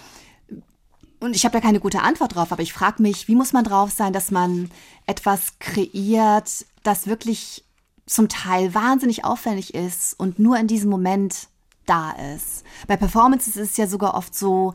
und 1.21 1.35
ich 1.35 1.45
habe 1.45 1.53
da 1.53 1.61
keine 1.61 1.81
gute 1.81 2.03
Antwort 2.03 2.35
drauf, 2.35 2.53
aber 2.53 2.63
ich 2.63 2.73
frage 2.73 3.03
mich, 3.03 3.27
wie 3.27 3.35
muss 3.35 3.53
man 3.53 3.65
drauf 3.65 3.91
sein, 3.91 4.13
dass 4.13 4.31
man 4.31 4.71
etwas 5.07 5.59
kreiert, 5.59 6.67
das 6.83 7.07
wirklich 7.07 7.65
zum 8.07 8.29
Teil 8.29 8.75
wahnsinnig 8.75 9.25
aufwendig 9.25 9.75
ist 9.75 10.19
und 10.19 10.39
nur 10.39 10.59
in 10.59 10.67
diesem 10.67 10.91
Moment 10.91 11.49
da 11.87 12.13
ist. 12.35 12.65
Bei 12.87 12.97
Performances 12.97 13.57
ist 13.57 13.71
es 13.73 13.77
ja 13.77 13.87
sogar 13.87 14.15
oft 14.15 14.35
so, 14.35 14.75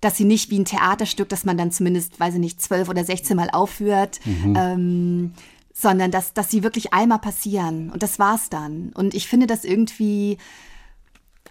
dass 0.00 0.16
sie 0.16 0.24
nicht 0.24 0.50
wie 0.50 0.58
ein 0.58 0.64
Theaterstück, 0.64 1.28
das 1.28 1.44
man 1.44 1.56
dann 1.56 1.70
zumindest, 1.70 2.20
weiß 2.20 2.34
ich 2.34 2.40
nicht, 2.40 2.60
zwölf 2.60 2.88
oder 2.88 3.04
sechzehn 3.04 3.36
Mal 3.36 3.50
aufführt, 3.50 4.20
ähm, 4.26 5.32
sondern 5.76 6.10
dass, 6.12 6.32
dass 6.32 6.50
sie 6.50 6.62
wirklich 6.62 6.94
einmal 6.94 7.18
passieren. 7.18 7.90
Und 7.90 8.02
das 8.02 8.18
war's 8.18 8.48
dann. 8.48 8.92
Und 8.94 9.12
ich 9.14 9.28
finde 9.28 9.46
das 9.46 9.64
irgendwie 9.64 10.38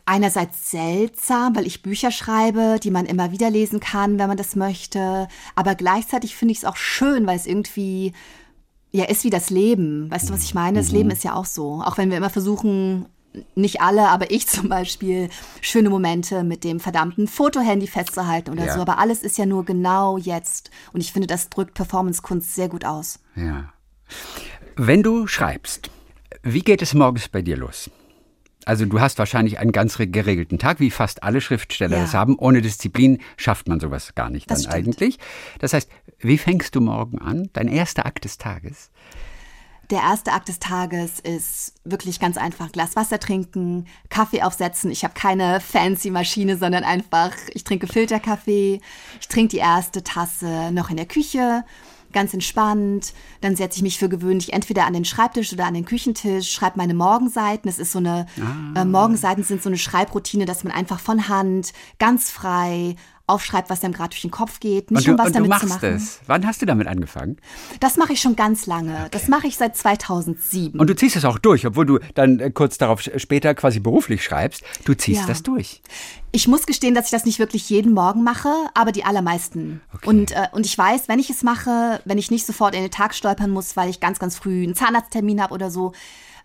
einerseits 0.06 0.72
seltsam, 0.72 1.56
weil 1.56 1.68
ich 1.68 1.82
Bücher 1.84 2.10
schreibe, 2.12 2.78
die 2.82 2.90
man 2.92 3.06
immer 3.06 3.32
wieder 3.32 3.50
lesen 3.50 3.80
kann, 3.80 4.18
wenn 4.18 4.28
man 4.28 4.38
das 4.38 4.56
möchte. 4.56 5.28
Aber 5.56 5.76
gleichzeitig 5.76 6.36
finde 6.36 6.54
ich 6.54 6.60
es 6.60 6.66
auch 6.66 6.78
schön, 6.78 7.28
weil 7.28 7.36
es 7.36 7.46
irgendwie 7.46 8.14
ja 8.92 9.06
ist 9.06 9.24
wie 9.24 9.30
das 9.30 9.50
Leben. 9.50 10.10
Weißt 10.10 10.30
du, 10.30 10.34
was 10.34 10.44
ich 10.44 10.54
meine? 10.54 10.80
Das 10.80 10.92
Leben 10.92 11.12
ist 11.12 11.24
ja 11.24 11.36
auch 11.36 11.46
so. 11.46 11.82
Auch 11.84 11.98
wenn 11.98 12.10
wir 12.10 12.18
immer 12.18 12.30
versuchen, 12.30 13.08
nicht 13.56 13.82
alle, 13.82 14.08
aber 14.10 14.32
ich 14.32 14.48
zum 14.48 14.70
Beispiel, 14.70 15.30
schöne 15.62 15.90
Momente 15.90 16.44
mit 16.44 16.64
dem 16.64 16.80
verdammten 16.80 17.28
Fotohandy 17.28 17.88
festzuhalten 17.88 18.52
oder 18.52 18.66
Ja. 18.66 18.74
so. 18.74 18.82
Aber 18.82 19.00
alles 19.00 19.22
ist 19.24 19.38
ja 19.38 19.46
nur 19.46 19.66
genau 19.66 20.18
jetzt. 20.18 20.70
Und 20.94 21.02
ich 21.02 21.12
finde, 21.12 21.28
das 21.28 21.50
drückt 21.50 21.74
Performancekunst 21.74 22.56
sehr 22.56 22.70
gut 22.70 22.86
aus. 22.86 23.20
Ja. 23.36 23.73
Wenn 24.76 25.04
du 25.04 25.28
schreibst, 25.28 25.90
wie 26.42 26.62
geht 26.62 26.82
es 26.82 26.94
morgens 26.94 27.28
bei 27.30 27.42
dir 27.42 27.58
los? 27.58 27.90
Also 28.66 28.86
du 28.86 29.02
hast 29.02 29.20
wahrscheinlich 29.20 29.60
einen 29.60 29.74
ganz 29.74 30.00
re- 30.00 30.08
geregelten 30.08 30.58
Tag, 30.58 30.80
wie 30.80 30.90
fast 30.90 31.22
alle 31.24 31.42
Schriftsteller 31.42 31.98
Ja. 31.98 32.04
das 32.04 32.14
haben. 32.14 32.38
Ohne 32.40 32.62
Disziplin 32.62 33.20
schafft 33.36 33.68
man 33.68 33.80
sowas 33.82 34.16
gar 34.16 34.30
nicht 34.30 34.50
Das 34.50 34.62
dann 34.64 34.72
stimmt. 34.72 34.88
eigentlich. 34.88 35.20
Das 35.60 35.74
heißt, 35.74 35.90
wie 36.20 36.38
fängst 36.38 36.74
du 36.76 36.80
morgen 36.82 37.20
an? 37.20 37.50
Dein 37.54 37.68
erster 37.68 38.06
Akt 38.06 38.24
des 38.24 38.38
Tages? 38.38 38.90
Der 39.90 40.00
erste 40.00 40.32
Akt 40.32 40.48
des 40.48 40.60
Tages 40.60 41.20
ist 41.20 41.74
wirklich 41.84 42.22
ganz 42.22 42.38
einfach 42.38 42.72
Glas 42.72 42.96
Wasser 42.96 43.20
trinken, 43.20 43.86
Kaffee 44.10 44.42
aufsetzen. 44.42 44.90
Ich 44.92 45.04
habe 45.04 45.14
keine 45.14 45.60
fancy 45.60 46.10
Maschine, 46.10 46.56
sondern 46.58 46.86
einfach, 46.86 47.34
ich 47.54 47.66
trinke 47.66 47.88
Filterkaffee. 47.88 48.80
Ich 49.20 49.28
trinke 49.28 49.50
die 49.50 49.58
erste 49.58 50.02
Tasse 50.02 50.72
noch 50.72 50.90
in 50.90 50.96
der 50.96 51.06
Küche, 51.06 51.66
ganz 52.14 52.34
entspannt. 52.34 53.14
Dann 53.42 53.56
setze 53.56 53.78
ich 53.78 53.84
mich 53.84 54.00
für 54.00 54.10
gewöhnlich 54.10 54.54
entweder 54.54 54.86
an 54.86 54.94
den 54.94 55.06
Schreibtisch 55.06 55.52
oder 55.54 55.66
an 55.66 55.74
den 55.74 55.86
Küchentisch, 55.86 56.52
schreibe 56.52 56.78
meine 56.78 56.94
Morgenseiten. 56.94 57.70
Es 57.70 57.80
ist 57.80 57.92
so 57.92 58.00
eine, 58.00 58.26
äh, 58.76 58.86
Morgenseiten 58.86 59.44
sind 59.44 59.62
so 59.62 59.70
eine 59.70 59.78
Schreibroutine, 59.78 60.46
dass 60.46 60.64
man 60.64 60.74
einfach 60.74 61.00
von 61.00 61.28
Hand 61.28 61.74
ganz 62.00 62.30
frei 62.30 62.96
aufschreibt, 63.26 63.70
was 63.70 63.84
einem 63.84 63.94
gerade 63.94 64.10
durch 64.10 64.22
den 64.22 64.32
Kopf 64.32 64.60
geht, 64.60 64.92
nicht 64.92 65.00
und 65.00 65.08
du, 65.08 65.12
um 65.14 65.18
was 65.18 65.28
und 65.28 65.34
du 65.34 65.38
damit 65.38 65.50
machst 65.50 65.64
zu 65.68 65.74
machen. 65.74 65.96
es. 65.96 66.20
Wann 66.28 66.46
hast 66.46 66.62
du 66.62 66.66
damit 66.66 66.88
angefangen? 66.88 67.38
Das 67.80 67.96
mache 67.96 68.14
ich 68.14 68.22
schon 68.22 68.36
ganz 68.36 68.66
lange. 68.66 69.08
Das 69.12 69.28
mache 69.30 69.48
ich 69.48 69.56
seit 69.58 69.78
2007. 69.78 70.80
Und 70.80 70.90
du 70.90 70.96
ziehst 70.96 71.16
es 71.16 71.24
auch 71.24 71.40
durch, 71.40 71.66
obwohl 71.66 71.86
du 71.86 72.00
dann 72.16 72.40
äh, 72.40 72.52
kurz 72.52 72.78
darauf 72.78 73.02
später 73.02 73.56
quasi 73.56 73.80
beruflich 73.80 74.24
schreibst. 74.24 74.64
Du 74.84 74.94
ziehst 74.94 75.22
Ja. 75.22 75.28
das 75.28 75.42
durch. 75.42 75.82
Ich 76.34 76.48
muss 76.48 76.66
gestehen, 76.66 76.96
dass 76.96 77.06
ich 77.06 77.12
das 77.12 77.26
nicht 77.26 77.40
wirklich 77.40 77.70
jeden 77.70 77.94
Morgen 77.94 78.24
mache, 78.24 78.50
aber 78.74 78.92
die 78.92 79.06
allermeisten. 79.06 79.82
Und, 80.06 80.32
äh, 80.32 80.48
und 80.52 80.66
ich 80.66 80.78
weiß, 80.78 81.08
wenn 81.08 81.20
ich 81.20 81.30
es 81.30 81.44
mache, 81.44 82.02
wenn 82.06 82.18
ich 82.18 82.30
nicht 82.32 82.46
sofort 82.46 82.76
in 82.76 82.82
den 82.82 82.92
Tag 82.92 83.14
stolpern 83.14 83.52
muss, 83.52 83.78
weil 83.78 83.90
ich 83.90 84.00
ganz, 84.00 84.20
ganz 84.20 84.36
früh 84.36 84.64
einen 84.64 84.76
Zahnarzttermin 84.76 85.42
habe 85.42 85.54
oder 85.54 85.72
so, 85.72 85.94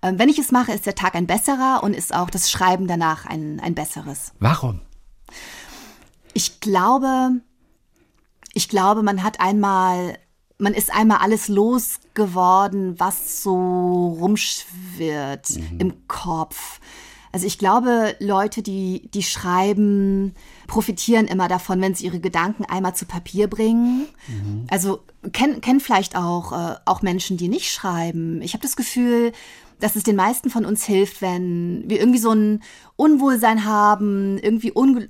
äh, 0.02 0.12
wenn 0.14 0.28
ich 0.28 0.38
es 0.38 0.52
mache, 0.52 0.72
ist 0.72 0.86
der 0.86 0.94
Tag 0.94 1.16
ein 1.16 1.26
besserer 1.26 1.80
und 1.82 1.94
ist 1.96 2.14
auch 2.14 2.30
das 2.30 2.50
Schreiben 2.50 2.86
danach 2.86 3.26
ein, 3.26 3.58
ein 3.60 3.74
besseres. 3.74 4.32
Warum? 4.38 4.80
Ich 6.34 6.60
glaube, 6.60 7.40
ich 8.54 8.68
glaube, 8.68 9.02
man 9.02 9.22
hat 9.22 9.40
einmal, 9.40 10.18
man 10.58 10.74
ist 10.74 10.92
einmal 10.92 11.18
alles 11.18 11.48
losgeworden, 11.48 12.98
was 12.98 13.42
so 13.42 14.16
rumschwirrt 14.20 15.50
im 15.78 16.08
Kopf. 16.08 16.80
Also 17.30 17.46
ich 17.46 17.58
glaube, 17.58 18.16
Leute, 18.20 18.62
die, 18.62 19.10
die 19.12 19.22
schreiben, 19.22 20.34
profitieren 20.66 21.26
immer 21.26 21.46
davon, 21.46 21.80
wenn 21.80 21.94
sie 21.94 22.06
ihre 22.06 22.20
Gedanken 22.20 22.64
einmal 22.64 22.94
zu 22.94 23.04
Papier 23.06 23.48
bringen. 23.48 24.06
Also 24.70 25.00
kennen 25.32 25.60
kenn 25.60 25.80
vielleicht 25.80 26.16
auch, 26.16 26.52
äh, 26.52 26.76
auch 26.84 27.02
Menschen, 27.02 27.36
die 27.36 27.48
nicht 27.48 27.70
schreiben. 27.70 28.40
Ich 28.42 28.54
habe 28.54 28.62
das 28.62 28.76
Gefühl, 28.76 29.32
dass 29.80 29.94
es 29.94 30.02
den 30.02 30.16
meisten 30.16 30.50
von 30.50 30.64
uns 30.64 30.84
hilft, 30.84 31.22
wenn 31.22 31.84
wir 31.86 32.00
irgendwie 32.00 32.18
so 32.18 32.32
ein 32.32 32.62
Unwohlsein 32.96 33.64
haben, 33.64 34.38
irgendwie 34.38 34.72
unge 34.72 35.08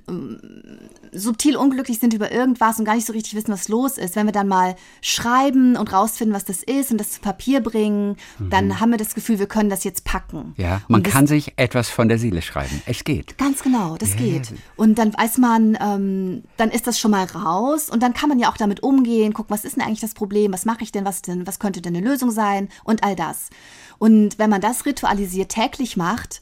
subtil 1.11 1.57
unglücklich 1.57 1.99
sind 1.99 2.13
über 2.13 2.31
irgendwas 2.31 2.79
und 2.79 2.85
gar 2.85 2.95
nicht 2.95 3.05
so 3.07 3.13
richtig 3.13 3.35
wissen, 3.35 3.51
was 3.51 3.67
los 3.67 3.97
ist, 3.97 4.15
wenn 4.15 4.25
wir 4.25 4.31
dann 4.31 4.47
mal 4.47 4.75
schreiben 5.01 5.75
und 5.75 5.91
rausfinden, 5.91 6.35
was 6.35 6.45
das 6.45 6.63
ist 6.63 6.91
und 6.91 6.97
das 6.97 7.11
zu 7.11 7.21
Papier 7.21 7.61
bringen, 7.61 8.17
dann 8.39 8.79
haben 8.79 8.91
wir 8.91 8.97
das 8.97 9.15
Gefühl, 9.15 9.39
wir 9.39 9.47
können 9.47 9.69
das 9.69 9.83
jetzt 9.83 10.03
packen. 10.03 10.53
Ja, 10.57 10.81
man 10.87 11.03
das, 11.03 11.13
kann 11.13 11.27
sich 11.27 11.53
etwas 11.57 11.89
von 11.89 12.07
der 12.09 12.17
Seele 12.17 12.41
schreiben. 12.41 12.81
Es 12.85 13.03
geht. 13.03 13.37
Ganz 13.37 13.63
genau, 13.63 13.97
das 13.97 14.15
geht. 14.15 14.53
Und 14.75 14.97
dann 14.97 15.13
weiß 15.13 15.37
man, 15.37 15.77
ähm, 15.81 16.43
dann 16.57 16.69
ist 16.69 16.87
das 16.87 16.99
schon 16.99 17.11
mal 17.11 17.25
raus 17.25 17.89
und 17.89 18.01
dann 18.03 18.13
kann 18.13 18.29
man 18.29 18.39
ja 18.39 18.51
auch 18.51 18.57
damit 18.57 18.83
umgehen, 18.83 19.33
gucken, 19.33 19.51
was 19.51 19.65
ist 19.65 19.75
denn 19.75 19.83
eigentlich 19.83 19.99
das 19.99 20.13
Problem, 20.13 20.53
was 20.53 20.65
mache 20.65 20.83
ich 20.83 20.91
denn, 20.91 21.05
was 21.05 21.21
denn, 21.21 21.45
was 21.47 21.59
könnte 21.59 21.81
denn 21.81 21.95
eine 21.95 22.07
Lösung 22.07 22.31
sein 22.31 22.69
und 22.83 23.03
all 23.03 23.15
das. 23.15 23.49
Und 23.97 24.39
wenn 24.39 24.49
man 24.49 24.61
das 24.61 24.85
ritualisiert 24.85 25.51
täglich 25.51 25.97
macht, 25.97 26.41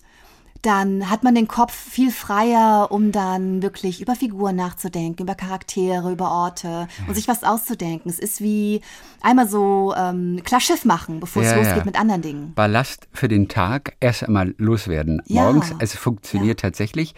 dann 0.61 1.09
hat 1.09 1.23
man 1.23 1.35
den 1.35 1.47
Kopf 1.47 1.73
viel 1.73 2.11
freier, 2.11 2.87
um 2.91 3.11
dann 3.11 3.61
wirklich 3.61 4.01
über 4.01 4.15
Figuren 4.15 4.55
nachzudenken, 4.55 5.23
über 5.23 5.35
Charaktere, 5.35 6.11
über 6.11 6.31
Orte 6.31 6.87
und 7.07 7.15
sich 7.15 7.27
was 7.27 7.43
auszudenken. 7.43 8.09
Es 8.09 8.19
ist 8.19 8.41
wie 8.41 8.81
einmal 9.21 9.47
so 9.47 9.93
ähm, 9.95 10.41
klar 10.43 10.59
Schiff 10.59 10.85
machen, 10.85 11.19
bevor 11.19 11.41
es 11.43 11.49
Ja, 11.51 11.55
losgeht 11.57 11.77
ja. 11.77 11.85
mit 11.85 11.99
anderen 11.99 12.21
Dingen. 12.21 12.53
Ballast 12.53 13.07
für 13.13 13.27
den 13.27 13.47
Tag 13.47 13.95
erst 13.99 14.23
einmal 14.23 14.55
loswerden 14.57 15.21
Ja. 15.27 15.43
morgens. 15.43 15.73
Es 15.79 15.95
funktioniert 15.95 16.59
tatsächlich. 16.59 17.13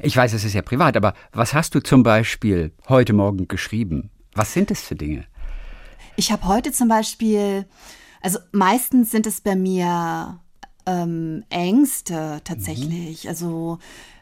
Ich 0.00 0.16
weiß, 0.16 0.32
es 0.32 0.44
ist 0.44 0.54
ja 0.54 0.62
privat, 0.62 0.96
aber 0.96 1.14
was 1.32 1.54
hast 1.54 1.74
du 1.74 1.80
zum 1.80 2.02
Beispiel 2.02 2.72
heute 2.88 3.12
Morgen 3.12 3.48
geschrieben? 3.48 4.10
Was 4.34 4.52
sind 4.52 4.70
es 4.70 4.80
für 4.82 4.94
Dinge? 4.96 5.24
Ich 6.16 6.32
habe 6.32 6.46
heute 6.46 6.72
zum 6.72 6.88
Beispiel, 6.88 7.66
also 8.20 8.38
meistens 8.52 9.10
sind 9.10 9.26
es 9.26 9.40
bei 9.40 9.56
mir 9.56 10.40
ähm, 10.90 11.44
Ängste 11.50 12.40
tatsächlich. 12.44 13.28
Also 13.28 13.78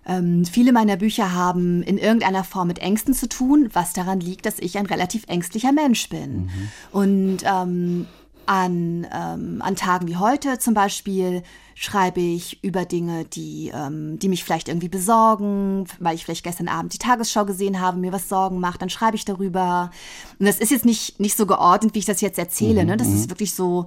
ähm, 0.06 0.44
viele 0.44 0.72
meiner 0.72 0.96
Bücher 0.96 1.34
haben 1.34 1.82
in 1.82 1.98
irgendeiner 1.98 2.44
Form 2.44 2.68
mit 2.68 2.78
Ängsten 2.78 3.14
zu 3.14 3.28
tun, 3.28 3.68
was 3.72 3.92
daran 3.92 4.20
liegt, 4.20 4.46
dass 4.46 4.58
ich 4.58 4.78
ein 4.78 4.86
relativ 4.86 5.24
ängstlicher 5.28 5.72
Mensch 5.72 6.08
bin. 6.08 6.50
Und 6.92 7.38
ähm, 7.44 8.06
an, 8.46 9.06
ähm, 9.12 9.60
an 9.60 9.76
Tagen 9.76 10.08
wie 10.08 10.16
heute 10.16 10.58
zum 10.58 10.72
Beispiel 10.72 11.42
schreibe 11.74 12.20
ich 12.20 12.64
über 12.64 12.86
Dinge, 12.86 13.26
die, 13.26 13.70
ähm, 13.74 14.18
die 14.18 14.30
mich 14.30 14.42
vielleicht 14.42 14.68
irgendwie 14.68 14.88
besorgen, 14.88 15.84
weil 16.00 16.14
ich 16.14 16.24
vielleicht 16.24 16.44
gestern 16.44 16.68
Abend 16.68 16.94
die 16.94 16.98
Tagesschau 16.98 17.44
gesehen 17.44 17.78
habe, 17.78 17.98
mir 17.98 18.10
was 18.10 18.30
Sorgen 18.30 18.58
macht, 18.58 18.80
dann 18.80 18.88
schreibe 18.88 19.16
ich 19.16 19.26
darüber. 19.26 19.90
Und 20.38 20.46
das 20.46 20.58
ist 20.58 20.70
jetzt 20.70 20.86
nicht, 20.86 21.20
nicht 21.20 21.36
so 21.36 21.44
geordnet, 21.44 21.94
wie 21.94 21.98
ich 21.98 22.06
das 22.06 22.22
jetzt 22.22 22.38
erzähle. 22.38 22.86
Ne? 22.86 22.96
Das 22.96 23.08
ist 23.08 23.28
wirklich 23.28 23.52
so 23.52 23.84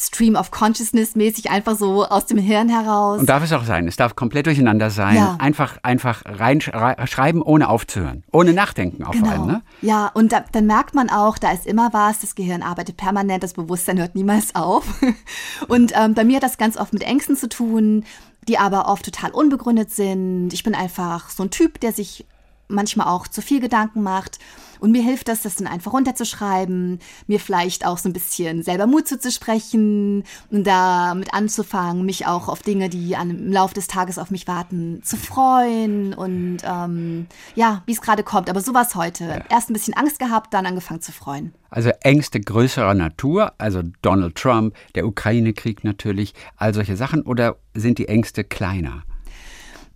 Stream 0.00 0.34
of 0.34 0.50
Consciousness 0.50 1.14
mäßig 1.14 1.50
einfach 1.50 1.76
so 1.76 2.06
aus 2.06 2.24
dem 2.24 2.38
Hirn 2.38 2.70
heraus. 2.70 3.20
Und 3.20 3.28
darf 3.28 3.42
es 3.42 3.52
auch 3.52 3.64
sein. 3.64 3.86
Es 3.86 3.96
darf 3.96 4.16
komplett 4.16 4.46
durcheinander 4.46 4.88
sein. 4.88 5.16
Ja. 5.16 5.36
Einfach, 5.38 5.76
einfach 5.82 6.22
reinschreiben, 6.24 7.42
ohne 7.42 7.68
aufzuhören. 7.68 8.24
Ohne 8.32 8.54
nachdenken 8.54 9.04
auf 9.04 9.12
genau. 9.12 9.28
allem. 9.28 9.46
Ne? 9.46 9.62
Ja, 9.82 10.06
und 10.14 10.32
da, 10.32 10.42
dann 10.52 10.64
merkt 10.64 10.94
man 10.94 11.10
auch, 11.10 11.36
da 11.36 11.52
ist 11.52 11.66
immer 11.66 11.92
was. 11.92 12.20
Das 12.20 12.34
Gehirn 12.34 12.62
arbeitet 12.62 12.96
permanent, 12.96 13.42
das 13.42 13.52
Bewusstsein 13.52 13.98
hört 13.98 14.14
niemals 14.14 14.54
auf. 14.54 14.84
Und 15.68 15.92
ähm, 15.94 16.14
bei 16.14 16.24
mir 16.24 16.36
hat 16.36 16.42
das 16.42 16.56
ganz 16.56 16.78
oft 16.78 16.94
mit 16.94 17.02
Ängsten 17.02 17.36
zu 17.36 17.48
tun, 17.48 18.04
die 18.48 18.56
aber 18.56 18.88
oft 18.88 19.04
total 19.04 19.30
unbegründet 19.32 19.90
sind. 19.90 20.52
Ich 20.52 20.62
bin 20.62 20.74
einfach 20.74 21.28
so 21.28 21.42
ein 21.42 21.50
Typ, 21.50 21.78
der 21.80 21.92
sich 21.92 22.26
manchmal 22.68 23.08
auch 23.08 23.28
zu 23.28 23.42
viel 23.42 23.60
Gedanken 23.60 24.02
macht. 24.02 24.38
Und 24.80 24.92
mir 24.92 25.02
hilft 25.02 25.28
das, 25.28 25.42
das 25.42 25.56
dann 25.56 25.66
einfach 25.66 25.92
runterzuschreiben, 25.92 26.98
mir 27.26 27.40
vielleicht 27.40 27.86
auch 27.86 27.98
so 27.98 28.08
ein 28.08 28.12
bisschen 28.12 28.62
selber 28.62 28.86
Mut 28.86 29.06
zuzusprechen 29.06 30.24
und 30.50 30.66
damit 30.66 31.32
anzufangen, 31.34 32.04
mich 32.04 32.26
auch 32.26 32.48
auf 32.48 32.62
Dinge, 32.62 32.88
die 32.88 33.16
an, 33.16 33.30
im 33.30 33.52
Laufe 33.52 33.74
des 33.74 33.86
Tages 33.86 34.18
auf 34.18 34.30
mich 34.30 34.46
warten, 34.48 35.02
zu 35.02 35.16
freuen 35.16 36.14
und 36.14 36.58
ähm, 36.64 37.26
ja, 37.54 37.82
wie 37.86 37.92
es 37.92 38.00
gerade 38.00 38.22
kommt. 38.22 38.50
Aber 38.50 38.60
so 38.60 38.74
war 38.74 38.82
es 38.82 38.94
heute. 38.94 39.24
Ja. 39.24 39.44
Erst 39.48 39.70
ein 39.70 39.74
bisschen 39.74 39.94
Angst 39.94 40.18
gehabt, 40.18 40.54
dann 40.54 40.66
angefangen 40.66 41.00
zu 41.00 41.12
freuen. 41.12 41.52
Also 41.70 41.90
Ängste 42.00 42.40
größerer 42.40 42.94
Natur, 42.94 43.52
also 43.58 43.82
Donald 44.02 44.34
Trump, 44.34 44.74
der 44.94 45.06
Ukraine-Krieg 45.06 45.84
natürlich, 45.84 46.34
all 46.56 46.74
solche 46.74 46.96
Sachen, 46.96 47.22
oder 47.22 47.56
sind 47.74 47.98
die 47.98 48.08
Ängste 48.08 48.42
kleiner? 48.42 49.04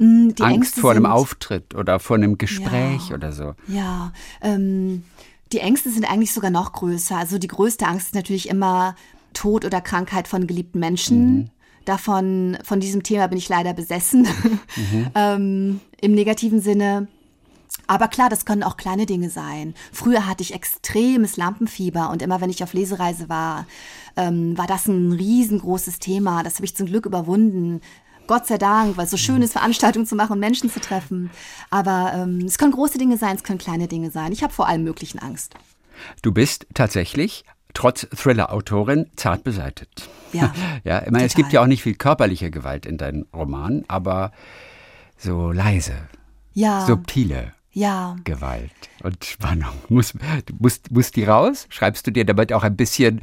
Mm, 0.05 0.35
die 0.35 0.43
Angst 0.43 0.55
Ängste 0.55 0.81
vor 0.81 0.91
einem 0.91 1.07
Auftritt 1.07 1.75
oder 1.75 1.99
vor 1.99 2.17
einem 2.17 2.39
Gespräch 2.39 3.09
ja, 3.09 3.15
oder 3.15 3.33
so. 3.33 3.55
Ja, 3.69 4.13
ähm, 4.43 5.05
die 5.53 5.61
Ängste 5.61 5.91
sind 5.91 6.11
eigentlich 6.11 6.33
sogar 6.33 6.51
noch 6.51 6.73
größer. 6.73 7.17
Also 7.17 7.39
die 7.39 7.49
größte 7.49 7.87
Angst 7.87 8.09
ist 8.09 8.15
natürlich 8.15 8.49
immer 8.49 8.97
Tod 9.33 9.65
oder 9.65 9.81
Krankheit 9.81 10.29
von 10.29 10.47
geliebten 10.47 10.79
Menschen. 10.79 11.37
Mhm. 11.37 11.51
Davon, 11.85 12.59
von 12.65 12.81
diesem 12.81 13.03
Thema 13.03 13.27
bin 13.29 13.39
ich 13.39 13.49
leider 13.49 13.75
besessen, 13.75 14.23
mhm. 14.77 15.07
ähm, 15.15 15.81
im 16.01 16.15
negativen 16.15 16.61
Sinne. 16.61 17.09
Aber 17.87 18.09
klar, 18.09 18.31
das 18.31 18.47
können 18.47 18.63
auch 18.63 18.77
kleine 18.77 19.05
Dinge 19.05 19.29
sein. 19.29 19.75
Früher 19.93 20.27
hatte 20.27 20.43
ich 20.43 20.55
extremes 20.55 21.37
Lampenfieber 21.37 22.11
und 22.11 22.23
immer 22.23 22.41
wenn 22.41 22.49
ich 22.49 22.63
auf 22.63 22.73
Lesereise 22.73 23.29
war, 23.29 23.67
ähm, 24.17 24.57
war 24.57 24.67
das 24.67 24.87
ein 24.87 25.13
riesengroßes 25.13 25.99
Thema. 25.99 26.43
Das 26.43 26.55
habe 26.57 26.65
ich 26.65 26.77
zum 26.77 26.87
Glück 26.87 27.05
überwunden. 27.05 27.81
Gott 28.27 28.47
sei 28.47 28.59
Dank, 28.59 28.97
weil 28.97 29.05
es 29.05 29.11
so 29.11 29.17
schön 29.17 29.43
ist, 29.43 29.53
Veranstaltungen 29.53 30.07
zu 30.07 30.15
machen 30.15 30.33
und 30.33 30.41
Menschen 30.41 30.71
zu 30.71 30.81
treffen. 30.81 31.31
Aber 31.71 32.13
ähm, 32.15 32.45
es 32.47 32.59
können 32.59 32.73
große 32.73 32.99
Dinge 32.99 33.19
sein, 33.19 33.37
es 33.37 33.43
können 33.43 33.59
kleine 33.59 33.89
Dinge 33.89 34.11
sein. 34.11 34.33
Ich 34.33 34.43
habe 34.43 34.53
vor 34.53 34.69
allem 34.69 34.85
möglichen 34.85 35.19
Angst. 35.19 35.55
Du 36.23 36.33
bist 36.33 36.67
tatsächlich 36.75 37.45
trotz 37.75 38.07
Thriller-Autorin 38.15 39.11
zart 39.17 39.45
beseitet. 39.45 40.09
Ja. 40.33 40.55
ja, 40.85 41.03
ich 41.05 41.11
meine, 41.11 41.25
es 41.25 41.35
gibt 41.35 41.53
ja 41.53 41.63
auch 41.63 41.67
nicht 41.67 41.83
viel 41.83 41.95
körperliche 41.95 42.51
Gewalt 42.51 42.87
in 42.87 42.99
deinen 42.99 43.27
Romanen, 43.35 43.85
aber 43.89 44.33
so 45.19 45.53
leise, 45.53 45.95
ja. 46.55 46.87
subtile 46.87 47.53
ja. 47.75 48.17
Gewalt 48.23 48.71
und 49.03 49.25
Spannung. 49.25 49.75
Muss, 49.89 50.15
muss, 50.59 50.81
muss 50.91 51.11
die 51.11 51.25
raus? 51.25 51.67
Schreibst 51.69 52.07
du 52.07 52.13
dir 52.13 52.25
damit 52.25 52.53
auch 52.53 52.63
ein 52.63 52.77
bisschen 52.77 53.21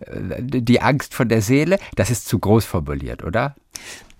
äh, 0.00 0.42
die 0.42 0.80
Angst 0.80 1.14
von 1.14 1.28
der 1.28 1.42
Seele? 1.42 1.78
Das 1.96 2.10
ist 2.10 2.26
zu 2.26 2.38
groß 2.38 2.64
formuliert, 2.64 3.22
oder? 3.22 3.54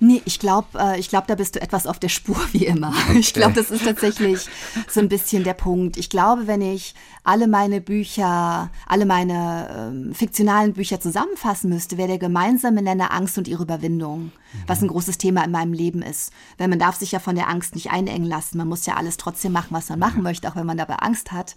Nee, 0.03 0.23
ich 0.25 0.39
glaube, 0.39 0.67
äh, 0.79 0.99
ich 0.99 1.11
da 1.11 1.21
bist 1.21 1.57
du 1.57 1.61
etwas 1.61 1.87
auf 1.87 1.99
der 1.99 2.09
Spur 2.09 2.39
wie 2.53 2.65
immer. 2.67 2.95
Okay. 3.11 3.19
Ich 3.19 3.35
glaube, 3.35 3.55
das 3.55 3.71
ist 3.71 3.85
tatsächlich 3.85 4.47
so 4.89 5.01
ein 5.01 5.09
bisschen 5.09 5.43
der 5.43 5.55
Punkt. 5.55 5.97
Ich 5.97 6.11
glaube, 6.11 6.47
wenn 6.47 6.63
ich 6.63 6.95
alle 7.25 7.49
meine 7.49 7.81
Bücher, 7.81 8.71
alle 8.87 9.05
meine 9.05 9.69
ähm, 9.77 10.15
fiktionalen 10.15 10.75
Bücher 10.75 11.01
zusammenfassen 11.01 11.71
müsste, 11.71 11.99
wäre 11.99 12.09
der 12.09 12.19
gemeinsame 12.19 12.83
Nenner 12.83 13.13
Angst 13.13 13.37
und 13.37 13.49
ihre 13.49 13.65
Überwindung, 13.65 14.27
mhm. 14.27 14.31
was 14.67 14.81
ein 14.81 14.89
großes 14.89 15.19
Thema 15.19 15.45
in 15.45 15.51
meinem 15.51 15.73
Leben 15.73 16.03
ist. 16.03 16.33
Weil 16.57 16.69
man 16.69 16.79
darf 16.79 16.97
sich 16.97 17.13
ja 17.13 17.19
von 17.19 17.35
der 17.35 17.49
Angst 17.49 17.75
nicht 17.75 17.91
einengen 17.91 18.27
lassen. 18.27 18.59
Man 18.59 18.69
muss 18.69 18.87
ja 18.87 18.95
alles 18.95 19.17
trotzdem 19.17 19.53
machen, 19.53 19.71
was 19.75 19.89
man 19.89 19.99
machen 19.99 20.23
möchte, 20.23 20.49
auch 20.49 20.57
wenn 20.57 20.67
man 20.67 20.79
dabei 20.79 20.97
Angst 20.97 21.33
hat. 21.33 21.57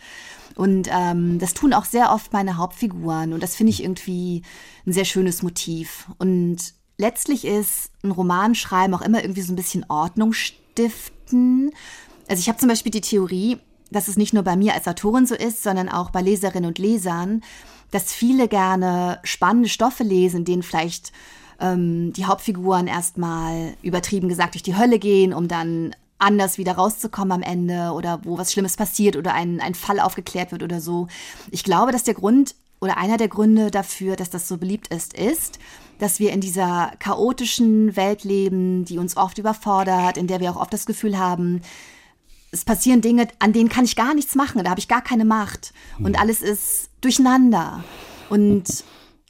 Und 0.55 0.89
ähm, 0.91 1.39
das 1.39 1.53
tun 1.53 1.73
auch 1.73 1.85
sehr 1.85 2.11
oft 2.11 2.33
meine 2.33 2.57
Hauptfiguren. 2.57 3.33
Und 3.33 3.43
das 3.43 3.55
finde 3.55 3.71
ich 3.71 3.83
irgendwie 3.83 4.41
ein 4.87 4.93
sehr 4.93 5.05
schönes 5.05 5.43
Motiv. 5.43 6.07
Und 6.17 6.73
letztlich 6.97 7.45
ist 7.45 7.91
ein 8.03 8.11
Roman 8.11 8.55
schreiben 8.55 8.93
auch 8.93 9.01
immer 9.01 9.21
irgendwie 9.21 9.41
so 9.41 9.53
ein 9.53 9.57
bisschen 9.57 9.85
Ordnung 9.89 10.33
stiften. 10.33 11.71
Also 12.27 12.39
ich 12.39 12.47
habe 12.47 12.59
zum 12.59 12.69
Beispiel 12.69 12.91
die 12.91 13.01
Theorie, 13.01 13.57
dass 13.91 14.07
es 14.07 14.17
nicht 14.17 14.33
nur 14.33 14.43
bei 14.43 14.55
mir 14.55 14.73
als 14.73 14.87
Autorin 14.87 15.25
so 15.25 15.35
ist, 15.35 15.63
sondern 15.63 15.89
auch 15.89 16.09
bei 16.09 16.21
Leserinnen 16.21 16.67
und 16.67 16.79
Lesern, 16.79 17.41
dass 17.91 18.11
viele 18.11 18.47
gerne 18.47 19.19
spannende 19.23 19.69
Stoffe 19.69 20.03
lesen, 20.03 20.45
denen 20.45 20.63
vielleicht 20.63 21.11
ähm, 21.59 22.11
die 22.13 22.25
Hauptfiguren 22.25 22.87
erstmal 22.87 23.75
übertrieben 23.83 24.29
gesagt 24.29 24.55
durch 24.55 24.63
die 24.63 24.75
Hölle 24.75 24.99
gehen, 24.99 25.33
um 25.33 25.47
dann 25.47 25.95
anders 26.17 26.57
wieder 26.57 26.73
rauszukommen 26.73 27.31
am 27.31 27.41
Ende 27.41 27.91
oder 27.91 28.21
wo 28.23 28.37
was 28.37 28.51
Schlimmes 28.51 28.77
passiert 28.77 29.15
oder 29.15 29.33
ein, 29.33 29.59
ein 29.59 29.75
Fall 29.75 29.99
aufgeklärt 29.99 30.51
wird 30.51 30.63
oder 30.63 30.79
so. 30.79 31.07
Ich 31.51 31.63
glaube, 31.63 31.91
dass 31.91 32.03
der 32.03 32.13
Grund 32.13 32.55
oder 32.83 32.97
einer 32.97 33.17
der 33.17 33.29
Gründe 33.29 33.71
dafür, 33.71 34.15
dass 34.15 34.29
das 34.29 34.47
so 34.47 34.57
beliebt 34.57 34.89
ist, 34.93 35.13
ist, 35.13 35.57
dass 35.99 36.19
wir 36.19 36.33
in 36.33 36.41
dieser 36.41 36.91
chaotischen 36.99 37.95
Welt 37.95 38.25
leben, 38.25 38.83
die 38.83 38.97
uns 38.97 39.15
oft 39.15 39.37
überfordert, 39.37 40.17
in 40.17 40.27
der 40.27 40.41
wir 40.41 40.51
auch 40.51 40.61
oft 40.61 40.73
das 40.73 40.85
Gefühl 40.85 41.17
haben, 41.17 41.61
es 42.51 42.65
passieren 42.65 43.01
Dinge, 43.01 43.27
an 43.39 43.53
denen 43.53 43.69
kann 43.69 43.85
ich 43.85 43.95
gar 43.95 44.13
nichts 44.13 44.35
machen, 44.35 44.63
da 44.63 44.69
habe 44.69 44.79
ich 44.79 44.87
gar 44.87 45.01
keine 45.01 45.25
Macht 45.25 45.73
und 45.97 46.15
hm. 46.15 46.21
alles 46.21 46.41
ist 46.41 46.89
durcheinander. 47.01 47.83
Und 48.29 48.83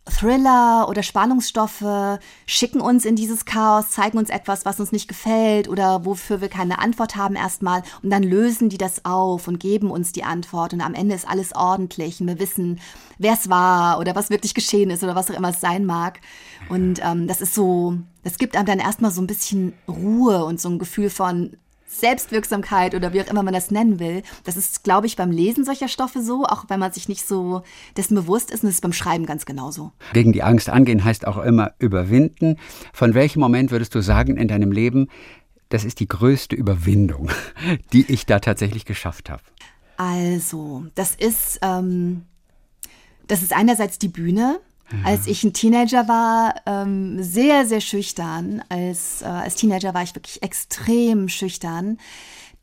Thriller 0.05 0.87
oder 0.89 1.01
Spannungsstoffe 1.01 2.19
schicken 2.45 2.81
uns 2.81 3.05
in 3.05 3.15
dieses 3.15 3.45
Chaos, 3.45 3.91
zeigen 3.91 4.17
uns 4.17 4.29
etwas, 4.29 4.65
was 4.65 4.79
uns 4.81 4.91
nicht 4.91 5.07
gefällt 5.07 5.69
oder 5.69 6.03
wofür 6.03 6.41
wir 6.41 6.49
keine 6.49 6.79
Antwort 6.79 7.15
haben 7.15 7.35
erstmal 7.35 7.83
und 8.01 8.09
dann 8.09 8.21
lösen 8.21 8.67
die 8.67 8.77
das 8.77 9.05
auf 9.05 9.47
und 9.47 9.61
geben 9.61 9.91
uns 9.91 10.11
die 10.11 10.25
Antwort 10.25 10.73
und 10.73 10.81
am 10.81 10.93
Ende 10.93 11.15
ist 11.15 11.27
alles 11.27 11.55
ordentlich 11.55 12.19
und 12.19 12.27
wir 12.27 12.39
wissen, 12.39 12.81
wer 13.17 13.33
es 13.33 13.49
war 13.49 13.97
oder 13.97 14.13
was 14.13 14.29
wirklich 14.29 14.53
geschehen 14.53 14.89
ist 14.89 15.03
oder 15.03 15.15
was 15.15 15.31
auch 15.31 15.35
immer 15.35 15.49
es 15.49 15.61
sein 15.61 15.85
mag. 15.85 16.19
Und 16.67 16.99
ähm, 17.01 17.27
das 17.27 17.39
ist 17.39 17.53
so, 17.53 17.97
das 18.23 18.37
gibt 18.37 18.57
einem 18.57 18.65
dann 18.65 18.79
erstmal 18.79 19.11
so 19.11 19.21
ein 19.21 19.27
bisschen 19.27 19.73
Ruhe 19.87 20.43
und 20.43 20.59
so 20.59 20.67
ein 20.67 20.79
Gefühl 20.79 21.09
von, 21.09 21.55
Selbstwirksamkeit 21.99 22.95
oder 22.95 23.13
wie 23.13 23.21
auch 23.21 23.27
immer 23.27 23.43
man 23.43 23.53
das 23.53 23.71
nennen 23.71 23.99
will. 23.99 24.23
Das 24.43 24.57
ist, 24.57 24.83
glaube 24.83 25.07
ich, 25.07 25.15
beim 25.15 25.31
Lesen 25.31 25.65
solcher 25.65 25.87
Stoffe 25.87 26.21
so, 26.21 26.45
auch 26.45 26.65
wenn 26.67 26.79
man 26.79 26.91
sich 26.91 27.09
nicht 27.09 27.27
so 27.27 27.63
dessen 27.97 28.15
bewusst 28.15 28.51
ist. 28.51 28.63
Und 28.63 28.67
das 28.67 28.75
ist 28.75 28.81
beim 28.81 28.93
Schreiben 28.93 29.25
ganz 29.25 29.45
genauso. 29.45 29.91
Gegen 30.13 30.33
die 30.33 30.43
Angst 30.43 30.69
angehen 30.69 31.03
heißt 31.03 31.27
auch 31.27 31.37
immer 31.37 31.73
überwinden. 31.79 32.57
Von 32.93 33.13
welchem 33.13 33.39
Moment 33.39 33.71
würdest 33.71 33.95
du 33.95 34.01
sagen 34.01 34.37
in 34.37 34.47
deinem 34.47 34.71
Leben, 34.71 35.07
das 35.69 35.85
ist 35.85 35.99
die 35.99 36.07
größte 36.07 36.55
Überwindung, 36.55 37.31
die 37.93 38.11
ich 38.11 38.25
da 38.25 38.39
tatsächlich 38.39 38.85
geschafft 38.85 39.29
habe? 39.29 39.43
Also, 39.97 40.85
das 40.95 41.15
ist, 41.15 41.59
ähm, 41.61 42.23
das 43.27 43.41
ist 43.41 43.53
einerseits 43.53 43.99
die 43.99 44.07
Bühne. 44.07 44.59
Als 45.03 45.27
ich 45.27 45.43
ein 45.43 45.53
Teenager 45.53 46.07
war, 46.07 46.55
ähm, 46.65 47.21
sehr, 47.23 47.65
sehr 47.65 47.81
schüchtern. 47.81 48.63
Als, 48.69 49.21
äh, 49.21 49.25
als 49.25 49.55
Teenager 49.55 49.93
war 49.93 50.03
ich 50.03 50.15
wirklich 50.15 50.43
extrem 50.43 51.29
schüchtern. 51.29 51.97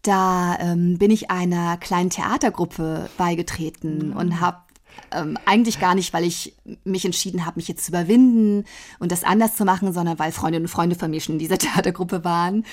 Da 0.02 0.56
ähm, 0.60 0.96
bin 0.98 1.10
ich 1.10 1.30
einer 1.30 1.76
kleinen 1.76 2.10
Theatergruppe 2.10 3.10
beigetreten 3.18 4.10
mhm. 4.10 4.16
und 4.16 4.40
habe 4.40 4.58
ähm, 5.12 5.38
eigentlich 5.44 5.80
gar 5.80 5.94
nicht, 5.94 6.12
weil 6.12 6.24
ich 6.24 6.54
mich 6.84 7.04
entschieden 7.04 7.44
habe, 7.46 7.56
mich 7.56 7.68
jetzt 7.68 7.84
zu 7.84 7.92
überwinden 7.92 8.64
und 8.98 9.12
das 9.12 9.24
anders 9.24 9.56
zu 9.56 9.64
machen, 9.64 9.92
sondern 9.92 10.18
weil 10.18 10.32
Freundinnen 10.32 10.66
und 10.66 10.70
Freunde 10.70 10.96
von 10.96 11.10
mir 11.10 11.20
schon 11.20 11.34
in 11.34 11.38
dieser 11.38 11.58
Theatergruppe 11.58 12.24
waren. 12.24 12.64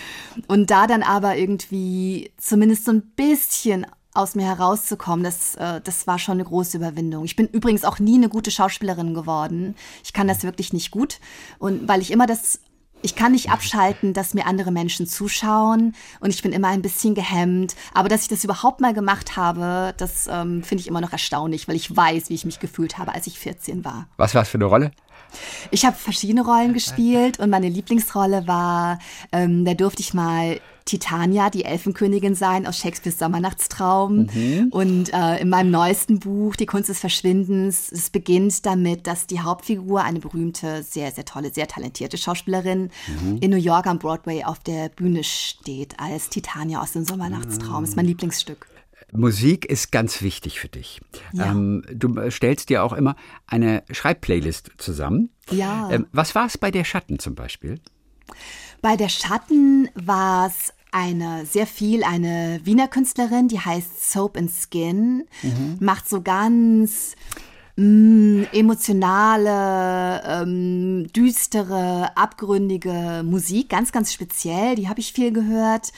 Und 0.48 0.72
da 0.72 0.88
dann 0.88 1.04
aber 1.04 1.38
irgendwie 1.38 2.32
zumindest 2.38 2.86
so 2.86 2.91
ein 2.91 3.02
bisschen 3.16 3.86
aus 4.18 4.36
mir 4.36 4.45
herauszukommen, 4.45 5.24
das, 5.24 5.55
äh, 5.55 5.82
das 5.84 6.07
war 6.07 6.20
schon 6.20 6.34
eine 6.34 6.43
große 6.43 6.78
Überwindung. 6.78 7.26
Ich 7.26 7.36
bin 7.36 7.47
übrigens 7.47 7.86
auch 7.86 7.99
nie 7.99 8.15
eine 8.15 8.30
gute 8.30 8.51
Schauspielerin 8.51 9.13
geworden. 9.13 9.76
Ich 10.03 10.13
kann 10.13 10.28
das 10.28 10.43
wirklich 10.43 10.74
nicht 10.74 10.91
gut. 10.91 11.20
Und 11.59 11.88
weil 11.88 12.01
ich 12.01 12.11
immer 12.11 12.28
das 12.28 12.59
ich 13.03 13.15
kann 13.15 13.34
nicht 13.34 13.51
abschalten, 13.51 14.13
dass 14.13 14.34
mir 14.34 14.47
andere 14.47 14.72
Menschen 14.72 15.05
zuschauen 15.05 15.93
und 16.20 16.32
ich 16.32 16.41
bin 16.41 16.51
immer 16.51 16.70
ein 16.70 16.82
bisschen 16.82 17.13
gehemmt. 17.13 17.76
Aber 17.93 18.09
dass 18.09 18.24
ich 18.24 18.28
das 18.28 18.43
überhaupt 18.43 18.82
mal 18.82 18.93
gemacht 18.93 19.38
habe, 19.38 19.93
das 19.97 20.28
ähm, 20.28 20.63
finde 20.63 20.82
ich 20.82 20.88
immer 20.88 21.01
noch 21.01 21.11
erstaunlich, 21.11 21.68
weil 21.68 21.76
ich 21.76 21.95
weiß, 21.95 22.30
wie 22.30 22.34
ich 22.34 22.45
mich 22.45 22.59
gefühlt 22.59 22.97
habe, 22.97 23.13
als 23.13 23.28
ich 23.28 23.38
14 23.38 23.86
war. 23.86 24.07
Was 24.18 24.34
war 24.34 24.41
es 24.41 24.49
für 24.49 24.57
eine 24.57 24.65
Rolle? 24.65 24.91
Ich 25.71 25.86
habe 25.86 25.95
verschiedene 25.95 26.43
Rollen 26.45 26.73
gespielt 26.73 27.39
und 27.39 27.49
meine 27.49 27.69
Lieblingsrolle 27.69 28.47
war, 28.47 28.99
ähm, 29.32 29.65
da 29.65 29.73
durfte 29.73 30.01
ich 30.01 30.13
mal 30.13 30.59
Titania, 30.88 31.49
die 31.49 31.65
Elfenkönigin 31.65 32.34
sein 32.34 32.65
aus 32.65 32.78
Shakespeares 32.78 33.19
Sommernachtstraum. 33.19 34.30
Mhm. 34.34 34.67
Und 34.71 35.13
äh, 35.13 35.39
in 35.39 35.49
meinem 35.49 35.69
neuesten 35.69 36.19
Buch, 36.19 36.55
Die 36.55 36.65
Kunst 36.65 36.89
des 36.89 36.99
Verschwindens, 36.99 37.91
es 37.91 38.09
beginnt 38.09 38.65
damit, 38.65 39.05
dass 39.05 39.28
die 39.28 39.41
Hauptfigur, 39.41 40.03
eine 40.03 40.19
berühmte, 40.19 40.84
sehr, 40.84 41.11
sehr 41.11 41.25
tolle, 41.25 41.53
sehr 41.53 41.67
talentierte 41.67 42.17
Schauspielerin, 42.17 42.89
mhm. 43.21 43.38
in 43.41 43.51
New 43.51 43.57
York 43.57 43.86
am 43.86 43.99
Broadway 43.99 44.43
auf 44.43 44.59
der 44.59 44.89
Bühne 44.89 45.23
steht 45.23 45.99
als 45.99 46.30
Titania 46.30 46.82
aus 46.82 46.93
dem 46.93 47.03
Sommernachtstraum. 47.03 47.80
Mhm. 47.80 47.82
Das 47.82 47.89
ist 47.89 47.95
mein 47.97 48.05
Lieblingsstück. 48.05 48.67
Musik 49.14 49.66
ist 49.66 49.91
ganz 49.91 50.22
wichtig 50.22 50.60
für 50.60 50.68
dich. 50.68 50.99
Ja. 51.34 51.51
Ähm, 51.51 51.84
du 51.93 52.30
stellst 52.30 52.70
dir 52.70 52.84
auch 52.84 52.93
immer 52.93 53.16
eine 53.45 53.84
Schreibplaylist 53.89 54.72
zusammen. 54.78 55.30
Ja. 55.49 55.89
Ähm, 55.91 56.08
was 56.12 56.36
war 56.36 56.45
es 56.45 56.58
bei 56.58 56.72
der 56.72 56.84
Schatten 56.84 57.20
zum 57.20 57.36
Beispiel? 57.36 57.80
Bei 58.82 58.97
der 58.97 59.10
Schatten 59.10 59.89
war 59.95 60.47
es 60.47 60.74
eine 60.91 61.45
sehr 61.45 61.68
viel 61.68 62.03
eine 62.03 62.60
Wiener 62.64 62.88
Künstlerin, 62.88 63.47
die 63.47 63.60
heißt 63.60 64.12
Soap 64.12 64.38
and 64.38 64.51
Skin, 64.51 65.26
macht 65.80 66.08
so 66.08 66.22
ganz 66.22 67.16
mm, 67.76 68.43
emotionale, 68.53 70.22
ähm, 70.26 71.08
düstere, 71.14 72.16
abgründige 72.16 73.24
Musik, 73.24 73.70
ganz, 73.70 73.91
ganz 73.91 74.14
speziell. 74.14 74.76
Die 74.76 74.89
habe 74.89 74.99
ich 74.99 75.14
viel 75.14 75.32
gehört. 75.32 75.91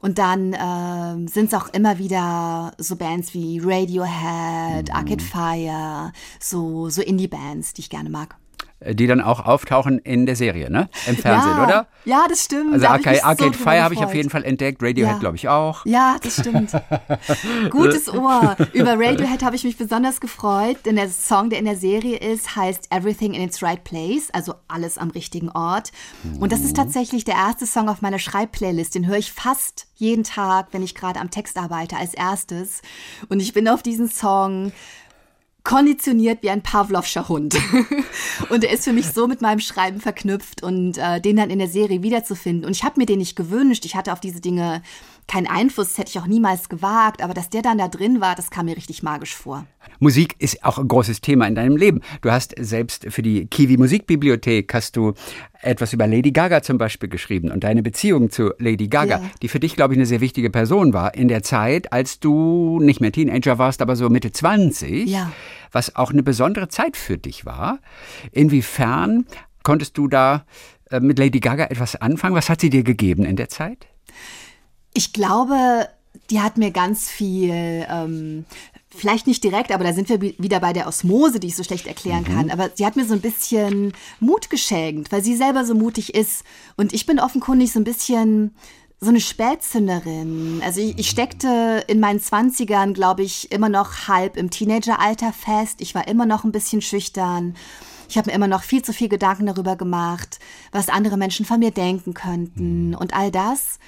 Und 0.00 0.18
dann 0.18 0.54
ähm, 0.58 1.28
sind 1.28 1.52
es 1.52 1.54
auch 1.54 1.68
immer 1.68 1.98
wieder 1.98 2.72
so 2.78 2.96
Bands 2.96 3.34
wie 3.34 3.60
Radiohead, 3.62 4.94
Arcade 4.94 5.22
Fire, 5.22 6.12
so, 6.40 6.88
so 6.88 7.02
Indie-Bands, 7.02 7.72
die 7.74 7.80
ich 7.80 7.90
gerne 7.90 8.10
mag. 8.10 8.36
Äh, 8.80 8.94
Die 8.94 9.06
dann 9.06 9.20
auch 9.20 9.44
auftauchen 9.44 9.98
in 9.98 10.26
der 10.26 10.36
Serie, 10.36 10.70
ne? 10.70 10.88
Im 11.06 11.16
Fernsehen, 11.16 11.56
ja, 11.56 11.64
oder? 11.64 11.86
Ja, 12.04 12.26
das 12.28 12.44
stimmt. 12.44 12.72
Also 12.74 12.86
Arcade, 12.86 13.16
so 13.18 13.22
Arcade 13.24 13.50
drüber 13.50 13.70
Fire 13.70 13.82
habe 13.82 13.94
ich 13.94 14.04
auf 14.04 14.14
jeden 14.14 14.30
Fall 14.30 14.44
entdeckt, 14.44 14.82
Radiohead 14.82 15.14
Ja. 15.14 15.18
glaube 15.18 15.36
ich 15.36 15.48
auch. 15.48 15.84
Ja, 15.84 16.16
das 16.22 16.40
stimmt. 16.40 16.70
Gutes 17.70 18.08
Ohr. 18.08 18.56
Über 18.72 18.92
Radiohead 18.98 19.42
habe 19.42 19.56
ich 19.56 19.64
mich 19.64 19.76
besonders 19.76 20.20
gefreut, 20.20 20.78
denn 20.84 20.96
der 20.96 21.08
Song, 21.08 21.50
der 21.50 21.58
in 21.58 21.64
der 21.64 21.76
Serie 21.76 22.16
ist, 22.18 22.56
heißt 22.56 22.92
Everything 22.92 23.34
in 23.34 23.42
its 23.42 23.62
Right 23.62 23.82
Place, 23.84 24.28
also 24.32 24.54
alles 24.68 24.96
am 24.98 25.10
richtigen 25.10 25.50
Ort. 25.50 25.90
Und 26.40 26.52
das 26.52 26.60
ist 26.60 26.76
tatsächlich 26.76 27.24
der 27.24 27.34
erste 27.34 27.66
Song 27.66 27.88
auf 27.88 28.00
meiner 28.00 28.18
Schreibplaylist. 28.18 28.94
Den 28.94 29.06
höre 29.06 29.18
ich 29.18 29.32
fast 29.32 29.86
jeden 29.96 30.24
Tag, 30.24 30.68
wenn 30.72 30.82
ich 30.82 30.94
gerade 30.94 31.20
am 31.20 31.30
Text 31.30 31.56
arbeite, 31.58 31.96
als 31.96 32.14
erstes. 32.14 32.82
Und 33.28 33.40
ich 33.40 33.52
bin 33.52 33.68
auf 33.68 33.82
diesen 33.82 34.08
Song 34.08 34.72
konditioniert 35.68 36.42
wie 36.42 36.48
ein 36.48 36.62
Pavlovscher 36.62 37.28
Hund. 37.28 37.54
und 38.48 38.64
er 38.64 38.72
ist 38.72 38.84
für 38.84 38.94
mich 38.94 39.08
so 39.08 39.26
mit 39.26 39.42
meinem 39.42 39.60
Schreiben 39.60 40.00
verknüpft 40.00 40.62
und 40.62 40.96
äh, 40.96 41.20
den 41.20 41.36
dann 41.36 41.50
in 41.50 41.58
der 41.58 41.68
Serie 41.68 42.02
wiederzufinden. 42.02 42.64
Und 42.64 42.72
ich 42.72 42.84
habe 42.84 42.98
mir 42.98 43.04
den 43.04 43.18
nicht 43.18 43.36
gewünscht. 43.36 43.84
Ich 43.84 43.94
hatte 43.94 44.14
auf 44.14 44.20
diese 44.20 44.40
Dinge 44.40 44.82
keinen 45.28 45.46
Einfluss, 45.46 45.88
das 45.90 45.98
hätte 45.98 46.10
ich 46.10 46.18
auch 46.18 46.26
niemals 46.26 46.68
gewagt. 46.68 47.22
Aber 47.22 47.34
dass 47.34 47.50
der 47.50 47.62
dann 47.62 47.78
da 47.78 47.88
drin 47.88 48.20
war, 48.20 48.34
das 48.34 48.50
kam 48.50 48.66
mir 48.66 48.76
richtig 48.76 49.02
magisch 49.02 49.36
vor. 49.36 49.66
Musik 50.00 50.36
ist 50.38 50.64
auch 50.64 50.78
ein 50.78 50.88
großes 50.88 51.20
Thema 51.20 51.46
in 51.46 51.54
deinem 51.54 51.76
Leben. 51.76 52.00
Du 52.22 52.30
hast 52.30 52.54
selbst 52.58 53.06
für 53.10 53.22
die 53.22 53.46
Kiwi 53.46 53.76
Musikbibliothek 53.76 54.72
hast 54.72 54.96
du 54.96 55.14
etwas 55.60 55.92
über 55.92 56.06
Lady 56.06 56.30
Gaga 56.30 56.62
zum 56.62 56.78
Beispiel 56.78 57.08
geschrieben 57.08 57.50
und 57.50 57.64
deine 57.64 57.82
Beziehung 57.82 58.30
zu 58.30 58.52
Lady 58.58 58.88
Gaga, 58.88 59.18
Ja. 59.18 59.30
die 59.42 59.48
für 59.48 59.58
dich, 59.60 59.74
glaube 59.76 59.94
ich, 59.94 59.98
eine 59.98 60.06
sehr 60.06 60.20
wichtige 60.20 60.50
Person 60.50 60.92
war 60.92 61.14
in 61.14 61.28
der 61.28 61.42
Zeit, 61.42 61.92
als 61.92 62.20
du 62.20 62.78
nicht 62.80 63.00
mehr 63.00 63.10
Teenager 63.12 63.58
warst, 63.58 63.82
aber 63.82 63.96
so 63.96 64.08
Mitte 64.08 64.30
20, 64.32 65.08
Ja. 65.08 65.32
was 65.72 65.96
auch 65.96 66.10
eine 66.12 66.22
besondere 66.22 66.68
Zeit 66.68 66.96
für 66.96 67.18
dich 67.18 67.44
war. 67.44 67.80
Inwiefern 68.30 69.26
konntest 69.64 69.98
du 69.98 70.06
da 70.08 70.44
äh, 70.90 71.00
mit 71.00 71.18
Lady 71.18 71.40
Gaga 71.40 71.64
etwas 71.66 71.96
anfangen? 71.96 72.34
Was 72.36 72.48
hat 72.48 72.60
sie 72.60 72.70
dir 72.70 72.84
gegeben 72.84 73.24
in 73.24 73.36
der 73.36 73.48
Zeit? 73.48 73.86
Ich 74.94 75.12
glaube, 75.12 75.88
die 76.30 76.40
hat 76.40 76.58
mir 76.58 76.70
ganz 76.70 77.08
viel, 77.08 77.86
ähm, 77.88 78.44
vielleicht 78.90 79.26
nicht 79.26 79.44
direkt, 79.44 79.72
aber 79.72 79.84
da 79.84 79.92
sind 79.92 80.08
wir 80.08 80.20
wieder 80.20 80.60
bei 80.60 80.72
der 80.72 80.86
Osmose, 80.86 81.40
die 81.40 81.48
ich 81.48 81.56
so 81.56 81.64
schlecht 81.64 81.86
erklären 81.86 82.24
kann. 82.24 82.50
Aber 82.50 82.70
sie 82.74 82.84
hat 82.84 82.96
mir 82.96 83.06
so 83.06 83.14
ein 83.14 83.20
bisschen 83.20 83.92
Mut 84.20 84.50
geschenkt, 84.50 85.12
weil 85.12 85.22
sie 85.22 85.36
selber 85.36 85.64
so 85.64 85.74
mutig 85.74 86.14
ist. 86.14 86.44
Und 86.76 86.92
ich 86.92 87.06
bin 87.06 87.20
offenkundig 87.20 87.72
so 87.72 87.80
ein 87.80 87.84
bisschen 87.84 88.54
so 89.00 89.10
eine 89.10 89.20
Spätzünderin. 89.20 90.60
Also 90.64 90.80
ich, 90.80 90.98
ich 90.98 91.08
steckte 91.08 91.84
in 91.86 92.00
meinen 92.00 92.20
Zwanzigern, 92.20 92.94
glaube 92.94 93.22
ich, 93.22 93.52
immer 93.52 93.68
noch 93.68 94.08
halb 94.08 94.36
im 94.36 94.50
Teenageralter 94.50 95.32
fest. 95.32 95.80
Ich 95.80 95.94
war 95.94 96.08
immer 96.08 96.26
noch 96.26 96.44
ein 96.44 96.52
bisschen 96.52 96.82
schüchtern. 96.82 97.54
Ich 98.08 98.16
habe 98.16 98.30
mir 98.30 98.34
immer 98.34 98.48
noch 98.48 98.62
viel 98.62 98.82
zu 98.82 98.92
viel 98.92 99.08
Gedanken 99.08 99.46
darüber 99.46 99.76
gemacht, 99.76 100.40
was 100.72 100.88
andere 100.88 101.16
Menschen 101.16 101.46
von 101.46 101.60
mir 101.60 101.70
denken 101.70 102.14
könnten 102.14 102.94
und 102.94 103.14
all 103.14 103.30
das. 103.30 103.78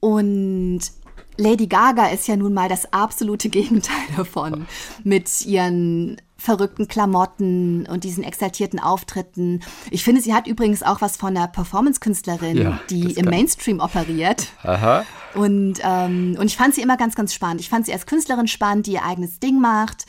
Und 0.00 0.80
Lady 1.38 1.66
Gaga 1.66 2.06
ist 2.08 2.28
ja 2.28 2.36
nun 2.36 2.54
mal 2.54 2.68
das 2.68 2.92
absolute 2.92 3.48
Gegenteil 3.50 3.94
davon. 4.16 4.66
Mit 5.04 5.44
ihren 5.46 6.20
verrückten 6.38 6.86
Klamotten 6.86 7.86
und 7.86 8.04
diesen 8.04 8.22
exaltierten 8.22 8.78
Auftritten. 8.78 9.62
Ich 9.90 10.04
finde, 10.04 10.20
sie 10.20 10.34
hat 10.34 10.46
übrigens 10.46 10.82
auch 10.82 11.00
was 11.00 11.16
von 11.16 11.36
einer 11.36 11.48
Performance-Künstlerin, 11.48 12.56
Ja, 12.56 12.80
die 12.90 13.14
im 13.14 13.24
Mainstream 13.24 13.80
operiert. 13.80 14.48
Aha. 14.62 15.04
Und, 15.34 15.78
ähm, 15.82 16.36
und 16.38 16.46
ich 16.46 16.56
fand 16.56 16.74
sie 16.74 16.82
immer 16.82 16.96
ganz, 16.96 17.14
ganz 17.14 17.32
spannend. 17.32 17.60
Ich 17.62 17.70
fand 17.70 17.86
sie 17.86 17.92
als 17.92 18.06
Künstlerin 18.06 18.48
spannend, 18.48 18.86
die 18.86 18.92
ihr 18.92 19.04
eigenes 19.04 19.40
Ding 19.40 19.60
macht. 19.60 20.04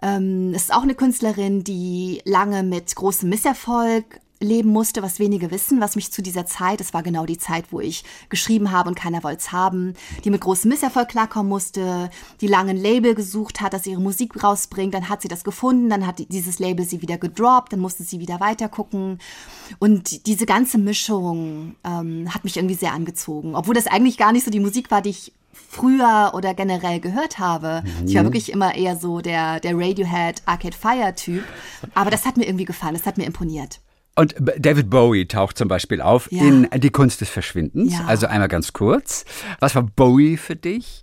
Ähm, 0.00 0.52
es 0.54 0.64
ist 0.64 0.74
auch 0.74 0.82
eine 0.82 0.94
Künstlerin, 0.94 1.64
die 1.64 2.22
lange 2.24 2.62
mit 2.62 2.94
großem 2.94 3.28
Misserfolg 3.28 4.20
leben 4.40 4.70
musste, 4.70 5.02
was 5.02 5.18
wenige 5.18 5.50
wissen, 5.50 5.80
was 5.80 5.96
mich 5.96 6.12
zu 6.12 6.20
dieser 6.20 6.44
Zeit, 6.44 6.80
es 6.80 6.92
war 6.92 7.02
genau 7.02 7.24
die 7.24 7.38
Zeit, 7.38 7.66
wo 7.70 7.80
ich 7.80 8.04
geschrieben 8.28 8.72
habe 8.72 8.88
und 8.90 8.94
keiner 8.94 9.22
wollte 9.22 9.38
es 9.38 9.52
haben, 9.52 9.94
die 10.24 10.30
mit 10.30 10.40
großem 10.42 10.68
Misserfolg 10.68 11.08
klarkommen 11.08 11.48
musste, 11.48 12.10
die 12.40 12.46
lange 12.46 12.70
ein 12.70 12.76
Label 12.76 13.14
gesucht 13.14 13.60
hat, 13.60 13.72
das 13.72 13.86
ihre 13.86 14.00
Musik 14.02 14.42
rausbringt, 14.42 14.92
dann 14.92 15.08
hat 15.08 15.22
sie 15.22 15.28
das 15.28 15.44
gefunden, 15.44 15.88
dann 15.88 16.06
hat 16.06 16.18
die- 16.18 16.26
dieses 16.26 16.58
Label 16.58 16.84
sie 16.84 17.00
wieder 17.00 17.16
gedroppt, 17.16 17.72
dann 17.72 17.80
musste 17.80 18.02
sie 18.02 18.18
wieder 18.20 18.40
weitergucken 18.40 19.18
und 19.78 20.26
diese 20.26 20.46
ganze 20.46 20.78
Mischung 20.78 21.76
ähm, 21.84 22.32
hat 22.34 22.44
mich 22.44 22.56
irgendwie 22.56 22.74
sehr 22.74 22.92
angezogen, 22.92 23.54
obwohl 23.54 23.74
das 23.74 23.86
eigentlich 23.86 24.18
gar 24.18 24.32
nicht 24.32 24.44
so 24.44 24.50
die 24.50 24.60
Musik 24.60 24.90
war, 24.90 25.00
die 25.00 25.10
ich 25.10 25.32
früher 25.52 26.32
oder 26.34 26.52
generell 26.54 27.00
gehört 27.00 27.38
habe. 27.38 27.82
Ich 28.06 28.14
war 28.16 28.24
wirklich 28.24 28.50
immer 28.52 28.74
eher 28.74 28.96
so 28.96 29.20
der, 29.20 29.60
der 29.60 29.76
Radiohead 29.78 30.42
Arcade 30.46 30.76
Fire 30.76 31.14
Typ, 31.14 31.44
aber 31.94 32.10
das 32.10 32.24
hat 32.26 32.36
mir 32.36 32.46
irgendwie 32.46 32.64
gefallen, 32.64 32.94
das 32.94 33.06
hat 33.06 33.16
mir 33.18 33.24
imponiert. 33.24 33.80
Und 34.16 34.34
David 34.38 34.90
Bowie 34.90 35.26
taucht 35.26 35.58
zum 35.58 35.66
Beispiel 35.68 36.00
auf 36.00 36.30
Ja. 36.30 36.42
in 36.44 36.68
Die 36.76 36.90
Kunst 36.90 37.20
des 37.20 37.28
Verschwindens. 37.30 37.92
Ja. 37.92 38.04
Also 38.06 38.26
einmal 38.26 38.48
ganz 38.48 38.72
kurz. 38.72 39.24
Was 39.60 39.74
war 39.74 39.82
Bowie 39.82 40.36
für 40.36 40.54
dich? 40.56 41.02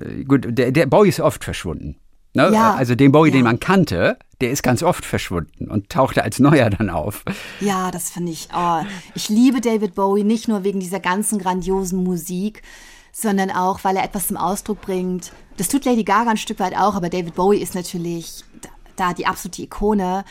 Äh, 0.00 0.24
Gut, 0.24 0.46
der, 0.48 0.72
der 0.72 0.86
Bowie 0.86 1.10
ist 1.10 1.20
oft 1.20 1.44
verschwunden. 1.44 1.96
Ne? 2.32 2.50
Ja. 2.52 2.74
Also 2.74 2.94
den 2.94 3.12
Bowie, 3.12 3.30
den 3.30 3.44
man 3.44 3.60
kannte, 3.60 4.18
der 4.40 4.50
ist 4.50 4.62
ganz 4.62 4.82
oft 4.82 5.04
verschwunden 5.06 5.70
und 5.70 5.88
tauchte 5.90 6.22
als 6.22 6.38
Neuer 6.38 6.68
dann 6.70 6.90
auf. 6.90 7.24
Ja, 7.60 7.90
das 7.90 8.10
finde 8.10 8.32
ich. 8.32 8.48
Oh, 8.54 8.80
ich 9.14 9.28
liebe 9.30 9.60
David 9.62 9.94
Bowie 9.94 10.24
nicht 10.24 10.46
nur 10.48 10.62
wegen 10.64 10.80
dieser 10.80 11.00
ganzen 11.00 11.38
grandiosen 11.38 12.04
Musik, 12.04 12.62
sondern 13.12 13.50
auch, 13.50 13.84
weil 13.84 13.96
er 13.96 14.04
etwas 14.04 14.26
zum 14.28 14.36
Ausdruck 14.36 14.82
bringt. 14.82 15.32
Das 15.56 15.68
tut 15.68 15.86
Lady 15.86 16.04
Gaga 16.04 16.30
ein 16.30 16.36
Stück 16.36 16.60
weit 16.60 16.76
auch, 16.76 16.94
aber 16.94 17.08
David 17.08 17.34
Bowie 17.34 17.58
ist 17.62 17.74
natürlich 17.74 18.44
da 18.96 19.14
die 19.14 19.26
absolute 19.26 19.62
Ikone. 19.62 20.24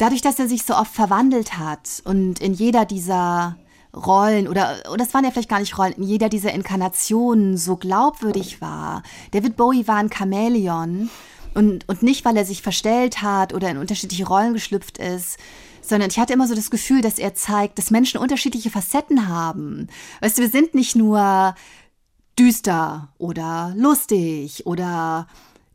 Dadurch, 0.00 0.22
dass 0.22 0.38
er 0.38 0.48
sich 0.48 0.62
so 0.62 0.74
oft 0.74 0.94
verwandelt 0.94 1.58
hat 1.58 2.00
und 2.06 2.40
in 2.40 2.54
jeder 2.54 2.86
dieser 2.86 3.58
Rollen 3.94 4.48
oder, 4.48 4.78
oder 4.90 5.04
es 5.04 5.12
waren 5.12 5.24
ja 5.24 5.30
vielleicht 5.30 5.50
gar 5.50 5.60
nicht 5.60 5.76
Rollen, 5.76 5.92
in 5.92 6.04
jeder 6.04 6.30
dieser 6.30 6.54
Inkarnationen 6.54 7.58
so 7.58 7.76
glaubwürdig 7.76 8.62
war. 8.62 9.02
David 9.32 9.56
Bowie 9.56 9.86
war 9.86 9.96
ein 9.96 10.10
Chamäleon 10.10 11.10
und, 11.52 11.86
und 11.86 12.02
nicht, 12.02 12.24
weil 12.24 12.38
er 12.38 12.46
sich 12.46 12.62
verstellt 12.62 13.20
hat 13.20 13.52
oder 13.52 13.68
in 13.68 13.76
unterschiedliche 13.76 14.26
Rollen 14.26 14.54
geschlüpft 14.54 14.96
ist, 14.96 15.36
sondern 15.82 16.08
ich 16.08 16.18
hatte 16.18 16.32
immer 16.32 16.48
so 16.48 16.54
das 16.54 16.70
Gefühl, 16.70 17.02
dass 17.02 17.18
er 17.18 17.34
zeigt, 17.34 17.76
dass 17.76 17.90
Menschen 17.90 18.20
unterschiedliche 18.20 18.70
Facetten 18.70 19.28
haben. 19.28 19.88
Weißt 20.22 20.38
du, 20.38 20.42
wir 20.42 20.48
sind 20.48 20.74
nicht 20.74 20.96
nur 20.96 21.54
düster 22.38 23.12
oder 23.18 23.74
lustig 23.76 24.64
oder 24.64 25.26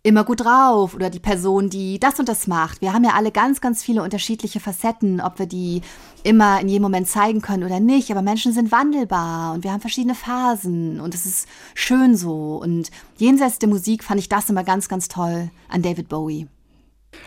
immer 0.06 0.24
gut 0.24 0.42
drauf 0.46 0.94
oder 0.94 1.10
die 1.10 1.20
Person, 1.20 1.70
die 1.70 2.00
das 2.00 2.20
und 2.20 2.30
das 2.30 2.46
macht. 2.46 2.82
Wir 2.82 2.94
haben 2.94 3.04
ja 3.04 3.12
alle 3.16 3.32
ganz, 3.32 3.60
ganz 3.60 3.82
viele 3.82 4.04
unterschiedliche 4.04 4.60
Facetten, 4.60 5.20
ob 5.20 5.40
wir 5.40 5.48
die 5.48 5.82
immer 6.24 6.62
in 6.62 6.70
jedem 6.70 6.84
Moment 6.84 7.08
zeigen 7.08 7.42
können 7.42 7.64
oder 7.64 7.80
nicht. 7.80 8.12
Aber 8.12 8.22
Menschen 8.22 8.54
sind 8.54 8.72
wandelbar 8.72 9.54
und 9.54 9.64
wir 9.64 9.72
haben 9.72 9.82
verschiedene 9.82 10.14
Phasen 10.14 11.00
und 11.02 11.16
es 11.16 11.26
ist 11.26 11.48
schön 11.74 12.16
so. 12.16 12.62
Und 12.62 12.92
jenseits 13.18 13.58
der 13.58 13.68
Musik 13.68 14.04
fand 14.04 14.20
ich 14.20 14.30
das 14.30 14.48
immer 14.50 14.64
ganz, 14.64 14.88
ganz 14.90 15.08
toll 15.08 15.50
an 15.70 15.82
David 15.82 16.08
Bowie. 16.08 16.48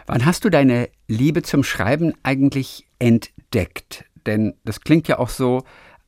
Wann 0.07 0.25
hast 0.25 0.45
du 0.45 0.49
deine 0.51 0.89
Liebe 1.09 1.43
zum 1.43 1.65
Schreiben 1.65 2.15
eigentlich 2.23 2.87
entdeckt? 3.01 4.05
Denn 4.27 4.55
das 4.65 4.83
klingt 4.83 5.09
ja 5.09 5.19
auch 5.19 5.31
so, 5.31 5.65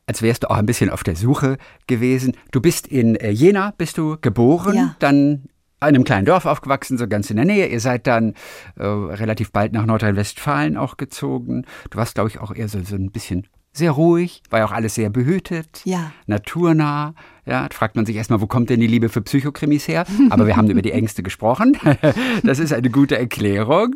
als 0.06 0.22
wärst 0.22 0.44
du 0.44 0.50
auch 0.50 0.56
ein 0.56 0.66
bisschen 0.66 0.90
auf 0.90 1.02
der 1.02 1.16
Suche 1.16 1.58
gewesen. 1.88 2.36
Du 2.52 2.60
bist 2.60 2.86
in 2.86 3.16
äh, 3.16 3.30
Jena, 3.30 3.72
bist 3.76 3.98
du 3.98 4.16
geboren, 4.20 4.76
Ja. 4.76 4.96
dann 5.00 5.46
einem 5.80 6.04
kleinen 6.04 6.26
Dorf 6.26 6.44
aufgewachsen, 6.46 6.98
so 6.98 7.08
ganz 7.08 7.30
in 7.30 7.36
der 7.36 7.44
Nähe. 7.46 7.66
Ihr 7.66 7.80
seid 7.80 8.06
dann 8.06 8.34
äh, 8.76 8.84
relativ 8.84 9.50
bald 9.52 9.72
nach 9.72 9.86
Nordrhein-Westfalen 9.86 10.76
auch 10.76 10.96
gezogen. 10.96 11.64
Du 11.90 11.98
warst, 11.98 12.14
glaube 12.14 12.28
ich, 12.30 12.38
auch 12.38 12.54
eher 12.54 12.68
so, 12.68 12.82
so 12.82 12.96
ein 12.96 13.10
bisschen 13.10 13.46
sehr 13.72 13.92
ruhig, 13.92 14.42
war 14.50 14.58
ja 14.58 14.64
auch 14.66 14.72
alles 14.72 14.96
sehr 14.96 15.10
behütet, 15.10 15.82
Ja. 15.84 16.10
naturnah. 16.26 17.14
Ja, 17.46 17.68
da 17.68 17.74
fragt 17.74 17.94
man 17.94 18.04
sich 18.04 18.16
erstmal, 18.16 18.40
wo 18.40 18.48
kommt 18.48 18.68
denn 18.68 18.80
die 18.80 18.86
Liebe 18.88 19.08
für 19.08 19.22
Psychokrimis 19.22 19.86
her? 19.86 20.04
Aber 20.30 20.46
wir 20.48 20.56
haben 20.56 20.68
über 20.70 20.82
die 20.82 20.92
Ängste 20.92 21.22
gesprochen. 21.22 21.76
Das 22.42 22.58
ist 22.58 22.72
eine 22.72 22.90
gute 22.90 23.16
Erklärung. 23.18 23.94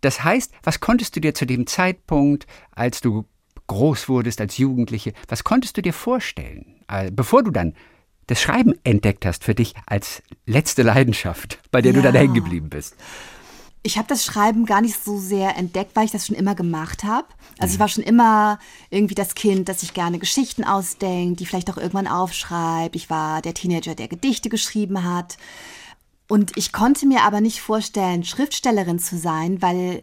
Das 0.00 0.24
heißt, 0.24 0.52
was 0.62 0.80
konntest 0.80 1.16
du 1.16 1.20
dir 1.20 1.34
zu 1.34 1.44
dem 1.46 1.66
Zeitpunkt, 1.66 2.46
als 2.74 3.00
du 3.02 3.26
groß 3.66 4.08
wurdest 4.08 4.40
als 4.40 4.56
Jugendliche, 4.58 5.12
was 5.28 5.44
konntest 5.44 5.76
du 5.76 5.82
dir 5.82 5.92
vorstellen, 5.92 6.76
äh, 6.88 7.10
bevor 7.10 7.42
du 7.42 7.50
dann 7.50 7.74
das 8.26 8.40
Schreiben 8.40 8.74
entdeckt 8.84 9.26
hast 9.26 9.44
für 9.44 9.54
dich 9.54 9.74
als 9.86 10.22
letzte 10.46 10.82
Leidenschaft, 10.82 11.58
bei 11.70 11.82
der 11.82 11.92
ja. 11.92 11.96
du 11.98 12.02
dann 12.02 12.14
hängen 12.14 12.34
geblieben 12.34 12.70
bist. 12.70 12.96
Ich 13.86 13.98
habe 13.98 14.08
das 14.08 14.24
Schreiben 14.24 14.64
gar 14.64 14.80
nicht 14.80 15.04
so 15.04 15.18
sehr 15.18 15.58
entdeckt, 15.58 15.94
weil 15.94 16.06
ich 16.06 16.10
das 16.10 16.26
schon 16.26 16.36
immer 16.36 16.54
gemacht 16.54 17.04
habe. 17.04 17.26
Also 17.58 17.74
ich 17.74 17.80
war 17.80 17.88
schon 17.88 18.02
immer 18.02 18.58
irgendwie 18.88 19.14
das 19.14 19.34
Kind, 19.34 19.68
das 19.68 19.80
sich 19.80 19.92
gerne 19.92 20.18
Geschichten 20.18 20.64
ausdenkt, 20.64 21.38
die 21.38 21.46
vielleicht 21.46 21.70
auch 21.70 21.76
irgendwann 21.76 22.06
aufschreibt. 22.06 22.96
Ich 22.96 23.10
war 23.10 23.42
der 23.42 23.52
Teenager, 23.52 23.94
der 23.94 24.08
Gedichte 24.08 24.48
geschrieben 24.48 25.04
hat. 25.04 25.36
Und 26.28 26.56
ich 26.56 26.72
konnte 26.72 27.06
mir 27.06 27.24
aber 27.24 27.42
nicht 27.42 27.60
vorstellen, 27.60 28.24
Schriftstellerin 28.24 28.98
zu 28.98 29.18
sein, 29.18 29.60
weil 29.60 30.02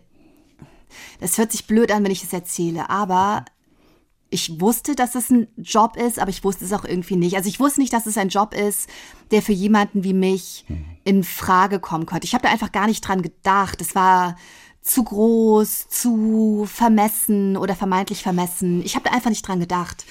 das 1.20 1.40
hört 1.40 1.52
sich 1.52 1.66
blöd 1.66 1.92
an, 1.92 2.04
wenn 2.04 2.12
ich 2.12 2.24
es 2.24 2.34
erzähle, 2.34 2.90
aber 2.90 3.46
ich 4.32 4.62
wusste, 4.62 4.96
dass 4.96 5.14
es 5.14 5.30
ein 5.30 5.48
Job 5.58 5.98
ist, 5.98 6.18
aber 6.18 6.30
ich 6.30 6.44
wusste 6.44 6.64
es 6.66 6.74
auch 6.74 6.86
irgendwie 6.86 7.18
nicht. 7.18 7.36
Also 7.36 7.50
ich 7.50 7.60
wusste 7.60 7.82
nicht, 7.82 7.92
dass 7.92 8.08
es 8.08 8.18
ein 8.18 8.30
Job 8.30 8.54
ist, 8.54 8.90
der 9.30 9.42
für 9.42 9.52
jemanden 9.52 10.04
wie 10.04 10.14
mich 10.14 10.66
in 11.04 11.24
Frage 11.24 11.80
kommen 11.80 12.06
könnte. 12.06 12.26
Ich 12.26 12.34
habe 12.34 12.44
da 12.44 12.50
einfach 12.50 12.72
gar 12.72 12.88
nicht 12.88 13.02
dran 13.02 13.22
gedacht. 13.22 13.82
Es 13.82 13.94
war 13.94 14.38
zu 14.82 15.04
groß, 15.04 15.90
zu 15.90 16.66
vermessen 16.66 17.58
oder 17.58 17.76
vermeintlich 17.76 18.24
vermessen. 18.24 18.82
Ich 18.84 18.96
habe 18.96 19.08
da 19.08 19.14
einfach 19.14 19.30
nicht 19.30 19.46
dran 19.46 19.60
gedacht. 19.60 20.06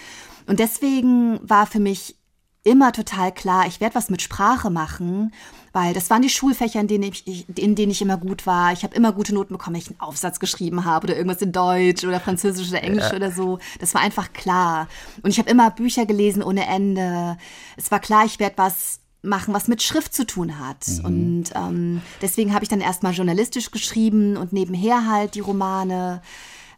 Und 0.46 0.60
deswegen 0.60 1.40
war 1.42 1.66
für 1.66 1.80
mich 1.80 2.16
immer 2.62 2.92
total 2.92 3.32
klar, 3.32 3.66
ich 3.66 3.80
werde 3.80 3.94
was 3.94 4.10
mit 4.10 4.20
Sprache 4.20 4.68
machen 4.68 5.32
weil 5.72 5.94
das 5.94 6.10
waren 6.10 6.22
die 6.22 6.28
Schulfächer, 6.28 6.80
in 6.80 6.88
denen 6.88 7.04
ich, 7.04 7.46
in 7.56 7.74
denen 7.74 7.92
ich 7.92 8.02
immer 8.02 8.16
gut 8.16 8.46
war. 8.46 8.72
Ich 8.72 8.82
habe 8.82 8.94
immer 8.94 9.12
gute 9.12 9.34
Noten 9.34 9.54
bekommen, 9.54 9.74
wenn 9.74 9.82
ich 9.82 9.88
einen 9.88 10.00
Aufsatz 10.00 10.40
geschrieben 10.40 10.84
habe 10.84 11.06
oder 11.06 11.16
irgendwas 11.16 11.42
in 11.42 11.52
Deutsch 11.52 12.04
oder 12.04 12.20
Französisch 12.20 12.68
oder 12.68 12.82
Englisch 12.82 13.10
ja. 13.10 13.16
oder 13.16 13.30
so. 13.30 13.58
Das 13.78 13.94
war 13.94 14.00
einfach 14.00 14.32
klar. 14.32 14.88
Und 15.22 15.30
ich 15.30 15.38
habe 15.38 15.50
immer 15.50 15.70
Bücher 15.70 16.06
gelesen 16.06 16.42
ohne 16.42 16.66
Ende. 16.66 17.36
Es 17.76 17.90
war 17.90 18.00
klar, 18.00 18.24
ich 18.24 18.40
werde 18.40 18.58
was 18.58 19.00
machen, 19.22 19.54
was 19.54 19.68
mit 19.68 19.82
Schrift 19.82 20.14
zu 20.14 20.26
tun 20.26 20.58
hat. 20.58 20.86
Mhm. 20.88 21.04
Und 21.04 21.44
ähm, 21.54 22.02
deswegen 22.22 22.52
habe 22.52 22.64
ich 22.64 22.68
dann 22.68 22.80
erstmal 22.80 23.12
journalistisch 23.12 23.70
geschrieben 23.70 24.36
und 24.36 24.52
nebenher 24.52 25.06
halt 25.06 25.34
die 25.34 25.40
Romane. 25.40 26.22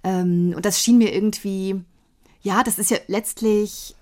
Ähm, 0.04 0.52
und 0.54 0.64
das 0.64 0.80
schien 0.80 0.98
mir 0.98 1.14
irgendwie, 1.14 1.80
ja, 2.42 2.62
das 2.62 2.78
ist 2.78 2.90
ja 2.90 2.98
letztlich 3.06 3.94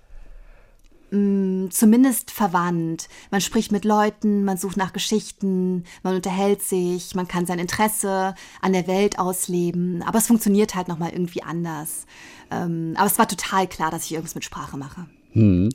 mh, 1.11 1.17
mm, 1.17 1.71
zumindest 1.71 2.31
verwandt. 2.31 3.07
Man 3.29 3.41
spricht 3.41 3.71
mit 3.71 3.85
Leuten, 3.85 4.43
man 4.43 4.57
sucht 4.57 4.77
nach 4.77 4.93
Geschichten, 4.93 5.83
man 6.03 6.15
unterhält 6.15 6.61
sich, 6.61 7.15
man 7.15 7.27
kann 7.27 7.45
sein 7.45 7.59
Interesse 7.59 8.33
an 8.61 8.73
der 8.73 8.87
Welt 8.87 9.19
ausleben. 9.19 10.03
Aber 10.03 10.17
es 10.17 10.27
funktioniert 10.27 10.75
halt 10.75 10.87
nochmal 10.87 11.11
irgendwie 11.11 11.43
anders. 11.43 12.05
Ähm, 12.49 12.93
aber 12.97 13.07
es 13.07 13.19
war 13.19 13.27
total 13.27 13.67
klar, 13.67 13.91
dass 13.91 14.05
ich 14.05 14.13
irgendwas 14.13 14.35
mit 14.35 14.45
Sprache 14.45 14.77
mache. 14.77 15.05
Hm. 15.33 15.69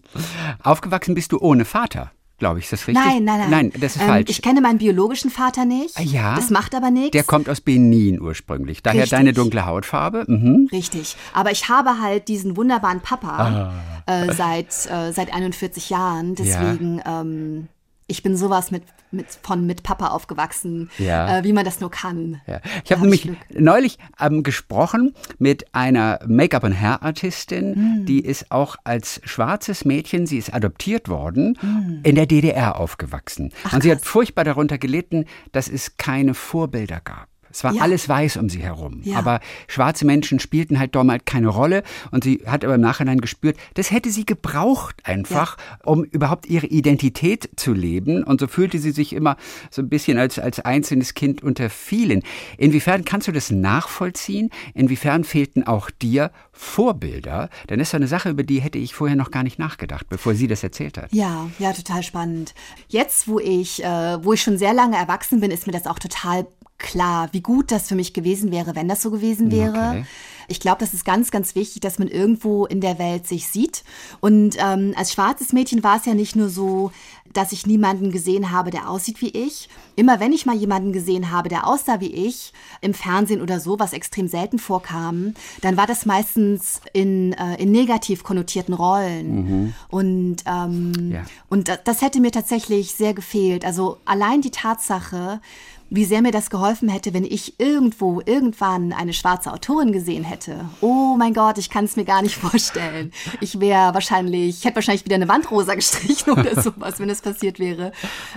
Aufgewachsen 0.62 1.14
bist 1.14 1.32
du 1.32 1.39
ohne 1.39 1.64
Vater 1.64 2.11
glaube 2.39 2.59
ich. 2.59 2.66
Ist 2.66 2.72
das 2.72 2.87
richtig? 2.87 3.05
Nein, 3.05 3.24
nein, 3.24 3.39
nein. 3.41 3.51
Nein, 3.51 3.72
das 3.80 3.97
ist 3.97 4.03
ähm, 4.03 4.09
falsch. 4.09 4.30
Ich 4.30 4.43
kenne 4.43 4.61
meinen 4.61 4.78
biologischen 4.78 5.30
Vater 5.30 5.64
nicht. 5.64 5.99
Ah, 5.99 6.03
ja. 6.03 6.34
Das 6.34 6.51
macht 6.51 6.74
aber 6.74 6.91
nichts. 6.91 7.12
Der 7.12 7.24
kommt 7.24 7.49
aus 7.49 7.61
Benin 7.61 8.20
ursprünglich. 8.20 8.82
Daher 8.82 9.03
Richtig. 9.03 9.18
deine 9.18 9.32
dunkle 9.32 9.66
Hautfarbe. 9.66 10.24
Mhm. 10.26 10.68
Richtig. 10.72 11.16
Aber 11.32 11.51
ich 11.51 11.68
habe 11.68 12.01
halt 12.01 12.28
diesen 12.28 12.57
wunderbaren 12.57 13.01
Papa 13.01 13.72
ah. 14.07 14.12
äh, 14.12 14.32
seit, 14.32 14.68
äh, 14.91 15.12
seit 15.12 15.32
41 15.32 15.91
Jahren. 15.91 16.34
Deswegen, 16.34 16.99
ja. 16.99 17.20
ähm, 17.20 17.68
ich 18.07 18.22
bin 18.22 18.36
sowas 18.36 18.70
mit 18.70 18.82
mit, 19.11 19.26
von 19.42 19.66
mit 19.66 19.82
Papa 19.82 20.09
aufgewachsen, 20.09 20.90
ja. 20.98 21.38
äh, 21.38 21.44
wie 21.44 21.52
man 21.52 21.64
das 21.64 21.80
nur 21.80 21.90
kann. 21.90 22.40
Ja. 22.46 22.61
Ich 22.84 22.92
habe 22.92 23.02
nämlich 23.02 23.22
Glück. 23.22 23.36
neulich 23.57 23.98
ähm, 24.20 24.42
gesprochen 24.42 25.14
mit 25.38 25.74
einer 25.74 26.20
Make-up- 26.26 26.64
und 26.64 26.78
Hair-Artistin, 26.78 28.02
mm. 28.02 28.07
die 28.07 28.20
ist 28.20 28.50
auch 28.50 28.76
als 28.84 29.20
schwarzes 29.24 29.84
Mädchen, 29.84 30.26
sie 30.26 30.38
ist 30.38 30.52
adoptiert 30.52 31.09
worden, 31.09 31.57
mm. 31.61 32.00
in 32.02 32.14
der 32.14 32.26
DDR 32.26 32.78
aufgewachsen. 32.78 33.52
Ach, 33.64 33.74
und 33.74 33.82
sie 33.82 33.88
krass. 33.88 33.98
hat 33.98 34.07
furchtbar 34.07 34.44
darunter 34.44 34.78
gelitten, 34.78 35.24
dass 35.52 35.68
es 35.68 35.96
keine 35.96 36.34
Vorbilder 36.34 37.00
gab. 37.00 37.28
Es 37.57 37.64
war 37.64 37.72
ja. 37.72 37.80
alles 37.80 38.07
weiß 38.07 38.36
um 38.36 38.50
sie 38.50 38.62
herum. 38.62 39.00
Ja. 39.02 39.16
Aber 39.16 39.40
schwarze 39.66 40.04
Menschen 40.04 40.40
spielten 40.40 40.78
halt 40.78 40.94
damals 40.94 41.24
keine 41.24 41.48
Rolle. 41.48 41.84
Und 42.11 42.22
sie 42.22 42.42
hat 42.44 42.66
aber 42.66 42.74
im 42.74 42.82
Nachhinein 42.82 43.18
gespürt, 43.18 43.57
das 43.74 43.90
hätte 43.90 44.11
sie 44.11 44.26
gebraucht 44.26 44.96
einfach, 45.04 45.57
ja. 45.57 45.78
um 45.86 46.04
überhaupt 46.04 46.44
ihre 46.46 46.66
Identität 46.66 47.48
zu 47.57 47.72
leben. 47.72 48.24
Und 48.24 48.40
so 48.40 48.46
fühlte 48.46 48.78
sie 48.78 48.90
sich 48.90 49.14
immer 49.14 49.38
so 49.70 49.80
ein 49.80 49.88
bisschen 49.88 50.18
als, 50.18 50.38
als 50.38 50.61
einzelnes 50.61 51.14
Kind 51.14 51.42
unter 51.42 51.70
vielen. 51.70 52.22
Inwiefern 52.59 53.07
kannst 53.07 53.26
du 53.26 53.32
das 53.32 53.50
nachvollziehen? 53.50 54.50
Inwiefern 54.74 55.24
fehlten 55.24 55.66
auch 55.66 55.88
dir 55.88 56.32
Vorbilder? 56.52 57.48
Denn 57.70 57.78
das 57.78 57.88
ist 57.88 57.94
eine 57.94 58.07
Sache, 58.07 58.28
über 58.28 58.42
die 58.42 58.61
hätte 58.61 58.76
ich 58.76 58.94
vorher 58.94 59.16
noch 59.16 59.30
gar 59.30 59.44
nicht 59.44 59.59
nachgedacht, 59.59 60.11
bevor 60.11 60.34
sie 60.34 60.46
das 60.46 60.62
erzählt 60.62 60.98
hat. 60.98 61.11
Ja, 61.11 61.48
ja, 61.59 61.72
total 61.72 62.02
spannend. 62.02 62.54
Jetzt, 62.88 63.28
wo 63.28 63.40
ich, 63.40 63.82
äh, 63.82 64.22
wo 64.22 64.34
ich 64.34 64.42
schon 64.42 64.59
sehr 64.59 64.74
lange 64.74 64.98
erwachsen 64.98 65.40
bin, 65.40 65.50
ist 65.50 65.66
mir 65.66 65.72
das 65.72 65.86
auch 65.86 65.98
total 65.98 66.46
klar, 66.78 67.28
wie 67.32 67.40
gut 67.40 67.72
das 67.72 67.88
für 67.88 67.94
mich 67.94 68.12
gewesen 68.12 68.50
wäre, 68.50 68.74
wenn 68.74 68.88
das 68.88 69.02
so 69.02 69.10
gewesen 69.10 69.50
wäre. 69.50 69.90
Okay. 69.90 70.04
Ich 70.48 70.60
glaube, 70.60 70.78
das 70.78 70.94
ist 70.94 71.04
ganz, 71.04 71.30
ganz 71.30 71.54
wichtig, 71.54 71.80
dass 71.80 71.98
man 71.98 72.08
irgendwo 72.08 72.66
in 72.66 72.80
der 72.80 72.98
Welt 72.98 73.26
sich 73.26 73.48
sieht. 73.48 73.82
Und 74.20 74.56
ähm, 74.58 74.94
als 74.96 75.12
schwarzes 75.12 75.52
Mädchen 75.52 75.82
war 75.82 75.96
es 75.96 76.06
ja 76.06 76.14
nicht 76.14 76.36
nur 76.36 76.48
so, 76.48 76.92
dass 77.32 77.52
ich 77.52 77.66
niemanden 77.66 78.12
gesehen 78.12 78.50
habe, 78.50 78.70
der 78.70 78.88
aussieht 78.88 79.20
wie 79.20 79.30
ich. 79.30 79.68
Immer 79.94 80.20
wenn 80.20 80.32
ich 80.32 80.46
mal 80.46 80.56
jemanden 80.56 80.92
gesehen 80.92 81.30
habe, 81.30 81.48
der 81.48 81.66
aussah 81.66 82.00
wie 82.00 82.12
ich, 82.12 82.52
im 82.80 82.94
Fernsehen 82.94 83.42
oder 83.42 83.60
so, 83.60 83.78
was 83.78 83.92
extrem 83.92 84.28
selten 84.28 84.58
vorkam, 84.58 85.34
dann 85.60 85.76
war 85.76 85.86
das 85.86 86.06
meistens 86.06 86.80
in, 86.92 87.32
äh, 87.34 87.60
in 87.60 87.72
negativ 87.72 88.24
konnotierten 88.24 88.74
Rollen. 88.74 89.34
Mhm. 89.34 89.74
Und, 89.88 90.36
ähm, 90.46 91.12
ja. 91.12 91.24
und 91.48 91.68
das, 91.68 91.80
das 91.84 92.02
hätte 92.02 92.20
mir 92.20 92.32
tatsächlich 92.32 92.94
sehr 92.94 93.14
gefehlt. 93.14 93.64
Also 93.64 93.98
allein 94.04 94.40
die 94.40 94.50
Tatsache, 94.50 95.40
wie 95.89 96.05
sehr 96.05 96.22
mir 96.22 96.32
das 96.32 96.51
geholfen 96.51 96.89
hätte, 96.89 97.14
wenn 97.14 97.24
ich 97.24 97.61
irgendwo, 97.61 98.20
irgendwann 98.24 98.93
eine 98.93 99.12
schwarze 99.12 99.53
Autorin 99.53 99.93
gesehen 99.93 100.24
hätte. 100.24 100.68
Oh 100.80 101.14
mein 101.16 101.32
Gott, 101.32 101.59
ich 101.59 101.70
kann 101.70 101.84
es 101.84 101.97
mir 101.97 102.05
gar 102.05 102.22
nicht 102.22 102.37
vorstellen. 102.37 103.12
Ich 103.41 103.61
wäre 103.61 103.95
wahrscheinlich, 103.95 104.59
ich 104.59 104.64
hätte 104.64 104.76
wahrscheinlich 104.76 105.05
wieder 105.05 105.14
eine 105.14 105.28
Wandrosa 105.28 105.74
gestrichen 105.76 106.32
oder 106.32 106.61
sowas, 106.61 106.99
wenn 106.99 107.11
es 107.11 107.22
passiert 107.22 107.59
wäre. 107.59 107.93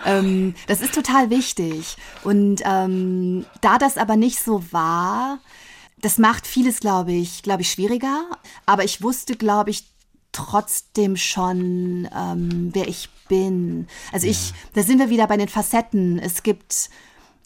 Ähm, 0.06 0.54
das 0.68 0.82
ist 0.82 0.93
total 0.93 1.30
wichtig. 1.30 1.97
Und 2.24 2.62
ähm, 2.66 3.45
da 3.62 3.78
das 3.78 3.97
aber 3.97 4.16
nicht 4.16 4.39
so 4.39 4.64
war, 4.72 5.39
das 6.02 6.18
macht 6.18 6.47
vieles, 6.47 6.80
glaube 6.80 7.12
ich, 7.12 7.43
glaube 7.43 7.64
ich, 7.64 7.72
schwieriger. 7.72 8.26
Aber 8.66 8.84
ich 8.84 9.02
wusste, 9.02 9.36
glaube 9.36 9.72
ich, 9.72 9.86
trotzdem 10.32 11.18
schon, 11.18 12.08
ähm, 12.16 12.70
wer 12.74 12.88
ich 12.88 13.10
bin. 13.28 13.88
Also 14.12 14.28
ich, 14.28 14.54
da 14.74 14.84
sind 14.84 15.00
wir 15.00 15.10
wieder 15.10 15.28
bei 15.28 15.38
den 15.38 15.50
Facetten. 15.50 16.20
Es 16.20 16.43
gibt 16.43 16.89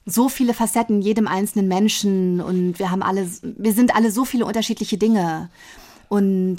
so 0.06 0.30
viele 0.30 0.54
Facetten 0.54 1.02
jedem 1.02 1.28
einzelnen 1.28 1.68
Menschen 1.68 2.42
und 2.42 2.80
wir 2.80 2.92
haben 2.92 3.04
alle, 3.04 3.28
wir 3.42 3.74
sind 3.74 3.96
alle 3.96 4.12
so 4.12 4.26
viele 4.26 4.46
unterschiedliche 4.46 4.98
Dinge. 4.98 5.50
Und, 6.10 6.58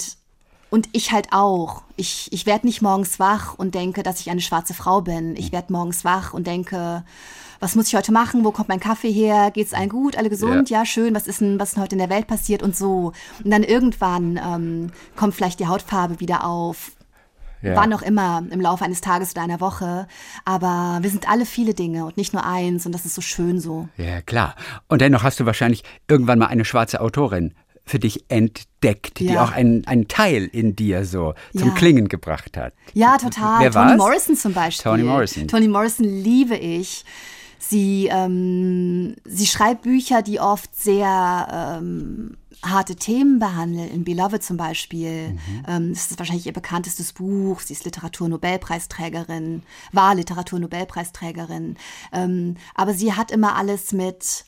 und 0.70 0.88
ich 0.92 1.12
halt 1.12 1.28
auch. 1.32 1.82
Ich, 1.96 2.32
ich 2.32 2.46
werde 2.46 2.66
nicht 2.66 2.82
morgens 2.82 3.18
wach 3.18 3.54
und 3.54 3.74
denke, 3.74 4.02
dass 4.02 4.20
ich 4.20 4.30
eine 4.30 4.40
schwarze 4.40 4.74
Frau 4.74 5.02
bin. 5.02 5.36
Ich 5.36 5.52
werde 5.52 5.72
morgens 5.72 6.04
wach 6.04 6.32
und 6.32 6.46
denke, 6.46 7.04
was 7.60 7.76
muss 7.76 7.88
ich 7.88 7.94
heute 7.94 8.12
machen? 8.12 8.44
Wo 8.44 8.50
kommt 8.50 8.68
mein 8.68 8.80
Kaffee 8.80 9.12
her? 9.12 9.50
Geht's 9.50 9.74
allen 9.74 9.88
gut? 9.88 10.16
Alle 10.16 10.30
gesund? 10.30 10.70
Ja, 10.70 10.80
ja 10.80 10.86
schön. 10.86 11.14
Was 11.14 11.26
ist 11.26 11.40
denn, 11.40 11.60
was 11.60 11.68
ist 11.68 11.74
denn 11.76 11.82
heute 11.82 11.94
in 11.94 12.00
der 12.00 12.10
Welt 12.10 12.26
passiert? 12.26 12.62
Und 12.62 12.76
so. 12.76 13.12
Und 13.42 13.50
dann 13.50 13.62
irgendwann 13.62 14.40
ähm, 14.42 14.90
kommt 15.16 15.34
vielleicht 15.34 15.60
die 15.60 15.66
Hautfarbe 15.66 16.20
wieder 16.20 16.44
auf 16.44 16.92
ja. 17.64 17.76
wann 17.76 17.92
auch 17.92 18.02
immer 18.02 18.44
im 18.50 18.60
Laufe 18.60 18.84
eines 18.84 19.00
Tages 19.00 19.32
oder 19.32 19.42
einer 19.42 19.60
Woche. 19.60 20.06
Aber 20.44 20.98
wir 21.00 21.10
sind 21.10 21.28
alle 21.28 21.46
viele 21.46 21.74
Dinge 21.74 22.04
und 22.04 22.16
nicht 22.16 22.32
nur 22.32 22.44
eins 22.44 22.86
und 22.86 22.92
das 22.92 23.04
ist 23.04 23.14
so 23.14 23.22
schön 23.22 23.60
so. 23.60 23.88
Ja, 23.96 24.20
klar. 24.22 24.54
Und 24.88 25.00
dennoch 25.00 25.22
hast 25.22 25.40
du 25.40 25.46
wahrscheinlich 25.46 25.82
irgendwann 26.08 26.38
mal 26.38 26.46
eine 26.46 26.64
schwarze 26.64 27.00
Autorin 27.00 27.54
für 27.86 27.98
dich 27.98 28.24
entdeckt, 28.28 29.20
ja. 29.20 29.30
die 29.30 29.38
auch 29.38 29.52
einen, 29.52 29.86
einen 29.86 30.08
Teil 30.08 30.48
in 30.50 30.74
dir 30.74 31.04
so 31.04 31.34
zum 31.56 31.68
ja. 31.68 31.74
Klingen 31.74 32.08
gebracht 32.08 32.56
hat. 32.56 32.72
Ja, 32.94 33.18
total. 33.18 33.60
Wer 33.60 33.70
Toni 33.70 33.86
war's? 33.90 33.98
Morrison 33.98 34.36
zum 34.36 34.54
Beispiel. 34.54 34.90
Toni 34.90 35.02
Morrison. 35.02 35.48
Toni 35.48 35.68
Morrison 35.68 36.04
liebe 36.04 36.56
ich. 36.56 37.04
Sie, 37.58 38.08
ähm, 38.10 39.16
sie 39.24 39.46
schreibt 39.46 39.82
Bücher, 39.82 40.20
die 40.22 40.38
oft 40.38 40.74
sehr 40.76 41.78
ähm, 41.80 42.36
harte 42.62 42.96
Themen 42.96 43.38
behandelt. 43.38 43.92
In 43.92 44.04
Beloved 44.04 44.42
zum 44.42 44.56
Beispiel. 44.56 45.30
Mhm. 45.30 45.64
Ähm, 45.66 45.94
das 45.94 46.10
ist 46.10 46.18
wahrscheinlich 46.18 46.46
ihr 46.46 46.52
bekanntestes 46.52 47.12
Buch. 47.12 47.60
Sie 47.60 47.72
ist 47.72 47.84
Literaturnobelpreisträgerin, 47.84 49.62
war 49.92 50.14
Literaturnobelpreisträgerin. 50.14 51.76
Ähm, 52.12 52.56
aber 52.74 52.94
sie 52.94 53.12
hat 53.12 53.30
immer 53.30 53.56
alles 53.56 53.92
mit, 53.92 54.44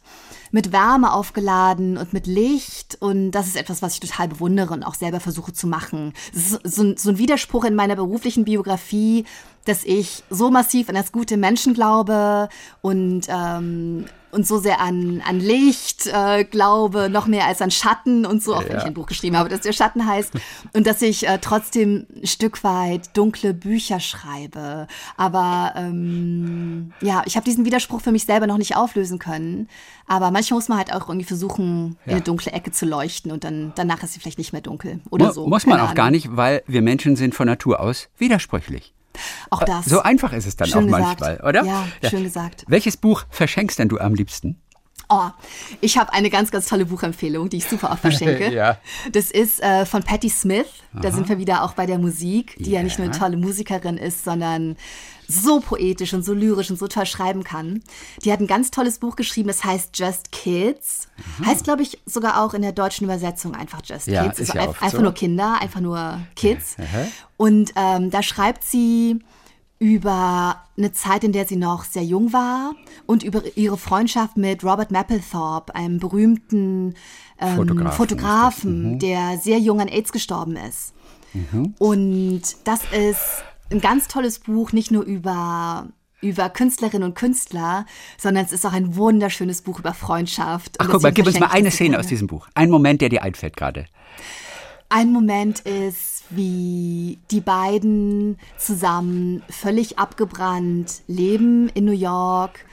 mit 0.50 0.72
Wärme 0.72 1.12
aufgeladen 1.12 1.96
und 1.96 2.12
mit 2.12 2.26
Licht. 2.26 2.96
Und 3.00 3.32
das 3.32 3.46
ist 3.46 3.56
etwas, 3.56 3.82
was 3.82 3.94
ich 3.94 4.00
total 4.00 4.28
bewundere 4.28 4.74
und 4.74 4.82
auch 4.82 4.94
selber 4.94 5.20
versuche 5.20 5.52
zu 5.52 5.66
machen. 5.66 6.12
Das 6.32 6.52
ist 6.52 6.76
so, 6.76 6.94
so 6.96 7.10
ein 7.10 7.18
Widerspruch 7.18 7.64
in 7.64 7.74
meiner 7.74 7.96
beruflichen 7.96 8.44
Biografie, 8.44 9.24
dass 9.64 9.84
ich 9.84 10.22
so 10.30 10.50
massiv 10.50 10.88
an 10.88 10.94
das 10.94 11.12
gute 11.12 11.36
Menschen 11.36 11.74
glaube 11.74 12.48
und, 12.82 13.26
ähm, 13.28 14.06
und 14.36 14.46
so 14.46 14.58
sehr 14.58 14.80
an, 14.80 15.22
an 15.26 15.40
Licht 15.40 16.06
äh, 16.06 16.44
glaube, 16.44 17.08
noch 17.10 17.26
mehr 17.26 17.46
als 17.46 17.60
an 17.62 17.70
Schatten 17.72 18.24
und 18.26 18.42
so, 18.42 18.54
auch 18.54 18.62
Ja. 18.62 18.68
wenn 18.68 18.76
ich 18.78 18.84
ein 18.84 18.94
Buch 18.94 19.06
geschrieben 19.06 19.36
habe, 19.36 19.48
das 19.48 19.62
der 19.62 19.72
Schatten 19.72 20.06
heißt. 20.06 20.32
Und 20.74 20.86
dass 20.86 21.02
ich 21.02 21.26
äh, 21.26 21.38
trotzdem 21.40 22.06
ein 22.14 22.26
Stück 22.26 22.62
weit 22.62 23.16
dunkle 23.16 23.54
Bücher 23.54 23.98
schreibe. 23.98 24.86
Aber 25.16 25.72
ähm, 25.76 26.92
ja, 27.00 27.22
ich 27.26 27.36
habe 27.36 27.44
diesen 27.44 27.64
Widerspruch 27.64 28.00
für 28.00 28.12
mich 28.12 28.24
selber 28.26 28.46
noch 28.46 28.58
nicht 28.58 28.76
auflösen 28.76 29.18
können. 29.18 29.68
Aber 30.06 30.30
manchmal 30.30 30.58
muss 30.58 30.68
man 30.68 30.78
halt 30.78 30.92
auch 30.92 31.08
irgendwie 31.08 31.26
versuchen, 31.26 31.96
in 32.04 32.10
Ja. 32.10 32.16
eine 32.16 32.20
dunkle 32.20 32.52
Ecke 32.52 32.70
zu 32.70 32.86
leuchten 32.86 33.32
und 33.32 33.42
dann 33.42 33.72
danach 33.74 34.02
ist 34.02 34.12
sie 34.12 34.20
vielleicht 34.20 34.38
nicht 34.38 34.52
mehr 34.52 34.62
dunkel 34.62 35.00
oder 35.10 35.26
Mu- 35.26 35.32
so. 35.32 35.46
Muss 35.48 35.66
man 35.66 35.78
Keine 35.78 35.88
auch 35.90 35.94
gar 35.94 36.10
nicht, 36.10 36.36
weil 36.36 36.62
wir 36.66 36.82
Menschen 36.82 37.16
sind 37.16 37.34
von 37.34 37.46
Natur 37.46 37.80
aus 37.80 38.08
widersprüchlich. 38.18 38.92
Auch 39.50 39.62
das. 39.62 39.86
So 39.86 40.02
einfach 40.02 40.32
ist 40.32 40.46
es 40.46 40.56
dann 40.56 40.68
Schön 40.68 40.92
auch 40.92 40.98
gesagt. 40.98 41.20
manchmal, 41.20 41.48
oder? 41.48 41.64
Ja, 41.64 41.86
schön 42.08 42.24
gesagt. 42.24 42.64
Welches 42.68 42.96
Buch 42.96 43.24
verschenkst 43.30 43.78
denn 43.78 43.88
du 43.88 43.98
am 43.98 44.14
liebsten? 44.14 44.60
Oh, 45.08 45.28
ich 45.80 45.98
habe 45.98 46.12
eine 46.12 46.30
ganz, 46.30 46.50
ganz 46.50 46.66
tolle 46.66 46.84
Buchempfehlung, 46.86 47.48
die 47.48 47.58
ich 47.58 47.66
super 47.66 47.92
oft 47.92 48.00
verschenke. 48.00 48.50
Ja. 48.52 48.78
Das 49.12 49.30
ist 49.30 49.62
äh, 49.62 49.86
von 49.86 50.02
Patti 50.02 50.28
Smith. 50.28 50.66
Da 50.92 51.12
sind 51.12 51.28
wir 51.28 51.38
wieder 51.38 51.62
auch 51.62 51.74
bei 51.74 51.86
der 51.86 51.98
Musik, 51.98 52.56
die 52.58 52.70
ja. 52.72 52.82
nicht 52.82 52.98
nur 52.98 53.04
eine 53.06 53.14
Ja. 53.14 53.20
tolle 53.20 53.36
Musikerin 53.36 53.98
ist, 53.98 54.24
sondern 54.24 54.76
so 55.28 55.60
poetisch 55.60 56.14
und 56.14 56.24
so 56.24 56.32
lyrisch 56.32 56.70
und 56.70 56.78
so 56.78 56.86
toll 56.88 57.06
schreiben 57.06 57.44
kann. 57.44 57.82
Die 58.24 58.32
hat 58.32 58.40
ein 58.40 58.46
ganz 58.46 58.70
tolles 58.70 58.98
Buch 58.98 59.16
geschrieben, 59.16 59.48
das 59.48 59.64
heißt 59.64 59.96
Just 59.98 60.32
Kids. 60.32 61.08
Heißt, 61.44 61.64
glaube 61.64 61.82
ich, 61.82 62.00
sogar 62.06 62.42
auch 62.42 62.54
in 62.54 62.62
der 62.62 62.72
deutschen 62.72 63.04
Übersetzung 63.04 63.54
einfach 63.54 63.80
Just 63.84 64.06
Ja, 64.06 64.24
Kids. 64.24 64.40
ist 64.40 64.50
Also 64.50 64.62
ja 64.62 64.68
einfach 64.68 64.90
so. 64.90 65.02
nur 65.02 65.12
Kinder, 65.12 65.58
einfach 65.60 65.80
nur 65.80 66.20
Kids. 66.34 66.76
Aha. 66.78 67.06
Und 67.36 67.72
ähm, 67.76 68.10
da 68.10 68.22
schreibt 68.22 68.64
sie 68.64 69.20
über 69.78 70.62
eine 70.78 70.92
Zeit, 70.92 71.22
in 71.22 71.32
der 71.32 71.46
sie 71.46 71.56
noch 71.56 71.84
sehr 71.84 72.04
jung 72.04 72.32
war 72.32 72.74
und 73.04 73.22
über 73.22 73.42
ihre 73.56 73.76
Freundschaft 73.76 74.36
mit 74.38 74.64
Robert 74.64 74.90
Mapplethorpe, 74.90 75.74
einem 75.74 75.98
berühmten 75.98 76.94
ähm, 77.38 77.56
Fotografen 77.56 77.92
Fotografen, 77.96 78.92
mhm. 78.92 78.98
der 78.98 79.38
sehr 79.38 79.58
jung 79.58 79.80
an 79.80 79.88
AIDS 79.88 80.12
gestorben 80.12 80.56
ist. 80.56 80.94
Und 81.78 82.42
das 82.64 82.80
ist 82.92 83.42
ein 83.70 83.80
ganz 83.80 84.08
tolles 84.08 84.38
Buch, 84.40 84.72
nicht 84.72 84.90
nur 84.90 85.04
über 85.04 85.88
über 86.22 86.48
Künstlerinnen 86.48 87.10
und 87.10 87.14
Künstler, 87.14 87.84
sondern 88.16 88.44
es 88.44 88.52
ist 88.52 88.64
auch 88.64 88.72
ein 88.72 88.96
wunderschönes 88.96 89.62
Buch 89.62 89.80
über 89.80 89.92
Freundschaft. 89.92 90.76
Ach, 90.78 90.88
guck 90.90 91.02
mal, 91.02 91.12
gib 91.12 91.26
uns 91.26 91.38
mal 91.38 91.50
eine 91.50 91.70
Szene 91.70 91.98
aus 91.98 92.06
diesem 92.06 92.26
Buch. 92.26 92.48
Ein 92.54 92.70
Moment, 92.70 93.02
der 93.02 93.10
dir 93.10 93.22
einfällt 93.22 93.56
gerade. 93.56 93.84
Ein 94.88 95.12
Moment 95.12 95.60
ist, 95.60 96.24
wie 96.30 97.18
die 97.30 97.40
beiden 97.40 98.38
zusammen 98.56 99.42
völlig 99.48 99.98
abgebrannt 99.98 101.02
leben 101.06 101.68
in 101.74 101.84
New 101.84 101.92
York, 101.92 102.64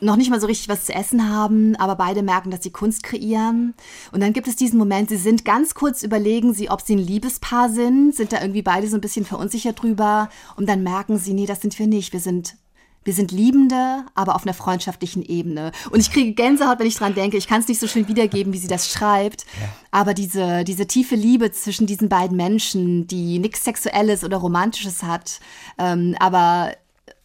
noch 0.00 0.16
nicht 0.16 0.30
mal 0.30 0.40
so 0.40 0.46
richtig 0.46 0.68
was 0.68 0.86
zu 0.86 0.94
essen 0.94 1.28
haben, 1.28 1.76
aber 1.76 1.96
beide 1.96 2.22
merken, 2.22 2.50
dass 2.50 2.62
sie 2.62 2.70
Kunst 2.70 3.02
kreieren. 3.02 3.74
Und 4.12 4.20
dann 4.20 4.32
gibt 4.32 4.48
es 4.48 4.56
diesen 4.56 4.78
Moment, 4.78 5.08
sie 5.08 5.16
sind 5.16 5.44
ganz 5.44 5.74
kurz 5.74 6.02
überlegen 6.02 6.54
sie, 6.54 6.70
ob 6.70 6.80
sie 6.80 6.96
ein 6.96 6.98
Liebespaar 6.98 7.68
sind, 7.68 8.14
sind 8.14 8.32
da 8.32 8.40
irgendwie 8.40 8.62
beide 8.62 8.88
so 8.88 8.96
ein 8.96 9.00
bisschen 9.00 9.24
verunsichert 9.24 9.82
drüber 9.82 10.28
und 10.56 10.68
dann 10.68 10.82
merken 10.82 11.18
sie, 11.18 11.34
nee, 11.34 11.46
das 11.46 11.60
sind 11.60 11.78
wir 11.78 11.86
nicht, 11.86 12.12
wir 12.12 12.20
sind 12.20 12.56
wir 13.02 13.14
sind 13.14 13.32
Liebende, 13.32 14.04
aber 14.14 14.34
auf 14.34 14.42
einer 14.42 14.52
freundschaftlichen 14.52 15.22
Ebene. 15.22 15.72
Und 15.90 16.00
ich 16.00 16.12
kriege 16.12 16.34
Gänsehaut, 16.34 16.78
wenn 16.78 16.86
ich 16.86 16.96
dran 16.96 17.14
denke. 17.14 17.38
Ich 17.38 17.48
kann 17.48 17.62
es 17.62 17.68
nicht 17.68 17.80
so 17.80 17.86
schön 17.86 18.08
wiedergeben, 18.08 18.52
wie 18.52 18.58
sie 18.58 18.68
das 18.68 18.92
schreibt. 18.92 19.46
Aber 19.90 20.12
diese, 20.12 20.64
diese 20.64 20.86
tiefe 20.86 21.14
Liebe 21.14 21.50
zwischen 21.50 21.86
diesen 21.86 22.10
beiden 22.10 22.36
Menschen, 22.36 23.06
die 23.06 23.38
nichts 23.38 23.64
Sexuelles 23.64 24.22
oder 24.22 24.36
Romantisches 24.36 25.02
hat, 25.02 25.40
ähm, 25.78 26.14
aber 26.20 26.74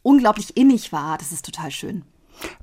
unglaublich 0.02 0.56
innig 0.56 0.94
war, 0.94 1.18
das 1.18 1.34
ist 1.34 1.46
total 1.46 1.72
schön. 1.72 2.06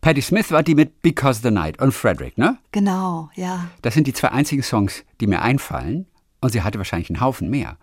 Patti 0.00 0.22
Smith 0.22 0.50
war 0.50 0.62
die 0.62 0.74
mit 0.74 1.02
Because 1.02 1.40
the 1.42 1.50
Night 1.50 1.80
und 1.80 1.92
Frederick, 1.92 2.38
ne? 2.38 2.58
Genau, 2.72 3.30
ja. 3.34 3.68
Das 3.82 3.94
sind 3.94 4.06
die 4.06 4.12
zwei 4.12 4.28
einzigen 4.28 4.62
Songs, 4.62 5.04
die 5.20 5.26
mir 5.26 5.42
einfallen. 5.42 6.06
Und 6.40 6.50
sie 6.50 6.62
hatte 6.62 6.78
wahrscheinlich 6.78 7.08
einen 7.08 7.20
Haufen 7.20 7.50
mehr. 7.50 7.76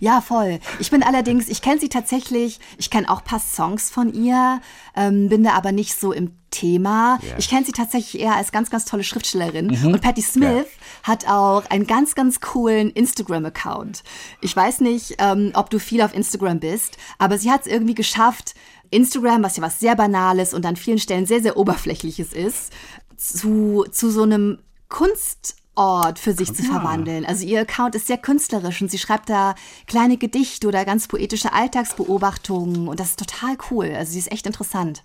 Ja, 0.00 0.20
voll. 0.20 0.60
Ich 0.78 0.90
bin 0.90 1.02
allerdings, 1.02 1.48
ich 1.48 1.62
kenne 1.62 1.80
sie 1.80 1.88
tatsächlich, 1.88 2.58
ich 2.78 2.90
kenne 2.90 3.08
auch 3.08 3.20
ein 3.20 3.24
paar 3.24 3.40
Songs 3.40 3.90
von 3.90 4.12
ihr, 4.12 4.60
ähm, 4.96 5.28
bin 5.28 5.44
da 5.44 5.52
aber 5.52 5.72
nicht 5.72 5.98
so 5.98 6.12
im 6.12 6.32
Thema. 6.50 7.18
Ja. 7.22 7.36
Ich 7.38 7.48
kenne 7.48 7.64
sie 7.64 7.72
tatsächlich 7.72 8.22
eher 8.22 8.34
als 8.34 8.52
ganz, 8.52 8.70
ganz 8.70 8.84
tolle 8.86 9.04
Schriftstellerin. 9.04 9.70
Und 9.84 10.00
Patti 10.00 10.22
Smith 10.22 10.66
hat 11.02 11.28
auch 11.28 11.64
einen 11.68 11.86
ganz, 11.86 12.14
ganz 12.14 12.40
coolen 12.40 12.90
Instagram-Account. 12.90 14.02
Ich 14.40 14.56
weiß 14.56 14.80
nicht, 14.80 15.16
ähm, 15.18 15.50
ob 15.54 15.70
du 15.70 15.78
viel 15.78 16.00
auf 16.00 16.14
Instagram 16.14 16.60
bist, 16.60 16.96
aber 17.18 17.38
sie 17.38 17.50
hat 17.50 17.62
es 17.62 17.66
irgendwie 17.66 17.94
geschafft, 17.94 18.54
Instagram, 18.90 19.42
was 19.42 19.56
ja 19.56 19.62
was 19.62 19.80
sehr 19.80 19.96
Banales 19.96 20.54
und 20.54 20.64
an 20.66 20.76
vielen 20.76 20.98
Stellen 20.98 21.26
sehr, 21.26 21.42
sehr 21.42 21.56
Oberflächliches 21.56 22.32
ist, 22.32 22.72
zu, 23.16 23.84
zu 23.90 24.10
so 24.10 24.22
einem 24.22 24.58
Kunstort 24.88 26.18
für 26.18 26.32
sich 26.32 26.52
zu 26.52 26.62
verwandeln. 26.62 27.24
Also 27.24 27.46
ihr 27.46 27.60
Account 27.60 27.94
ist 27.94 28.06
sehr 28.06 28.18
künstlerisch 28.18 28.80
und 28.82 28.90
sie 28.90 28.98
schreibt 28.98 29.30
da 29.30 29.54
kleine 29.86 30.16
Gedichte 30.16 30.66
oder 30.68 30.84
ganz 30.84 31.08
poetische 31.08 31.52
Alltagsbeobachtungen 31.52 32.88
und 32.88 33.00
das 33.00 33.10
ist 33.10 33.18
total 33.18 33.56
cool. 33.70 33.92
Also 33.94 34.12
sie 34.12 34.18
ist 34.18 34.32
echt 34.32 34.46
interessant. 34.46 35.04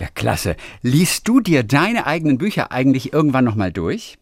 Ja, 0.00 0.06
klasse. 0.14 0.56
Liest 0.82 1.26
du 1.26 1.40
dir 1.40 1.64
deine 1.64 2.06
eigenen 2.06 2.38
Bücher 2.38 2.70
eigentlich 2.70 3.12
irgendwann 3.12 3.44
nochmal 3.44 3.72
durch? 3.72 4.16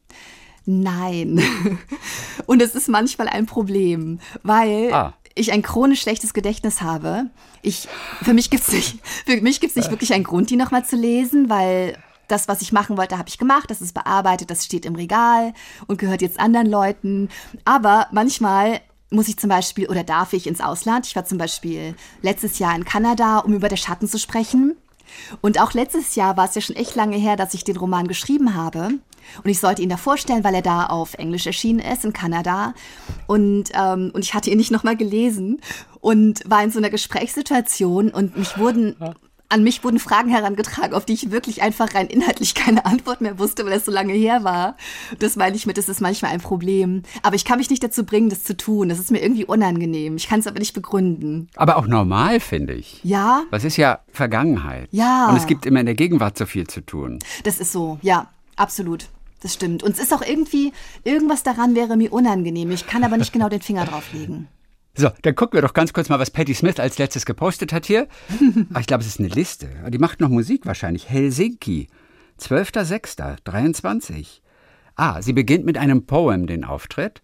Nein. 0.64 1.40
Und 2.46 2.60
es 2.60 2.74
ist 2.74 2.88
manchmal 2.88 3.28
ein 3.28 3.46
Problem, 3.46 4.18
weil 4.42 4.92
Ah. 4.92 5.14
Ich 5.36 5.52
ein 5.52 5.62
chronisch 5.62 6.00
schlechtes 6.00 6.34
Gedächtnis 6.34 6.82
habe. 6.82 7.26
Ich, 7.62 7.88
für 8.22 8.34
mich 8.34 8.50
gibt's 8.50 8.72
nicht, 8.72 8.98
für 9.24 9.40
mich 9.40 9.60
gibt's 9.60 9.76
nicht 9.76 9.90
wirklich 9.90 10.12
einen 10.12 10.24
Grund, 10.24 10.50
die 10.50 10.56
nochmal 10.56 10.84
zu 10.84 10.96
lesen, 10.96 11.48
weil 11.48 11.96
das, 12.26 12.48
was 12.48 12.62
ich 12.62 12.72
machen 12.72 12.96
wollte, 12.96 13.18
habe 13.18 13.28
ich 13.28 13.38
gemacht. 13.38 13.70
Das 13.70 13.80
ist 13.80 13.94
bearbeitet, 13.94 14.50
das 14.50 14.64
steht 14.64 14.84
im 14.84 14.96
Regal 14.96 15.52
und 15.86 15.98
gehört 15.98 16.22
jetzt 16.22 16.40
anderen 16.40 16.66
Leuten. 16.66 17.28
Aber 17.64 18.08
manchmal 18.10 18.80
muss 19.10 19.28
ich 19.28 19.38
zum 19.38 19.50
Beispiel 19.50 19.88
oder 19.88 20.02
darf 20.02 20.32
ich 20.32 20.46
ins 20.46 20.60
Ausland. 20.60 21.06
Ich 21.06 21.14
war 21.14 21.24
zum 21.24 21.38
Beispiel 21.38 21.94
letztes 22.22 22.58
Jahr 22.58 22.74
in 22.74 22.84
Kanada, 22.84 23.38
um 23.38 23.54
über 23.54 23.68
der 23.68 23.76
Schatten 23.76 24.08
zu 24.08 24.18
sprechen. 24.18 24.76
Und 25.40 25.60
auch 25.60 25.72
letztes 25.72 26.16
Jahr 26.16 26.36
war 26.36 26.48
es 26.48 26.54
ja 26.54 26.60
schon 26.60 26.76
echt 26.76 26.96
lange 26.96 27.16
her, 27.16 27.36
dass 27.36 27.54
ich 27.54 27.62
den 27.62 27.76
Roman 27.76 28.08
geschrieben 28.08 28.54
habe. 28.54 28.90
Und 29.42 29.50
ich 29.50 29.60
sollte 29.60 29.82
ihn 29.82 29.88
da 29.88 29.96
vorstellen, 29.96 30.44
weil 30.44 30.54
er 30.54 30.62
da 30.62 30.86
auf 30.86 31.14
Englisch 31.14 31.46
erschienen 31.46 31.80
ist 31.80 32.04
in 32.04 32.12
Kanada. 32.12 32.74
Und, 33.26 33.70
ähm, 33.74 34.10
und 34.14 34.24
ich 34.24 34.34
hatte 34.34 34.50
ihn 34.50 34.56
nicht 34.58 34.70
nochmal 34.70 34.96
gelesen 34.96 35.60
und 36.00 36.42
war 36.48 36.62
in 36.62 36.70
so 36.70 36.78
einer 36.78 36.90
Gesprächssituation 36.90 38.10
und 38.10 38.36
mich 38.36 38.58
wurden, 38.58 38.96
an 39.48 39.62
mich 39.62 39.84
wurden 39.84 39.98
Fragen 39.98 40.28
herangetragen, 40.28 40.94
auf 40.94 41.04
die 41.04 41.12
ich 41.14 41.30
wirklich 41.30 41.62
einfach 41.62 41.94
rein 41.94 42.06
inhaltlich 42.08 42.54
keine 42.54 42.84
Antwort 42.84 43.20
mehr 43.20 43.38
wusste, 43.38 43.64
weil 43.64 43.72
das 43.72 43.84
so 43.84 43.92
lange 43.92 44.12
her 44.12 44.44
war. 44.44 44.76
Das 45.18 45.36
meine 45.36 45.56
ich 45.56 45.66
mit, 45.66 45.78
das 45.78 45.88
ist 45.88 46.00
manchmal 46.00 46.32
ein 46.32 46.40
Problem. 46.40 47.02
Aber 47.22 47.36
ich 47.36 47.44
kann 47.44 47.58
mich 47.58 47.70
nicht 47.70 47.82
dazu 47.82 48.04
bringen, 48.04 48.28
das 48.28 48.44
zu 48.44 48.56
tun. 48.56 48.88
Das 48.88 48.98
ist 48.98 49.10
mir 49.10 49.22
irgendwie 49.22 49.44
unangenehm. 49.44 50.16
Ich 50.16 50.28
kann 50.28 50.40
es 50.40 50.46
aber 50.46 50.58
nicht 50.58 50.74
begründen. 50.74 51.48
Aber 51.56 51.76
auch 51.76 51.86
normal, 51.86 52.40
finde 52.40 52.74
ich. 52.74 53.00
Ja, 53.02 53.42
Das 53.50 53.64
ist 53.64 53.76
ja 53.76 54.00
Vergangenheit. 54.12 54.88
Ja. 54.90 55.30
Und 55.30 55.36
es 55.36 55.46
gibt 55.46 55.66
immer 55.66 55.80
in 55.80 55.86
der 55.86 55.94
Gegenwart 55.94 56.36
so 56.36 56.46
viel 56.46 56.66
zu 56.66 56.80
tun. 56.80 57.18
Das 57.44 57.58
ist 57.58 57.72
so, 57.72 57.98
ja, 58.02 58.28
absolut. 58.56 59.08
Das 59.46 59.54
stimmt. 59.54 59.84
Und 59.84 59.92
es 59.92 60.00
ist 60.00 60.12
auch 60.12 60.22
irgendwie, 60.22 60.72
irgendwas 61.04 61.44
daran 61.44 61.76
wäre 61.76 61.96
mir 61.96 62.12
unangenehm. 62.12 62.72
Ich 62.72 62.88
kann 62.88 63.04
aber 63.04 63.16
nicht 63.16 63.32
genau 63.32 63.48
den 63.48 63.60
Finger 63.60 63.84
drauf 63.84 64.12
legen. 64.12 64.48
So, 64.96 65.08
dann 65.22 65.36
gucken 65.36 65.56
wir 65.56 65.62
doch 65.62 65.72
ganz 65.72 65.92
kurz 65.92 66.08
mal, 66.08 66.18
was 66.18 66.32
Patti 66.32 66.52
Smith 66.52 66.80
als 66.80 66.98
letztes 66.98 67.24
gepostet 67.24 67.72
hat 67.72 67.86
hier. 67.86 68.08
Ah, 68.74 68.80
ich 68.80 68.88
glaube, 68.88 69.02
es 69.02 69.06
ist 69.06 69.20
eine 69.20 69.28
Liste. 69.28 69.68
Die 69.86 69.98
macht 69.98 70.18
noch 70.18 70.30
Musik 70.30 70.66
wahrscheinlich. 70.66 71.08
Helsinki, 71.08 71.86
12.06.23. 72.40 74.40
Ah, 74.96 75.22
sie 75.22 75.32
beginnt 75.32 75.64
mit 75.64 75.78
einem 75.78 76.06
Poem 76.06 76.48
den 76.48 76.64
Auftritt. 76.64 77.22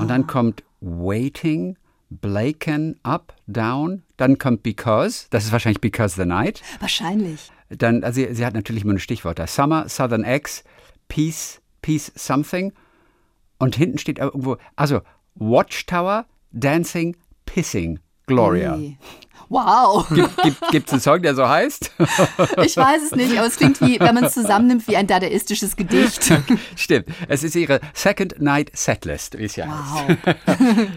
Und 0.00 0.08
dann 0.08 0.26
kommt 0.26 0.64
Waiting, 0.80 1.78
Blaken, 2.08 2.98
Up, 3.04 3.32
Down. 3.46 4.02
Dann 4.16 4.38
kommt 4.38 4.64
Because. 4.64 5.26
Das 5.30 5.44
ist 5.44 5.52
wahrscheinlich 5.52 5.80
Because 5.80 6.20
the 6.20 6.26
Night. 6.26 6.62
Wahrscheinlich. 6.80 7.52
Dann, 7.68 8.02
also 8.02 8.20
sie, 8.20 8.34
sie 8.34 8.44
hat 8.44 8.54
natürlich 8.54 8.82
immer 8.82 8.94
nur 8.94 8.98
Stichwörter. 8.98 9.46
Summer, 9.46 9.88
Southern 9.88 10.24
X, 10.24 10.64
Peace, 11.08 11.59
Peace 11.82 12.12
Something. 12.14 12.72
Und 13.58 13.76
hinten 13.76 13.98
steht 13.98 14.18
irgendwo, 14.18 14.56
also 14.76 15.00
Watchtower, 15.34 16.26
Dancing, 16.52 17.16
Pissing, 17.46 17.98
Gloria. 18.26 18.76
Nee. 18.76 18.96
Wow. 19.48 20.06
Gibt 20.70 20.86
es 20.86 20.92
einen 20.92 21.00
Song, 21.02 21.22
der 21.22 21.34
so 21.34 21.48
heißt? 21.48 21.90
Ich 22.64 22.76
weiß 22.76 23.02
es 23.06 23.10
nicht, 23.16 23.36
aber 23.36 23.48
es 23.48 23.56
klingt 23.56 23.80
wie, 23.80 23.98
wenn 23.98 24.14
man 24.14 24.22
es 24.24 24.34
zusammennimmt, 24.34 24.86
wie 24.86 24.96
ein 24.96 25.08
dadaistisches 25.08 25.74
Gedicht. 25.74 26.32
Stimmt. 26.76 27.06
Es 27.26 27.42
ist 27.42 27.56
ihre 27.56 27.80
Second 27.92 28.40
Night 28.40 28.70
Setlist, 28.74 29.36
wie 29.38 29.44
es 29.44 29.56
ja 29.56 29.66
Wow. 29.66 30.08
heißt. 30.24 30.38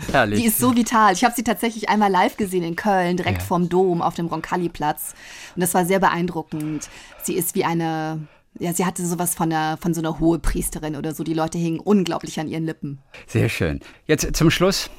Herrlich. 0.12 0.40
Die 0.42 0.46
ist 0.46 0.60
so 0.60 0.76
vital. 0.76 1.14
Ich 1.14 1.24
habe 1.24 1.34
sie 1.36 1.44
tatsächlich 1.44 1.90
einmal 1.90 2.12
live 2.12 2.38
gesehen 2.38 2.64
in 2.64 2.76
Köln, 2.76 3.18
direkt 3.18 3.40
Ja. 3.40 3.44
vorm 3.44 3.70
Dom 3.70 4.04
auf 4.04 4.14
dem 4.14 4.28
Roncalli-Platz. 4.28 5.16
Und 5.56 5.62
das 5.62 5.74
war 5.74 5.86
sehr 5.86 6.00
beeindruckend. 6.00 6.90
Sie 7.24 7.34
ist 7.34 7.56
wie 7.56 7.66
eine, 7.66 8.20
ja, 8.60 8.74
sie 8.74 8.86
hatte 8.86 9.06
sowas 9.06 9.36
von, 9.36 9.52
einer, 9.52 9.78
von 9.78 9.94
so 9.94 10.02
einer 10.02 10.20
Hohepriesterin 10.20 10.96
oder 10.96 11.14
so. 11.14 11.24
Die 11.24 11.34
Leute 11.34 11.58
hingen 11.58 11.80
unglaublich 11.80 12.40
an 12.40 12.48
ihren 12.48 12.66
Lippen. 12.66 13.00
Sehr 13.28 13.50
schön. 13.50 13.80
Jetzt 14.06 14.36
zum 14.36 14.52
Schluss. 14.52 14.90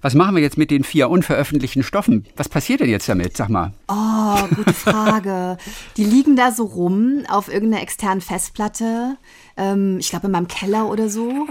Was 0.00 0.14
machen 0.14 0.36
wir 0.36 0.42
jetzt 0.42 0.58
mit 0.58 0.70
den 0.70 0.84
vier 0.84 1.10
unveröffentlichten 1.10 1.82
Stoffen? 1.82 2.24
Was 2.36 2.48
passiert 2.48 2.80
denn 2.80 2.88
jetzt 2.88 3.08
damit? 3.08 3.36
Sag 3.36 3.48
mal. 3.48 3.72
Oh, 3.88 4.46
gute 4.54 4.72
Frage. 4.72 5.58
Die 5.96 6.04
liegen 6.04 6.36
da 6.36 6.52
so 6.52 6.64
rum 6.64 7.24
auf 7.28 7.52
irgendeiner 7.52 7.82
externen 7.82 8.20
Festplatte. 8.20 9.16
Ähm, 9.56 9.98
ich 9.98 10.10
glaube 10.10 10.26
in 10.26 10.32
meinem 10.32 10.48
Keller 10.48 10.88
oder 10.88 11.08
so. 11.08 11.48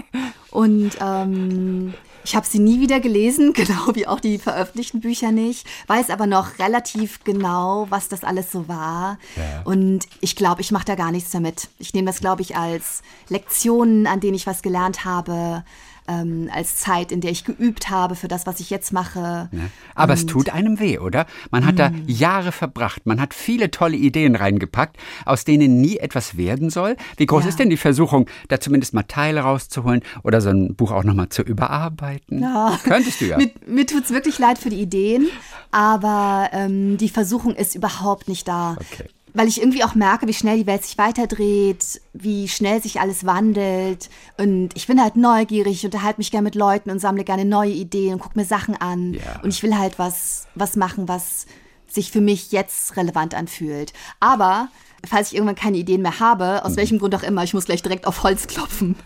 Und 0.50 0.92
ähm, 1.00 1.94
ich 2.24 2.36
habe 2.36 2.46
sie 2.46 2.58
nie 2.58 2.80
wieder 2.80 3.00
gelesen, 3.00 3.52
genau 3.54 3.94
wie 3.94 4.06
auch 4.06 4.20
die 4.20 4.38
veröffentlichten 4.38 5.00
Bücher 5.00 5.32
nicht, 5.32 5.66
weiß 5.86 6.10
aber 6.10 6.26
noch 6.26 6.58
relativ 6.58 7.24
genau, 7.24 7.86
was 7.90 8.08
das 8.08 8.24
alles 8.24 8.52
so 8.52 8.68
war. 8.68 9.18
Ja. 9.36 9.62
Und 9.64 10.06
ich 10.20 10.36
glaube, 10.36 10.60
ich 10.60 10.72
mache 10.72 10.84
da 10.84 10.94
gar 10.94 11.12
nichts 11.12 11.30
damit. 11.30 11.68
Ich 11.78 11.94
nehme 11.94 12.06
das, 12.06 12.20
glaube 12.20 12.42
ich, 12.42 12.56
als 12.56 13.02
Lektionen, 13.28 14.06
an 14.06 14.20
denen 14.20 14.34
ich 14.34 14.46
was 14.46 14.62
gelernt 14.62 15.04
habe 15.04 15.64
ähm, 16.08 16.50
als 16.52 16.76
Zeit, 16.76 17.12
in 17.12 17.20
der 17.20 17.30
ich 17.30 17.44
geübt 17.44 17.90
habe 17.90 18.16
für 18.16 18.28
das, 18.28 18.46
was 18.46 18.60
ich 18.60 18.70
jetzt 18.70 18.92
mache. 18.92 19.48
Ja. 19.52 19.60
Aber 19.94 20.12
Und 20.12 20.18
es 20.18 20.26
tut 20.26 20.50
einem 20.50 20.80
weh, 20.80 20.98
oder? 20.98 21.26
Man 21.50 21.66
hat 21.66 21.78
da 21.78 21.90
mm. 21.90 22.04
Jahre 22.06 22.52
verbracht, 22.52 23.06
man 23.06 23.20
hat 23.20 23.34
viele 23.34 23.70
tolle 23.70 23.96
Ideen 23.96 24.36
reingepackt, 24.36 24.96
aus 25.24 25.44
denen 25.44 25.80
nie 25.80 25.98
etwas 25.98 26.36
werden 26.36 26.70
soll. 26.70 26.96
Wie 27.16 27.26
groß 27.26 27.44
ja. 27.44 27.48
ist 27.50 27.58
denn 27.58 27.70
die 27.70 27.76
Versuchung, 27.76 28.28
da 28.48 28.60
zumindest 28.60 28.94
mal 28.94 29.04
Teile 29.04 29.40
rauszuholen 29.40 30.02
oder 30.22 30.40
so 30.40 30.50
ein 30.50 30.74
Buch 30.74 30.90
auch 30.90 31.04
nochmal 31.04 31.28
zu 31.28 31.42
überarbeiten? 31.42 32.40
Ja. 32.40 32.78
Könntest 32.82 33.20
du 33.20 33.26
ja. 33.26 33.38
mir 33.38 33.50
mir 33.66 33.86
tut 33.86 34.04
es 34.04 34.10
wirklich 34.10 34.38
leid 34.38 34.58
für 34.58 34.70
die 34.70 34.80
Ideen, 34.80 35.28
aber 35.70 36.50
ähm, 36.52 36.96
die 36.98 37.08
Versuchung 37.08 37.54
ist 37.54 37.74
überhaupt 37.74 38.28
nicht 38.28 38.48
da. 38.48 38.76
Okay 38.80 39.08
weil 39.34 39.48
ich 39.48 39.60
irgendwie 39.60 39.84
auch 39.84 39.94
merke, 39.94 40.26
wie 40.26 40.34
schnell 40.34 40.58
die 40.58 40.66
Welt 40.66 40.84
sich 40.84 40.98
weiterdreht, 40.98 42.00
wie 42.12 42.48
schnell 42.48 42.82
sich 42.82 43.00
alles 43.00 43.24
wandelt. 43.24 44.10
Und 44.38 44.70
ich 44.74 44.86
bin 44.86 45.00
halt 45.00 45.16
neugierig, 45.16 45.84
unterhalte 45.84 46.20
mich 46.20 46.30
gerne 46.30 46.44
mit 46.44 46.54
Leuten 46.54 46.90
und 46.90 46.98
sammle 46.98 47.24
gerne 47.24 47.44
neue 47.44 47.72
Ideen 47.72 48.14
und 48.14 48.20
gucke 48.20 48.38
mir 48.38 48.44
Sachen 48.44 48.76
an. 48.76 49.14
Ja. 49.14 49.40
Und 49.42 49.50
ich 49.50 49.62
will 49.62 49.76
halt 49.76 49.98
was, 49.98 50.46
was 50.54 50.76
machen, 50.76 51.08
was 51.08 51.46
sich 51.88 52.10
für 52.10 52.20
mich 52.20 52.52
jetzt 52.52 52.96
relevant 52.96 53.34
anfühlt. 53.34 53.92
Aber 54.20 54.68
falls 55.06 55.28
ich 55.28 55.34
irgendwann 55.34 55.56
keine 55.56 55.76
Ideen 55.76 56.02
mehr 56.02 56.20
habe, 56.20 56.64
aus 56.64 56.72
mhm. 56.72 56.76
welchem 56.76 56.98
Grund 56.98 57.14
auch 57.14 57.22
immer, 57.22 57.42
ich 57.44 57.54
muss 57.54 57.64
gleich 57.64 57.82
direkt 57.82 58.06
auf 58.06 58.22
Holz 58.22 58.46
klopfen. 58.46 58.96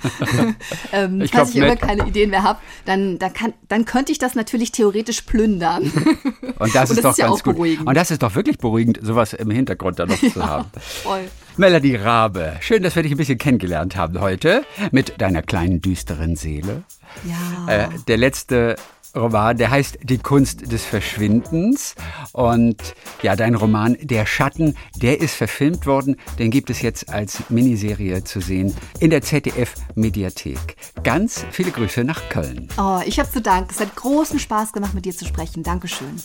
ähm, 0.93 1.21
ich 1.21 1.31
falls 1.31 1.51
ich 1.51 1.57
irgendwann 1.57 1.79
keine 1.79 2.07
Ideen 2.07 2.31
mehr 2.31 2.43
habe, 2.43 2.59
dann, 2.85 3.19
dann, 3.19 3.33
kann, 3.33 3.53
dann 3.69 3.85
könnte 3.85 4.13
ich 4.13 4.19
das 4.19 4.35
natürlich 4.35 4.73
theoretisch 4.73 5.23
plündern. 5.23 5.85
Und 6.59 6.75
das, 6.75 6.91
ist, 6.91 6.99
das 6.99 7.03
doch 7.03 7.11
ist 7.13 7.19
ja 7.19 7.27
ganz 7.27 7.41
auch 7.41 7.45
gut. 7.45 7.55
beruhigend. 7.55 7.87
Und 7.87 7.95
das 7.95 8.11
ist 8.11 8.23
doch 8.23 8.35
wirklich 8.35 8.59
beruhigend, 8.59 8.99
sowas 9.03 9.33
im 9.33 9.51
Hintergrund 9.51 9.99
da 9.99 10.07
noch 10.07 10.21
ja, 10.21 10.33
zu 10.33 10.45
haben. 10.45 10.71
Voll. 11.03 11.25
Melanie 11.57 11.95
Rabe, 11.95 12.57
schön, 12.61 12.83
dass 12.83 12.97
wir 12.97 13.03
dich 13.03 13.13
ein 13.13 13.19
bisschen 13.19 13.39
kennengelernt 13.39 13.97
haben 13.97 14.21
heute 14.21 14.65
mit 14.91 15.21
deiner 15.23 15.41
kleinen 15.41 15.81
düsteren 15.81 16.37
Seele. 16.37 16.83
Ja. 17.25 17.85
Äh, 17.85 17.89
der 18.09 18.19
letzte 18.19 18.77
Roman, 19.17 19.57
der 19.57 19.71
heißt 19.71 19.99
Die 20.03 20.19
Kunst 20.19 20.71
des 20.71 20.85
Verschwindens. 20.85 21.95
Und 22.33 22.95
ja, 23.23 23.35
dein 23.35 23.55
Roman 23.55 23.97
Der 24.01 24.27
Schatten, 24.27 24.77
der 24.97 25.21
ist 25.21 25.35
verfilmt 25.35 25.87
worden. 25.87 26.17
Den 26.39 26.51
gibt 26.51 26.71
es 26.71 26.83
jetzt 26.83 27.09
als 27.09 27.49
Miniserie 27.49 28.23
zu 28.25 28.41
sehen 28.41 28.75
in 29.01 29.11
der 29.11 29.23
ZDF-Mediathek. 29.23 30.77
Ganz 31.03 31.47
viele 31.51 31.71
Grüße 31.71 32.05
nach 32.05 32.29
Köln. 32.29 32.69
Oh, 32.79 33.01
ich 33.05 33.19
habe 33.19 33.31
zu 33.31 33.41
danken. 33.41 33.71
Es 33.71 33.81
hat 33.81 33.97
großen 33.97 34.39
Spaß 34.39 34.73
gemacht, 34.73 34.95
mit 34.95 35.05
dir 35.05 35.17
zu 35.17 35.25
sprechen. 35.25 35.63
Dankeschön. 35.63 36.21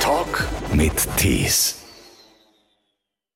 Talk 0.00 0.46
mit 0.72 0.92
Tees. 1.16 1.87